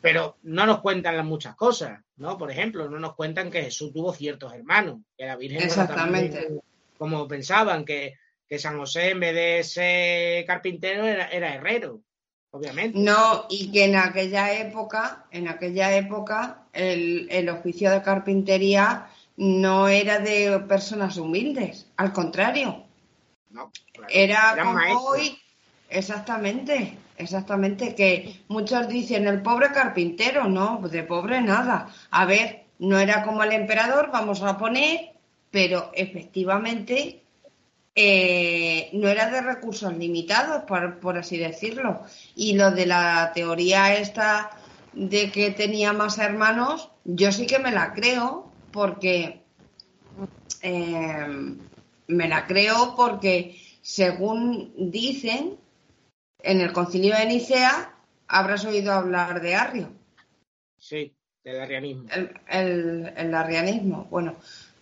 pero 0.00 0.36
no 0.42 0.66
nos 0.66 0.80
cuentan 0.80 1.26
muchas 1.26 1.56
cosas, 1.56 2.00
¿no? 2.16 2.38
Por 2.38 2.50
ejemplo, 2.50 2.88
no 2.88 3.00
nos 3.00 3.14
cuentan 3.14 3.50
que 3.50 3.62
Jesús 3.62 3.92
tuvo 3.92 4.12
ciertos 4.12 4.52
hermanos, 4.52 5.00
que 5.16 5.26
la 5.26 5.36
Virgen 5.36 5.62
Exactamente. 5.62 6.60
como 6.96 7.26
pensaban, 7.26 7.84
que, 7.84 8.14
que, 8.48 8.58
San 8.58 8.78
José 8.78 9.10
en 9.10 9.20
vez 9.20 9.34
de 9.34 9.64
ser 9.64 10.44
carpintero 10.44 11.04
era, 11.06 11.28
era 11.28 11.54
herrero, 11.54 12.02
obviamente. 12.50 12.98
No, 12.98 13.46
y 13.48 13.70
que 13.70 13.84
en 13.84 13.96
aquella 13.96 14.52
época, 14.52 15.26
en 15.30 15.48
aquella 15.48 15.94
época, 15.96 16.64
el, 16.72 17.28
el 17.30 17.48
oficio 17.48 17.90
de 17.90 18.02
carpintería 18.02 19.08
no 19.36 19.88
era 19.88 20.18
de 20.18 20.58
personas 20.68 21.16
humildes, 21.16 21.86
al 21.96 22.12
contrario. 22.12 22.84
No, 23.50 23.70
era 24.08 24.56
como 24.62 25.08
hoy, 25.08 25.38
exactamente, 25.88 26.98
exactamente, 27.16 27.94
que 27.94 28.42
muchos 28.48 28.88
dicen 28.88 29.26
el 29.26 29.42
pobre 29.42 29.72
carpintero, 29.72 30.44
no, 30.48 30.80
de 30.88 31.02
pobre 31.04 31.40
nada. 31.40 31.88
A 32.10 32.24
ver, 32.26 32.64
no 32.78 32.98
era 32.98 33.22
como 33.22 33.42
el 33.42 33.52
emperador, 33.52 34.10
vamos 34.12 34.42
a 34.42 34.58
poner, 34.58 35.12
pero 35.50 35.90
efectivamente 35.94 37.22
eh, 37.94 38.90
no 38.92 39.08
era 39.08 39.30
de 39.30 39.40
recursos 39.40 39.96
limitados, 39.96 40.64
por, 40.64 41.00
por 41.00 41.18
así 41.18 41.36
decirlo. 41.36 42.02
Y 42.36 42.54
lo 42.54 42.70
de 42.70 42.86
la 42.86 43.32
teoría 43.34 43.96
esta 43.96 44.50
de 44.92 45.30
que 45.30 45.50
tenía 45.50 45.92
más 45.92 46.18
hermanos, 46.18 46.90
yo 47.04 47.32
sí 47.32 47.46
que 47.46 47.58
me 47.58 47.72
la 47.72 47.92
creo, 47.92 48.50
porque 48.72 49.42
eh, 50.62 51.26
me 52.06 52.28
la 52.28 52.46
creo 52.46 52.94
porque 52.96 53.60
según 53.82 54.72
dicen, 54.90 55.56
en 56.42 56.60
el 56.60 56.72
concilio 56.72 57.16
de 57.16 57.26
Nicea 57.26 57.94
habrás 58.26 58.64
oído 58.64 58.92
hablar 58.92 59.40
de 59.40 59.54
Arrio. 59.54 59.92
Sí, 60.78 61.14
del 61.42 61.60
arrianismo. 61.60 62.08
El, 62.48 63.12
el, 63.16 63.34
arrianismo. 63.34 64.06
Bueno, 64.10 64.36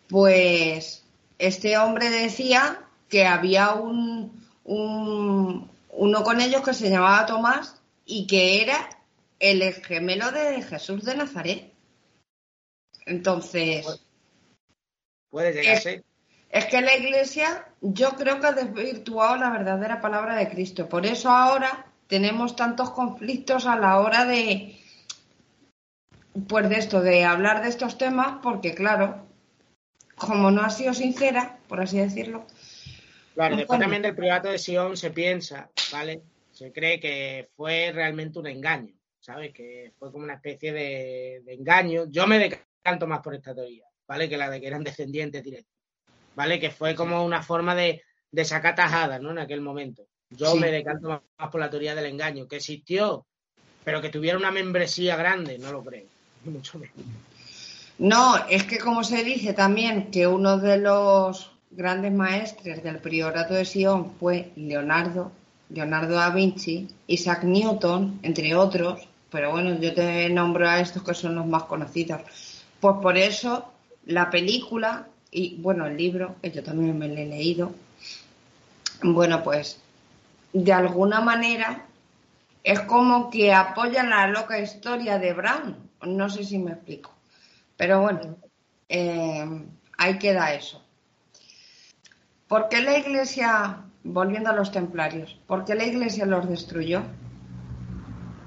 pues 0.08 1.04
este 1.38 1.78
hombre 1.78 2.10
decía 2.10 2.85
que 3.08 3.26
había 3.26 3.74
un, 3.74 4.46
un, 4.64 5.70
uno 5.90 6.22
con 6.22 6.40
ellos 6.40 6.62
que 6.62 6.74
se 6.74 6.90
llamaba 6.90 7.26
Tomás 7.26 7.80
y 8.04 8.26
que 8.26 8.62
era 8.62 8.88
el 9.38 9.62
gemelo 9.74 10.30
de 10.32 10.62
Jesús 10.62 11.04
de 11.04 11.16
Nazaret. 11.16 11.72
Entonces. 13.04 14.00
Puede 15.30 15.52
llegarse. 15.52 15.94
Es, 15.94 16.04
es 16.50 16.64
que 16.66 16.80
la 16.80 16.96
iglesia, 16.96 17.66
yo 17.80 18.10
creo 18.10 18.40
que 18.40 18.46
ha 18.46 18.52
desvirtuado 18.52 19.36
la 19.36 19.50
verdadera 19.50 20.00
palabra 20.00 20.36
de 20.36 20.48
Cristo. 20.48 20.88
Por 20.88 21.06
eso 21.06 21.30
ahora 21.30 21.86
tenemos 22.06 22.56
tantos 22.56 22.90
conflictos 22.90 23.66
a 23.66 23.76
la 23.76 23.98
hora 23.98 24.24
de. 24.24 24.80
Pues 26.48 26.68
de 26.68 26.76
esto, 26.76 27.00
de 27.00 27.24
hablar 27.24 27.62
de 27.62 27.68
estos 27.68 27.96
temas, 27.96 28.38
porque 28.42 28.74
claro, 28.74 29.26
como 30.16 30.50
no 30.50 30.62
ha 30.62 30.70
sido 30.70 30.92
sincera, 30.92 31.58
por 31.68 31.80
así 31.80 31.98
decirlo. 31.98 32.46
Claro, 33.36 33.56
después 33.56 33.78
también 33.78 34.02
del 34.02 34.16
privato 34.16 34.48
de 34.48 34.58
Sion 34.58 34.96
se 34.96 35.12
piensa, 35.12 35.70
¿vale? 35.92 36.22
Se 36.50 36.72
cree 36.72 36.98
que 36.98 37.50
fue 37.54 37.92
realmente 37.94 38.40
un 38.40 38.48
engaño, 38.48 38.94
¿sabes? 39.20 39.52
Que 39.52 39.92
fue 39.96 40.10
como 40.10 40.24
una 40.24 40.34
especie 40.34 40.72
de, 40.72 41.42
de 41.44 41.54
engaño. 41.54 42.06
Yo 42.08 42.26
me 42.26 42.40
decanto 42.40 43.06
más 43.06 43.20
por 43.20 43.34
esta 43.34 43.54
teoría. 43.54 43.86
¿vale? 44.06 44.28
Que 44.28 44.36
la 44.36 44.50
de 44.50 44.60
que 44.60 44.66
eran 44.66 44.84
descendientes 44.84 45.42
directos, 45.42 45.72
¿vale? 46.34 46.58
Que 46.58 46.70
fue 46.70 46.94
como 46.94 47.24
una 47.24 47.42
forma 47.42 47.74
de, 47.74 48.02
de 48.30 48.44
sacar 48.44 48.74
tajadas, 48.74 49.20
¿no? 49.20 49.30
En 49.30 49.38
aquel 49.38 49.60
momento. 49.60 50.06
Yo 50.30 50.56
me 50.56 50.70
decanto 50.70 51.08
más, 51.08 51.50
por 51.50 51.60
la 51.60 51.70
teoría 51.70 51.94
del 51.94 52.06
engaño, 52.06 52.48
que 52.48 52.56
existió, 52.56 53.26
pero 53.84 54.02
que 54.02 54.08
tuviera 54.08 54.36
una 54.36 54.50
membresía 54.50 55.16
grande, 55.16 55.58
no 55.58 55.72
lo 55.72 55.84
creo, 55.84 56.06
mucho 56.44 56.78
menos. 56.78 56.96
No, 57.98 58.36
es 58.48 58.64
que 58.64 58.78
como 58.78 59.04
se 59.04 59.24
dice 59.24 59.54
también 59.54 60.10
que 60.10 60.26
uno 60.26 60.58
de 60.58 60.78
los 60.78 61.55
grandes 61.76 62.12
maestres 62.12 62.82
del 62.82 62.98
priorato 62.98 63.54
de 63.54 63.64
Sion 63.64 64.12
fue 64.18 64.50
Leonardo, 64.56 65.30
Leonardo 65.68 66.14
da 66.14 66.30
Vinci, 66.30 66.88
Isaac 67.06 67.44
Newton, 67.44 68.20
entre 68.22 68.54
otros, 68.54 69.06
pero 69.30 69.50
bueno, 69.50 69.78
yo 69.78 69.92
te 69.94 70.28
nombro 70.30 70.68
a 70.68 70.80
estos 70.80 71.02
que 71.02 71.14
son 71.14 71.34
los 71.34 71.46
más 71.46 71.64
conocidos. 71.64 72.22
Pues 72.80 72.96
por 73.02 73.18
eso 73.18 73.70
la 74.06 74.30
película 74.30 75.06
y, 75.30 75.56
bueno, 75.56 75.86
el 75.86 75.96
libro, 75.96 76.36
que 76.40 76.50
yo 76.50 76.62
también 76.62 76.98
me 76.98 77.08
lo 77.08 77.16
he 77.16 77.26
leído, 77.26 77.72
bueno, 79.02 79.42
pues 79.42 79.80
de 80.52 80.72
alguna 80.72 81.20
manera 81.20 81.84
es 82.64 82.80
como 82.80 83.28
que 83.30 83.52
apoya 83.52 84.02
la 84.02 84.26
loca 84.28 84.58
historia 84.58 85.18
de 85.18 85.34
Brown. 85.34 85.76
No 86.02 86.30
sé 86.30 86.44
si 86.44 86.58
me 86.58 86.72
explico. 86.72 87.12
Pero 87.76 88.00
bueno, 88.00 88.36
eh, 88.88 89.66
ahí 89.98 90.18
queda 90.18 90.54
eso. 90.54 90.85
¿Por 92.48 92.68
qué 92.68 92.80
la 92.80 92.98
iglesia, 92.98 93.84
volviendo 94.04 94.50
a 94.50 94.54
los 94.54 94.70
templarios, 94.70 95.38
por 95.46 95.64
qué 95.64 95.74
la 95.74 95.84
iglesia 95.84 96.26
los 96.26 96.48
destruyó? 96.48 97.02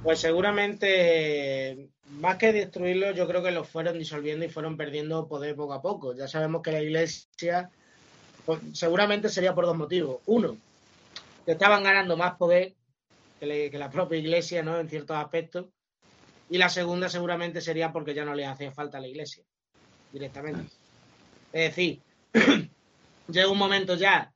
Pues 0.03 0.19
seguramente 0.19 1.89
más 2.11 2.37
que 2.37 2.53
destruirlos, 2.53 3.15
yo 3.15 3.27
creo 3.27 3.43
que 3.43 3.51
los 3.51 3.67
fueron 3.67 3.99
disolviendo 3.99 4.45
y 4.45 4.49
fueron 4.49 4.77
perdiendo 4.77 5.27
poder 5.27 5.55
poco 5.55 5.73
a 5.73 5.81
poco. 5.81 6.15
Ya 6.15 6.27
sabemos 6.27 6.61
que 6.61 6.71
la 6.71 6.81
iglesia 6.81 7.69
pues, 8.45 8.59
seguramente 8.73 9.29
sería 9.29 9.53
por 9.53 9.65
dos 9.65 9.77
motivos. 9.77 10.21
Uno, 10.25 10.57
que 11.45 11.51
estaban 11.51 11.83
ganando 11.83 12.17
más 12.17 12.35
poder 12.35 12.73
que, 13.39 13.69
la 13.73 13.89
propia 13.89 14.17
iglesia, 14.17 14.63
¿no? 14.63 14.79
En 14.79 14.89
ciertos 14.89 15.17
aspectos. 15.17 15.67
Y 16.49 16.57
la 16.57 16.69
segunda 16.69 17.09
seguramente 17.09 17.61
sería 17.61 17.91
porque 17.91 18.13
ya 18.13 18.25
no 18.25 18.33
le 18.33 18.45
hacía 18.45 18.71
falta 18.71 18.99
la 18.99 19.07
iglesia 19.07 19.43
directamente. 20.11 20.71
Es 21.53 21.75
decir, 21.75 21.99
llega 23.32 23.49
un 23.49 23.57
momento 23.57 23.95
ya 23.95 24.32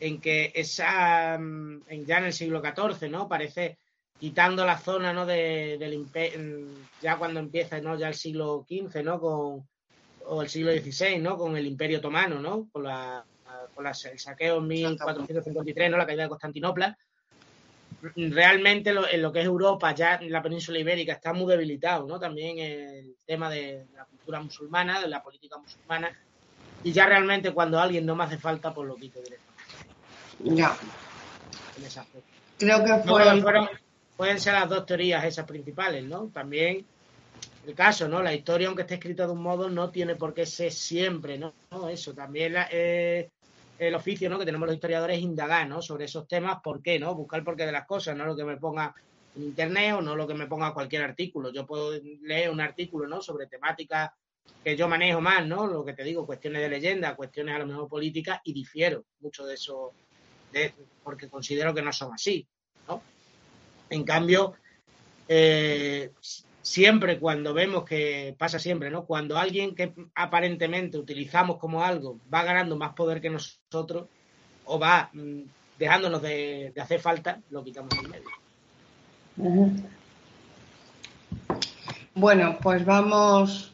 en 0.00 0.20
que 0.20 0.52
esa, 0.54 1.38
mm, 1.38 1.82
ya 2.06 2.18
en 2.18 2.24
el 2.24 2.32
siglo 2.32 2.62
XIV, 2.62 3.10
¿no? 3.10 3.28
Parece 3.28 3.78
quitando 4.18 4.64
la 4.64 4.78
zona 4.78 5.12
¿no? 5.12 5.26
de, 5.26 5.76
del 5.78 6.06
ya 7.00 7.16
cuando 7.16 7.40
empieza 7.40 7.80
¿no? 7.80 7.96
ya 7.96 8.08
el 8.08 8.14
siglo 8.14 8.66
XV 8.68 9.02
¿no? 9.02 9.20
con, 9.20 9.68
o 10.26 10.42
el 10.42 10.48
siglo 10.48 10.72
XVI 10.72 11.18
¿no? 11.18 11.36
con 11.36 11.56
el 11.56 11.66
Imperio 11.66 11.98
Otomano 11.98 12.40
¿no? 12.40 12.68
con, 12.72 12.82
la, 12.82 13.24
con 13.74 13.86
el 13.86 13.94
saqueo 13.94 14.58
en 14.58 14.66
1453 14.66 15.90
¿no? 15.90 15.96
la 15.96 16.06
caída 16.06 16.24
de 16.24 16.28
Constantinopla 16.28 16.98
realmente 18.16 18.90
en 18.90 19.22
lo 19.22 19.32
que 19.32 19.40
es 19.40 19.46
Europa 19.46 19.94
ya 19.94 20.16
en 20.16 20.30
la 20.30 20.42
península 20.42 20.78
ibérica 20.78 21.14
está 21.14 21.32
muy 21.32 21.50
debilitado 21.50 22.06
¿no? 22.06 22.18
también 22.18 22.58
el 22.58 23.16
tema 23.24 23.48
de 23.50 23.86
la 23.94 24.04
cultura 24.04 24.40
musulmana 24.40 25.00
de 25.00 25.08
la 25.08 25.22
política 25.22 25.58
musulmana 25.58 26.16
y 26.84 26.92
ya 26.92 27.06
realmente 27.06 27.52
cuando 27.52 27.80
alguien 27.80 28.06
no 28.06 28.14
me 28.14 28.24
hace 28.24 28.38
falta 28.38 28.72
pues 28.72 28.86
lo 28.88 28.96
quito 28.96 29.20
directamente 29.20 30.62
ya 30.62 30.76
creo 32.58 32.84
que 32.84 33.08
fue 33.08 33.24
pueden 34.18 34.40
ser 34.40 34.54
las 34.54 34.68
dos 34.68 34.84
teorías 34.84 35.24
esas 35.24 35.46
principales, 35.46 36.02
¿no? 36.04 36.28
También 36.34 36.84
el 37.64 37.74
caso, 37.74 38.08
¿no? 38.08 38.20
La 38.20 38.34
historia, 38.34 38.66
aunque 38.66 38.82
esté 38.82 38.94
escrita 38.94 39.26
de 39.26 39.32
un 39.32 39.40
modo, 39.40 39.70
no 39.70 39.90
tiene 39.90 40.16
por 40.16 40.34
qué 40.34 40.44
ser 40.44 40.72
siempre, 40.72 41.38
¿no? 41.38 41.54
Eso 41.88 42.12
también 42.12 42.56
es 42.68 43.28
el 43.78 43.94
oficio, 43.94 44.28
¿no? 44.28 44.36
Que 44.36 44.44
tenemos 44.44 44.66
los 44.66 44.74
historiadores 44.74 45.20
indagar, 45.20 45.68
¿no? 45.68 45.80
Sobre 45.80 46.06
esos 46.06 46.26
temas, 46.26 46.58
¿por 46.60 46.82
qué, 46.82 46.98
no? 46.98 47.14
Buscar 47.14 47.38
el 47.38 47.44
porqué 47.44 47.64
de 47.64 47.70
las 47.70 47.86
cosas, 47.86 48.16
no 48.16 48.26
lo 48.26 48.34
que 48.34 48.42
me 48.42 48.56
ponga 48.56 48.92
en 49.36 49.44
internet 49.44 49.94
o 49.94 50.02
no 50.02 50.16
lo 50.16 50.26
que 50.26 50.34
me 50.34 50.48
ponga 50.48 50.74
cualquier 50.74 51.02
artículo. 51.02 51.52
Yo 51.52 51.64
puedo 51.64 51.92
leer 52.22 52.50
un 52.50 52.60
artículo, 52.60 53.06
¿no? 53.06 53.22
Sobre 53.22 53.46
temáticas 53.46 54.10
que 54.64 54.76
yo 54.76 54.88
manejo 54.88 55.20
más, 55.20 55.46
¿no? 55.46 55.66
Lo 55.66 55.84
que 55.84 55.92
te 55.92 56.04
digo, 56.04 56.26
cuestiones 56.26 56.62
de 56.62 56.68
leyenda, 56.68 57.16
cuestiones 57.16 57.54
a 57.54 57.58
lo 57.58 57.66
mejor 57.66 57.88
políticas 57.88 58.40
y 58.44 58.52
difiero 58.52 59.04
mucho 59.20 59.46
de 59.46 59.54
eso, 59.54 59.92
porque 61.02 61.28
considero 61.28 61.74
que 61.74 61.82
no 61.82 61.92
son 61.92 62.12
así, 62.12 62.46
¿no? 62.86 63.02
En 63.90 64.04
cambio, 64.04 64.54
eh, 65.28 66.10
siempre 66.68 67.18
cuando 67.18 67.54
vemos 67.54 67.84
que 67.84 68.34
pasa 68.38 68.58
siempre, 68.58 68.90
¿no? 68.90 69.06
Cuando 69.06 69.38
alguien 69.38 69.74
que 69.74 69.94
aparentemente 70.14 70.98
utilizamos 70.98 71.56
como 71.56 71.82
algo 71.82 72.18
va 72.32 72.44
ganando 72.44 72.76
más 72.76 72.92
poder 72.92 73.20
que 73.20 73.30
nosotros 73.30 74.06
o 74.66 74.78
va 74.78 75.08
mm, 75.12 75.40
dejándonos 75.78 76.20
de, 76.20 76.72
hacer 76.78 77.00
falta, 77.00 77.40
lo 77.50 77.64
quitamos 77.64 77.92
en 78.04 78.10
medio. 78.10 78.28
Bueno, 82.14 82.58
pues 82.60 82.84
vamos 82.84 83.72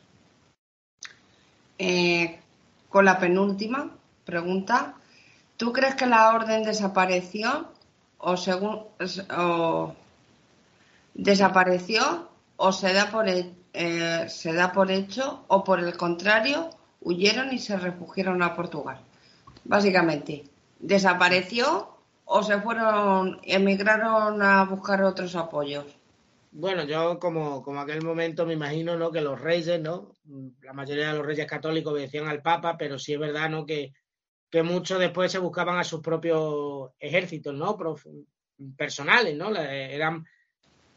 eh, 1.79 2.41
con 2.89 3.05
la 3.05 3.19
penúltima 3.19 3.91
pregunta. 4.25 4.95
¿Tú 5.57 5.73
crees 5.73 5.95
que 5.95 6.07
la 6.07 6.35
orden 6.35 6.65
desapareció 6.65 7.69
o 8.19 8.37
según 8.37 8.85
desapareció 11.15 12.29
o 12.57 12.73
se 12.73 12.93
da 12.93 13.11
por 13.11 13.27
eh, 13.29 14.27
se 14.29 14.53
da 14.53 14.73
por 14.73 14.91
hecho 14.91 15.45
o 15.49 15.65
por 15.65 15.81
el 15.81 15.97
contrario 15.97 16.71
huyeron 17.01 17.53
y 17.53 17.59
se 17.59 17.77
refugiaron 17.77 18.43
a 18.43 18.55
Portugal. 18.55 18.99
Básicamente, 19.65 20.45
desapareció 20.79 21.97
o 22.25 22.43
se 22.43 22.61
fueron, 22.61 23.41
emigraron 23.43 24.43
a 24.43 24.65
buscar 24.65 25.03
otros 25.03 25.37
apoyos. 25.37 25.85
Bueno, 26.57 26.85
yo 26.85 27.19
como, 27.19 27.65
como 27.65 27.81
aquel 27.81 28.01
momento 28.03 28.47
me 28.47 28.53
imagino 28.53 28.97
¿no? 28.97 29.11
que 29.11 29.21
los 29.21 29.41
reyes, 29.41 29.81
¿no? 29.81 30.13
La 30.63 30.73
mayoría 30.73 31.09
de 31.09 31.19
los 31.19 31.27
reyes 31.27 31.49
católicos 31.49 31.93
obedecían 31.93 32.29
al 32.29 32.43
Papa, 32.43 32.77
pero 32.79 32.97
sí 32.97 33.13
es 33.13 33.19
verdad, 33.19 33.51
¿no? 33.51 33.67
Que, 33.67 33.93
que 34.49 34.63
muchos 34.63 35.01
después 35.01 35.33
se 35.33 35.41
buscaban 35.41 35.79
a 35.79 35.85
sus 35.85 36.01
propios 36.01 36.93
ejércitos, 37.01 37.53
¿no? 37.55 37.77
personales, 38.77 39.37
¿no? 39.37 39.53
Eran, 39.57 40.25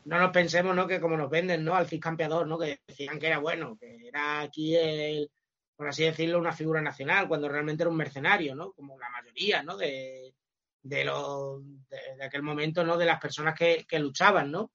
no 0.06 0.20
nos 0.20 0.30
pensemos, 0.30 0.76
¿no? 0.76 0.86
Que 0.86 1.02
como 1.02 1.18
nos 1.18 1.32
venden, 1.32 1.66
¿no? 1.66 1.74
Al 1.74 1.90
campeador, 2.00 2.46
¿no? 2.46 2.60
Que 2.60 2.82
decían 2.88 3.18
que 3.18 3.26
era 3.26 3.40
bueno, 3.40 3.76
que 3.80 4.08
era 4.10 4.42
aquí 4.42 4.76
el, 4.76 5.32
por 5.76 5.88
así 5.88 6.04
decirlo, 6.04 6.38
una 6.38 6.54
figura 6.54 6.84
nacional, 6.84 7.28
cuando 7.28 7.50
realmente 7.50 7.82
era 7.82 7.90
un 7.90 7.98
mercenario, 7.98 8.54
¿no? 8.54 8.74
Como 8.74 9.00
la 9.00 9.10
mayoría, 9.10 9.64
¿no? 9.64 9.76
De, 9.76 10.36
de, 10.84 11.04
los, 11.04 11.64
de, 11.90 12.24
aquel 12.24 12.44
momento, 12.44 12.84
¿no? 12.84 12.96
De 12.96 13.08
las 13.08 13.20
personas 13.20 13.56
que, 13.58 13.88
que 13.90 13.98
luchaban, 13.98 14.52
¿no? 14.52 14.72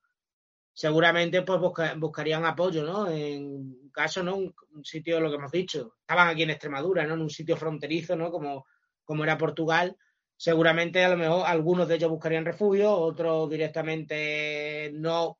Seguramente 0.74 1.42
pues 1.42 1.60
buscarían 1.96 2.44
apoyo, 2.46 2.82
¿no? 2.82 3.08
En 3.10 3.44
un 3.44 3.90
caso, 3.90 4.22
¿no? 4.22 4.36
Un, 4.36 4.54
sitio, 4.82 5.20
lo 5.20 5.28
que 5.28 5.36
hemos 5.36 5.52
dicho, 5.52 5.96
estaban 6.00 6.28
aquí 6.28 6.42
en 6.44 6.50
Extremadura, 6.50 7.06
¿no? 7.06 7.14
En 7.14 7.20
un 7.20 7.30
sitio 7.30 7.56
fronterizo, 7.56 8.16
¿no? 8.16 8.30
Como, 8.30 8.66
como 9.04 9.24
era 9.24 9.36
Portugal. 9.36 9.96
Seguramente 10.36 11.04
a 11.04 11.10
lo 11.10 11.16
mejor 11.16 11.46
algunos 11.46 11.86
de 11.86 11.96
ellos 11.96 12.10
buscarían 12.10 12.44
refugio, 12.44 12.90
otros 12.90 13.50
directamente 13.50 14.90
no. 14.94 15.38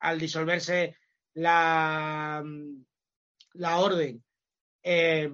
Al 0.00 0.18
disolverse 0.18 0.96
la, 1.34 2.44
la 3.54 3.78
orden, 3.78 4.22
eh, 4.82 5.30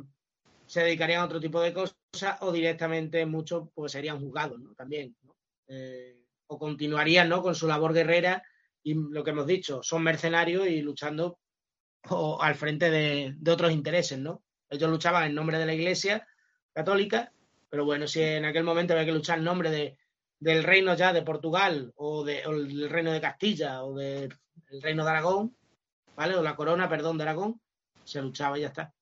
se 0.66 0.80
dedicarían 0.82 1.20
a 1.20 1.24
otro 1.24 1.40
tipo 1.40 1.60
de 1.60 1.72
cosas 1.72 1.96
o 2.40 2.52
directamente 2.52 3.26
muchos 3.26 3.68
pues 3.74 3.92
serían 3.92 4.20
juzgados 4.20 4.58
¿no? 4.58 4.74
también 4.74 5.16
eh, 5.66 6.24
o 6.46 6.58
continuarían 6.58 7.28
¿no? 7.28 7.42
con 7.42 7.54
su 7.54 7.66
labor 7.66 7.92
guerrera 7.92 8.42
y 8.84 8.94
lo 8.94 9.24
que 9.24 9.30
hemos 9.30 9.46
dicho 9.46 9.82
son 9.82 10.02
mercenarios 10.02 10.68
y 10.68 10.80
luchando 10.82 11.38
al 12.40 12.54
frente 12.54 12.90
de, 12.90 13.34
otros 13.50 13.72
intereses 13.72 14.18
no 14.18 14.44
ellos 14.70 14.90
luchaban 14.90 15.24
en 15.24 15.34
nombre 15.34 15.58
de 15.58 15.66
la 15.66 15.74
Iglesia 15.74 16.26
católica 16.72 17.32
pero 17.68 17.84
bueno 17.84 18.06
si 18.06 18.22
en 18.22 18.44
aquel 18.44 18.62
momento 18.62 18.92
había 18.92 19.06
que 19.06 19.12
luchar 19.12 19.38
en 19.38 19.44
nombre 19.44 19.70
de, 19.70 19.98
del 20.38 20.62
reino 20.62 20.94
ya 20.94 21.12
de 21.12 21.22
Portugal 21.22 21.92
o, 21.96 22.22
de, 22.22 22.42
del 22.42 22.90
reino 22.90 23.10
de 23.10 23.20
Castilla 23.20 23.82
o 23.82 23.94
del 23.94 24.32
reino 24.80 25.04
de 25.04 25.10
Aragón 25.10 25.56
vale 26.14 26.36
o 26.36 26.42
la 26.42 26.54
corona 26.54 26.88
perdón 26.88 27.18
de 27.18 27.24
Aragón 27.24 27.60
se 28.04 28.20
luchaba 28.20 28.58
y 28.58 28.60
ya 28.60 28.68
está. 28.68 28.92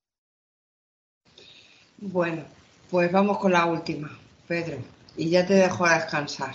Bueno 1.99 2.63
pues 2.93 3.11
vamos 3.11 3.39
con 3.39 3.53
la 3.53 3.65
última, 3.65 4.11
Pedro, 4.47 4.77
y 5.17 5.31
ya 5.31 5.47
te 5.47 5.55
dejo 5.55 5.87
a 5.87 5.95
descansar. 5.95 6.55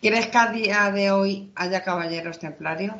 ¿Crees 0.00 0.28
que 0.28 0.38
a 0.38 0.50
día 0.50 0.90
de 0.90 1.10
hoy 1.10 1.52
haya 1.54 1.82
caballeros 1.82 2.38
templarios? 2.38 2.94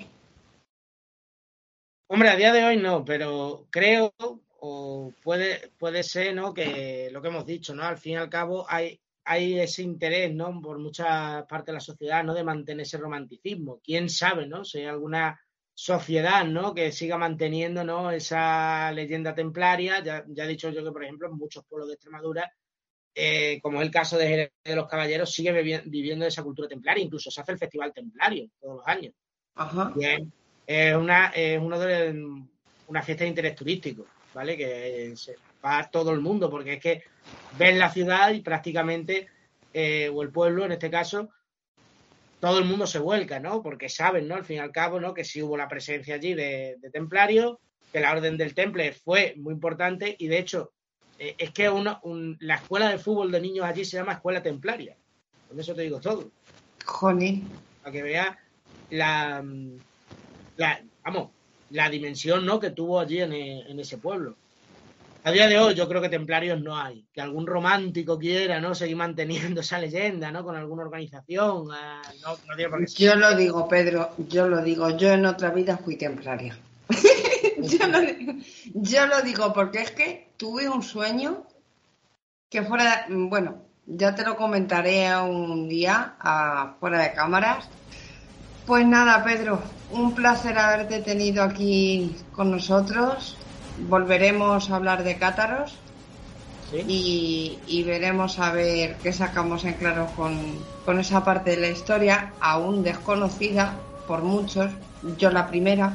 Hombre, 2.08 2.28
a 2.28 2.36
día 2.36 2.52
de 2.52 2.64
hoy 2.64 2.76
no, 2.76 3.04
pero 3.04 3.66
creo 3.70 4.12
o 4.60 5.12
puede, 5.22 5.72
puede 5.78 6.02
ser, 6.02 6.34
¿no? 6.34 6.52
Que 6.52 7.08
lo 7.10 7.22
que 7.22 7.28
hemos 7.28 7.46
dicho, 7.46 7.74
¿no? 7.74 7.84
Al 7.84 7.98
fin 7.98 8.12
y 8.12 8.16
al 8.16 8.28
cabo 8.28 8.66
hay, 8.68 9.00
hay 9.24 9.58
ese 9.58 9.82
interés, 9.82 10.34
¿no? 10.34 10.60
Por 10.60 10.78
mucha 10.78 11.46
parte 11.46 11.70
de 11.70 11.76
la 11.76 11.80
sociedad, 11.80 12.22
¿no? 12.24 12.34
De 12.34 12.44
mantener 12.44 12.82
ese 12.82 12.98
romanticismo. 12.98 13.80
¿Quién 13.82 14.08
sabe, 14.10 14.46
¿no? 14.46 14.64
Si 14.64 14.78
hay 14.78 14.86
alguna 14.86 15.40
sociedad, 15.72 16.44
¿no? 16.44 16.74
Que 16.74 16.92
siga 16.92 17.16
manteniendo, 17.16 17.84
¿no? 17.84 18.10
Esa 18.10 18.92
leyenda 18.92 19.34
templaria. 19.34 20.02
Ya, 20.02 20.24
ya 20.28 20.44
he 20.44 20.48
dicho 20.48 20.68
yo 20.70 20.84
que, 20.84 20.92
por 20.92 21.04
ejemplo, 21.04 21.28
en 21.28 21.36
muchos 21.36 21.64
pueblos 21.64 21.88
de 21.88 21.94
Extremadura, 21.94 22.52
eh, 23.14 23.60
como 23.60 23.80
es 23.80 23.86
el 23.86 23.92
caso 23.92 24.16
de, 24.16 24.52
de 24.64 24.76
los 24.76 24.88
Caballeros, 24.88 25.32
sigue 25.32 25.52
viviendo 25.84 26.26
esa 26.26 26.42
cultura 26.42 26.68
templaria. 26.68 27.04
Incluso 27.04 27.30
se 27.30 27.40
hace 27.40 27.52
el 27.52 27.58
Festival 27.58 27.92
Templario 27.92 28.48
todos 28.60 28.76
los 28.76 28.86
años. 28.86 29.14
Ajá. 29.54 29.92
es 30.66 30.94
una, 30.94 31.28
es 31.28 31.58
uno 31.60 31.78
de 31.78 32.44
una 32.86 33.02
fiesta 33.02 33.24
de 33.24 33.30
interés 33.30 33.54
turístico, 33.54 34.06
¿vale? 34.34 34.56
Que 34.56 35.12
se 35.16 35.36
va 35.64 35.78
a 35.78 35.90
todo 35.90 36.12
el 36.12 36.20
mundo, 36.20 36.50
porque 36.50 36.74
es 36.74 36.80
que 36.80 37.02
ven 37.58 37.78
la 37.78 37.90
ciudad 37.90 38.32
y 38.32 38.40
prácticamente, 38.40 39.28
eh, 39.72 40.10
o 40.12 40.22
el 40.22 40.30
pueblo 40.30 40.64
en 40.64 40.72
este 40.72 40.90
caso, 40.90 41.30
todo 42.40 42.58
el 42.58 42.64
mundo 42.64 42.86
se 42.86 42.98
vuelca, 42.98 43.38
¿no? 43.38 43.62
Porque 43.62 43.88
saben, 43.88 44.26
¿no? 44.26 44.34
Al 44.34 44.44
fin 44.44 44.56
y 44.56 44.60
al 44.60 44.72
cabo, 44.72 44.98
¿no? 44.98 45.14
Que 45.14 45.24
sí 45.24 45.42
hubo 45.42 45.56
la 45.56 45.68
presencia 45.68 46.14
allí 46.14 46.34
de, 46.34 46.78
templarios, 46.92 47.58
que 47.92 48.00
la 48.00 48.12
orden 48.12 48.36
del 48.38 48.54
temple 48.54 48.92
fue 48.92 49.34
muy 49.36 49.52
importante 49.52 50.16
y 50.18 50.28
de 50.28 50.38
hecho 50.38 50.72
eh, 51.20 51.36
es 51.38 51.50
que 51.52 51.70
uno, 51.70 52.00
la 52.40 52.56
escuela 52.56 52.88
de 52.88 52.98
fútbol 52.98 53.30
de 53.30 53.40
niños 53.40 53.64
allí 53.64 53.84
se 53.84 53.96
llama 53.96 54.14
escuela 54.14 54.42
templaria. 54.42 54.96
Con 55.48 55.60
eso 55.60 55.74
te 55.74 55.82
digo 55.82 56.00
todo. 56.00 56.30
Joder. 56.84 57.34
Para 57.82 57.92
que 57.92 58.02
veas 58.02 58.36
la, 58.90 59.44
la, 60.56 60.82
vamos, 61.04 61.30
la 61.70 61.88
dimensión, 61.88 62.44
¿no? 62.44 62.58
Que 62.58 62.70
tuvo 62.70 62.98
allí 62.98 63.20
en, 63.20 63.32
en 63.32 63.78
ese 63.78 63.98
pueblo 63.98 64.36
a 65.22 65.32
día 65.32 65.48
de 65.48 65.58
hoy 65.58 65.74
yo 65.74 65.88
creo 65.88 66.00
que 66.00 66.08
templarios 66.08 66.60
no 66.60 66.76
hay. 66.76 67.04
Que 67.12 67.20
algún 67.20 67.46
romántico 67.46 68.18
quiera, 68.18 68.60
¿no? 68.60 68.74
Seguir 68.74 68.96
manteniendo 68.96 69.60
esa 69.60 69.78
leyenda, 69.78 70.30
¿no? 70.30 70.44
Con 70.44 70.56
alguna 70.56 70.82
organización. 70.82 71.68
Ah, 71.72 72.02
yo 72.96 73.16
lo 73.16 73.36
digo, 73.36 73.68
Pedro, 73.68 74.10
yo 74.28 74.48
lo 74.48 74.62
digo. 74.62 74.96
Yo 74.96 75.12
en 75.12 75.26
otra 75.26 75.50
vida 75.50 75.76
fui 75.76 75.96
templaria. 75.96 76.56
yo, 78.74 79.06
lo, 79.06 79.22
digo 79.22 79.52
porque 79.52 79.82
es 79.82 79.90
que 79.90 80.29
tuve 80.40 80.70
un 80.70 80.82
sueño 80.82 81.44
que 82.48 82.62
fuera, 82.62 83.04
bueno, 83.10 83.56
ya 83.84 84.14
te 84.14 84.24
lo 84.24 84.36
comentaré 84.36 85.14
un 85.20 85.68
día 85.68 86.14
fuera 86.80 86.98
de 87.02 87.12
cámaras. 87.12 87.68
Pues 88.64 88.86
nada, 88.86 89.22
Pedro, 89.22 89.60
un 89.90 90.14
placer 90.14 90.56
haberte 90.58 91.00
tenido 91.00 91.44
aquí 91.44 92.16
con 92.32 92.50
nosotros 92.50 93.36
volveremos 93.88 94.70
a 94.70 94.76
hablar 94.76 95.04
de 95.04 95.16
cátaros 95.16 95.78
y, 96.72 97.82
veremos 97.86 98.38
a 98.38 98.52
ver 98.52 98.96
qué 99.02 99.12
sacamos 99.12 99.64
en 99.64 99.74
claro 99.74 100.08
con, 100.16 100.98
esa 100.98 101.22
parte 101.22 101.50
de 101.50 101.56
la 101.58 101.68
historia 101.68 102.32
aún 102.40 102.82
desconocida 102.82 103.74
por 104.06 104.22
muchos, 104.22 104.70
yo 105.18 105.30
la 105.30 105.48
primera. 105.48 105.92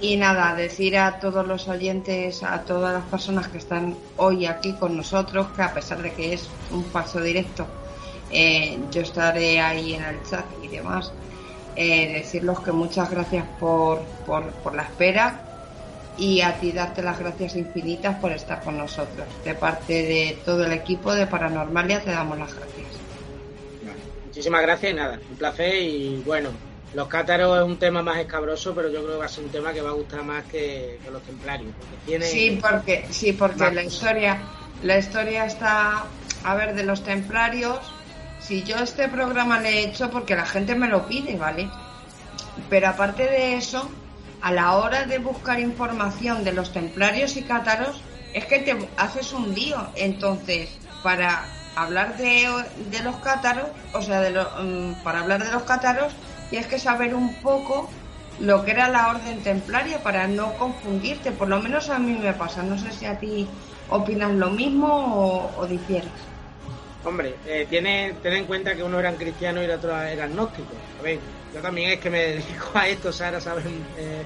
Y 0.00 0.16
nada, 0.16 0.54
decir 0.54 0.96
a 0.96 1.18
todos 1.18 1.46
los 1.46 1.66
oyentes, 1.66 2.42
a 2.44 2.62
todas 2.62 2.94
las 2.94 3.04
personas 3.04 3.48
que 3.48 3.58
están 3.58 3.96
hoy 4.16 4.46
aquí 4.46 4.72
con 4.74 4.96
nosotros, 4.96 5.48
que 5.56 5.62
a 5.62 5.74
pesar 5.74 6.00
de 6.02 6.12
que 6.12 6.34
es 6.34 6.48
un 6.70 6.84
paso 6.84 7.20
directo, 7.20 7.66
eh, 8.30 8.78
yo 8.92 9.00
estaré 9.00 9.60
ahí 9.60 9.94
en 9.94 10.04
el 10.04 10.22
chat 10.22 10.44
y 10.62 10.68
demás, 10.68 11.12
eh, 11.74 12.12
decirles 12.12 12.60
que 12.60 12.70
muchas 12.70 13.10
gracias 13.10 13.44
por, 13.58 14.02
por, 14.24 14.44
por 14.50 14.74
la 14.76 14.82
espera, 14.82 15.48
y 16.18 16.40
a 16.42 16.58
ti 16.58 16.72
darte 16.72 17.02
las 17.02 17.18
gracias 17.18 17.56
infinitas 17.56 18.18
por 18.20 18.32
estar 18.32 18.62
con 18.62 18.76
nosotros. 18.76 19.26
De 19.44 19.54
parte 19.54 19.92
de 19.92 20.38
todo 20.44 20.66
el 20.66 20.72
equipo 20.72 21.14
de 21.14 21.26
Paranormalia 21.26 22.02
te 22.02 22.10
damos 22.10 22.38
las 22.38 22.54
gracias. 22.54 22.86
muchísimas 24.26 24.62
gracias 24.62 24.92
y 24.92 24.94
nada, 24.94 25.20
un 25.30 25.36
placer 25.36 25.74
y 25.74 26.22
bueno, 26.26 26.50
los 26.94 27.08
cátaros 27.08 27.58
es 27.58 27.64
un 27.64 27.78
tema 27.78 28.02
más 28.02 28.18
escabroso, 28.18 28.74
pero 28.74 28.88
yo 28.88 29.00
creo 29.02 29.14
que 29.14 29.18
va 29.18 29.24
a 29.26 29.28
ser 29.28 29.44
un 29.44 29.50
tema 29.50 29.72
que 29.72 29.82
va 29.82 29.90
a 29.90 29.94
gustar 29.94 30.22
más 30.22 30.44
que, 30.44 30.98
los 31.10 31.22
templarios. 31.22 31.72
Sí, 32.22 32.58
porque, 32.60 33.06
sí, 33.10 33.32
porque 33.32 33.70
la 33.70 33.82
historia, 33.82 34.38
la 34.82 34.98
historia 34.98 35.44
está, 35.44 36.04
a 36.44 36.54
ver, 36.54 36.74
de 36.74 36.84
los 36.84 37.04
templarios, 37.04 37.78
si 38.40 38.62
yo 38.62 38.76
este 38.76 39.08
programa 39.08 39.60
le 39.60 39.68
he 39.70 39.84
hecho 39.84 40.10
porque 40.10 40.34
la 40.34 40.46
gente 40.46 40.74
me 40.74 40.88
lo 40.88 41.06
pide, 41.06 41.36
¿vale? 41.36 41.68
Pero 42.70 42.88
aparte 42.88 43.24
de 43.24 43.54
eso, 43.54 43.88
a 44.40 44.52
la 44.52 44.74
hora 44.76 45.04
de 45.04 45.18
buscar 45.18 45.60
información 45.60 46.44
de 46.44 46.52
los 46.52 46.72
templarios 46.72 47.36
y 47.36 47.42
cátaros, 47.42 48.00
es 48.32 48.46
que 48.46 48.60
te 48.60 48.88
haces 48.96 49.32
un 49.32 49.54
lío. 49.54 49.88
Entonces, 49.94 50.70
para 51.02 51.44
hablar 51.76 52.16
de, 52.16 52.48
de 52.90 53.02
los 53.02 53.16
cátaros, 53.16 53.66
o 53.92 54.00
sea, 54.00 54.20
de 54.20 54.30
mm, 54.32 55.02
para 55.02 55.20
hablar 55.20 55.44
de 55.44 55.52
los 55.52 55.62
cátaros, 55.64 56.12
tienes 56.50 56.68
que 56.68 56.78
saber 56.78 57.14
un 57.14 57.34
poco 57.36 57.88
lo 58.40 58.64
que 58.64 58.70
era 58.70 58.88
la 58.88 59.10
orden 59.10 59.42
templaria 59.42 60.02
para 60.02 60.26
no 60.26 60.54
confundirte. 60.54 61.32
Por 61.32 61.48
lo 61.48 61.60
menos 61.60 61.90
a 61.90 61.98
mí 61.98 62.12
me 62.12 62.32
pasa. 62.32 62.62
No 62.62 62.78
sé 62.78 62.92
si 62.92 63.06
a 63.06 63.18
ti 63.18 63.48
opinas 63.90 64.32
lo 64.32 64.50
mismo 64.50 65.52
o, 65.56 65.66
difieres. 65.66 66.10
Hombre, 67.04 67.36
eh, 67.46 67.66
tiene, 67.68 68.14
ten 68.22 68.34
en 68.34 68.44
cuenta 68.44 68.74
que 68.74 68.82
uno 68.82 68.98
eran 68.98 69.16
cristianos 69.16 69.64
y 69.64 69.70
otro 69.70 70.00
eran 70.00 70.32
gnósticos. 70.32 70.76
A 70.98 71.02
ver, 71.02 71.18
yo 71.54 71.60
también 71.60 71.90
es 71.92 72.00
que 72.00 72.10
me 72.10 72.18
dedico 72.26 72.70
a 72.74 72.88
esto, 72.88 73.12
Sara, 73.12 73.40
¿sabes? 73.40 73.64
Eh, 73.96 74.22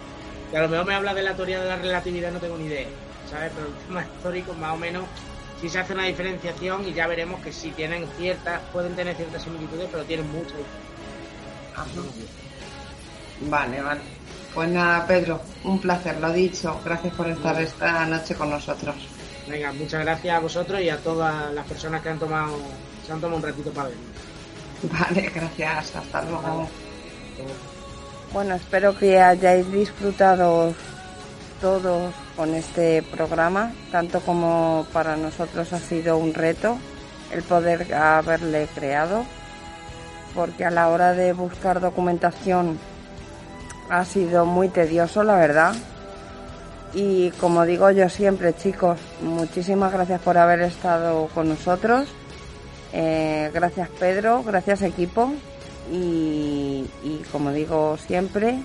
a 0.57 0.61
lo 0.61 0.69
mejor 0.69 0.87
me 0.87 0.95
habla 0.95 1.15
de 1.15 1.23
la 1.23 1.35
teoría 1.35 1.61
de 1.61 1.69
la 1.69 1.77
relatividad, 1.77 2.33
no 2.33 2.39
tengo 2.39 2.59
ni 2.59 2.67
idea, 2.67 2.87
¿sabes? 3.31 3.53
Pero 3.55 3.69
el 3.69 3.75
tema 3.87 4.03
histórico, 4.03 4.55
más 4.55 4.75
o 4.75 4.77
menos, 4.77 5.05
sí 5.61 5.69
se 5.69 5.79
hace 5.79 5.95
una 5.95 6.05
diferenciación 6.05 6.87
y 6.87 6.93
ya 6.93 7.07
veremos 7.07 7.41
que 7.41 7.53
sí 7.53 7.71
tienen 7.71 8.07
ciertas, 8.19 8.61
pueden 8.73 8.95
tener 8.95 9.17
ciertas 9.17 9.43
similitudes, 9.43 9.89
pero 9.91 10.05
tienen 10.05 10.31
mucha 10.31 10.55
Vale, 13.49 13.83
vale. 13.83 14.01
Pues 14.55 14.69
nada, 14.69 15.07
Pedro, 15.07 15.41
un 15.65 15.81
placer, 15.81 16.21
lo 16.21 16.33
dicho. 16.33 16.79
Gracias 16.85 17.15
por 17.15 17.29
estar 17.29 17.61
esta 17.61 18.05
noche 18.07 18.35
con 18.35 18.51
nosotros. 18.51 18.95
Venga, 19.49 19.73
muchas 19.73 20.05
gracias 20.05 20.37
a 20.37 20.41
vosotros 20.41 20.81
y 20.81 20.89
a 20.89 20.99
todas 20.99 21.53
las 21.53 21.67
personas 21.67 22.03
que 22.03 22.11
han 22.11 22.19
tomado, 22.19 22.59
se 23.05 23.13
han 23.13 23.21
tomado 23.21 23.39
un 23.39 23.43
ratito 23.43 23.71
para 23.73 23.89
vernos. 23.89 24.07
Vale, 24.83 25.31
gracias. 25.35 25.97
Hasta 25.97 26.23
luego. 26.23 26.69
Bueno, 28.33 28.55
espero 28.55 28.97
que 28.97 29.21
hayáis 29.21 29.71
disfrutado 29.71 30.75
todos 31.61 32.13
con 32.37 32.55
este 32.55 33.03
programa, 33.03 33.73
tanto 33.91 34.21
como 34.21 34.87
para 34.93 35.17
nosotros 35.17 35.73
ha 35.73 35.79
sido 35.79 36.17
un 36.17 36.35
reto 36.35 36.79
el 37.31 37.43
poder 37.43 37.95
haberle 37.95 38.69
creado, 38.75 39.25
porque 40.35 40.65
a 40.65 40.71
la 40.71 40.89
hora 40.89 41.13
de 41.13 41.33
buscar 41.33 41.81
documentación 41.81 42.79
ha 43.89 44.05
sido 44.05 44.47
muy 44.47 44.69
tedioso, 44.69 45.23
la 45.23 45.37
verdad. 45.37 45.75
Y 46.95 47.31
como 47.33 47.65
digo 47.65 47.91
yo 47.91 48.09
siempre, 48.09 48.55
chicos, 48.55 48.99
muchísimas 49.23 49.93
gracias 49.93 50.21
por 50.21 50.37
haber 50.39 50.61
estado 50.63 51.29
con 51.35 51.49
nosotros. 51.49 52.09
Eh, 52.93 53.51
gracias 53.55 53.89
Pedro, 53.99 54.43
gracias 54.43 54.83
equipo. 54.83 55.33
Y, 55.91 56.87
y 57.03 57.23
como 57.33 57.51
digo 57.53 57.97
siempre, 57.97 58.59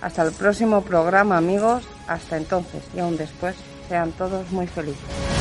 hasta 0.00 0.22
el 0.22 0.32
próximo 0.32 0.82
programa 0.82 1.38
amigos. 1.38 1.84
Hasta 2.06 2.36
entonces 2.36 2.82
y 2.94 3.00
aún 3.00 3.16
después, 3.16 3.54
sean 3.88 4.12
todos 4.12 4.50
muy 4.50 4.66
felices. 4.66 5.31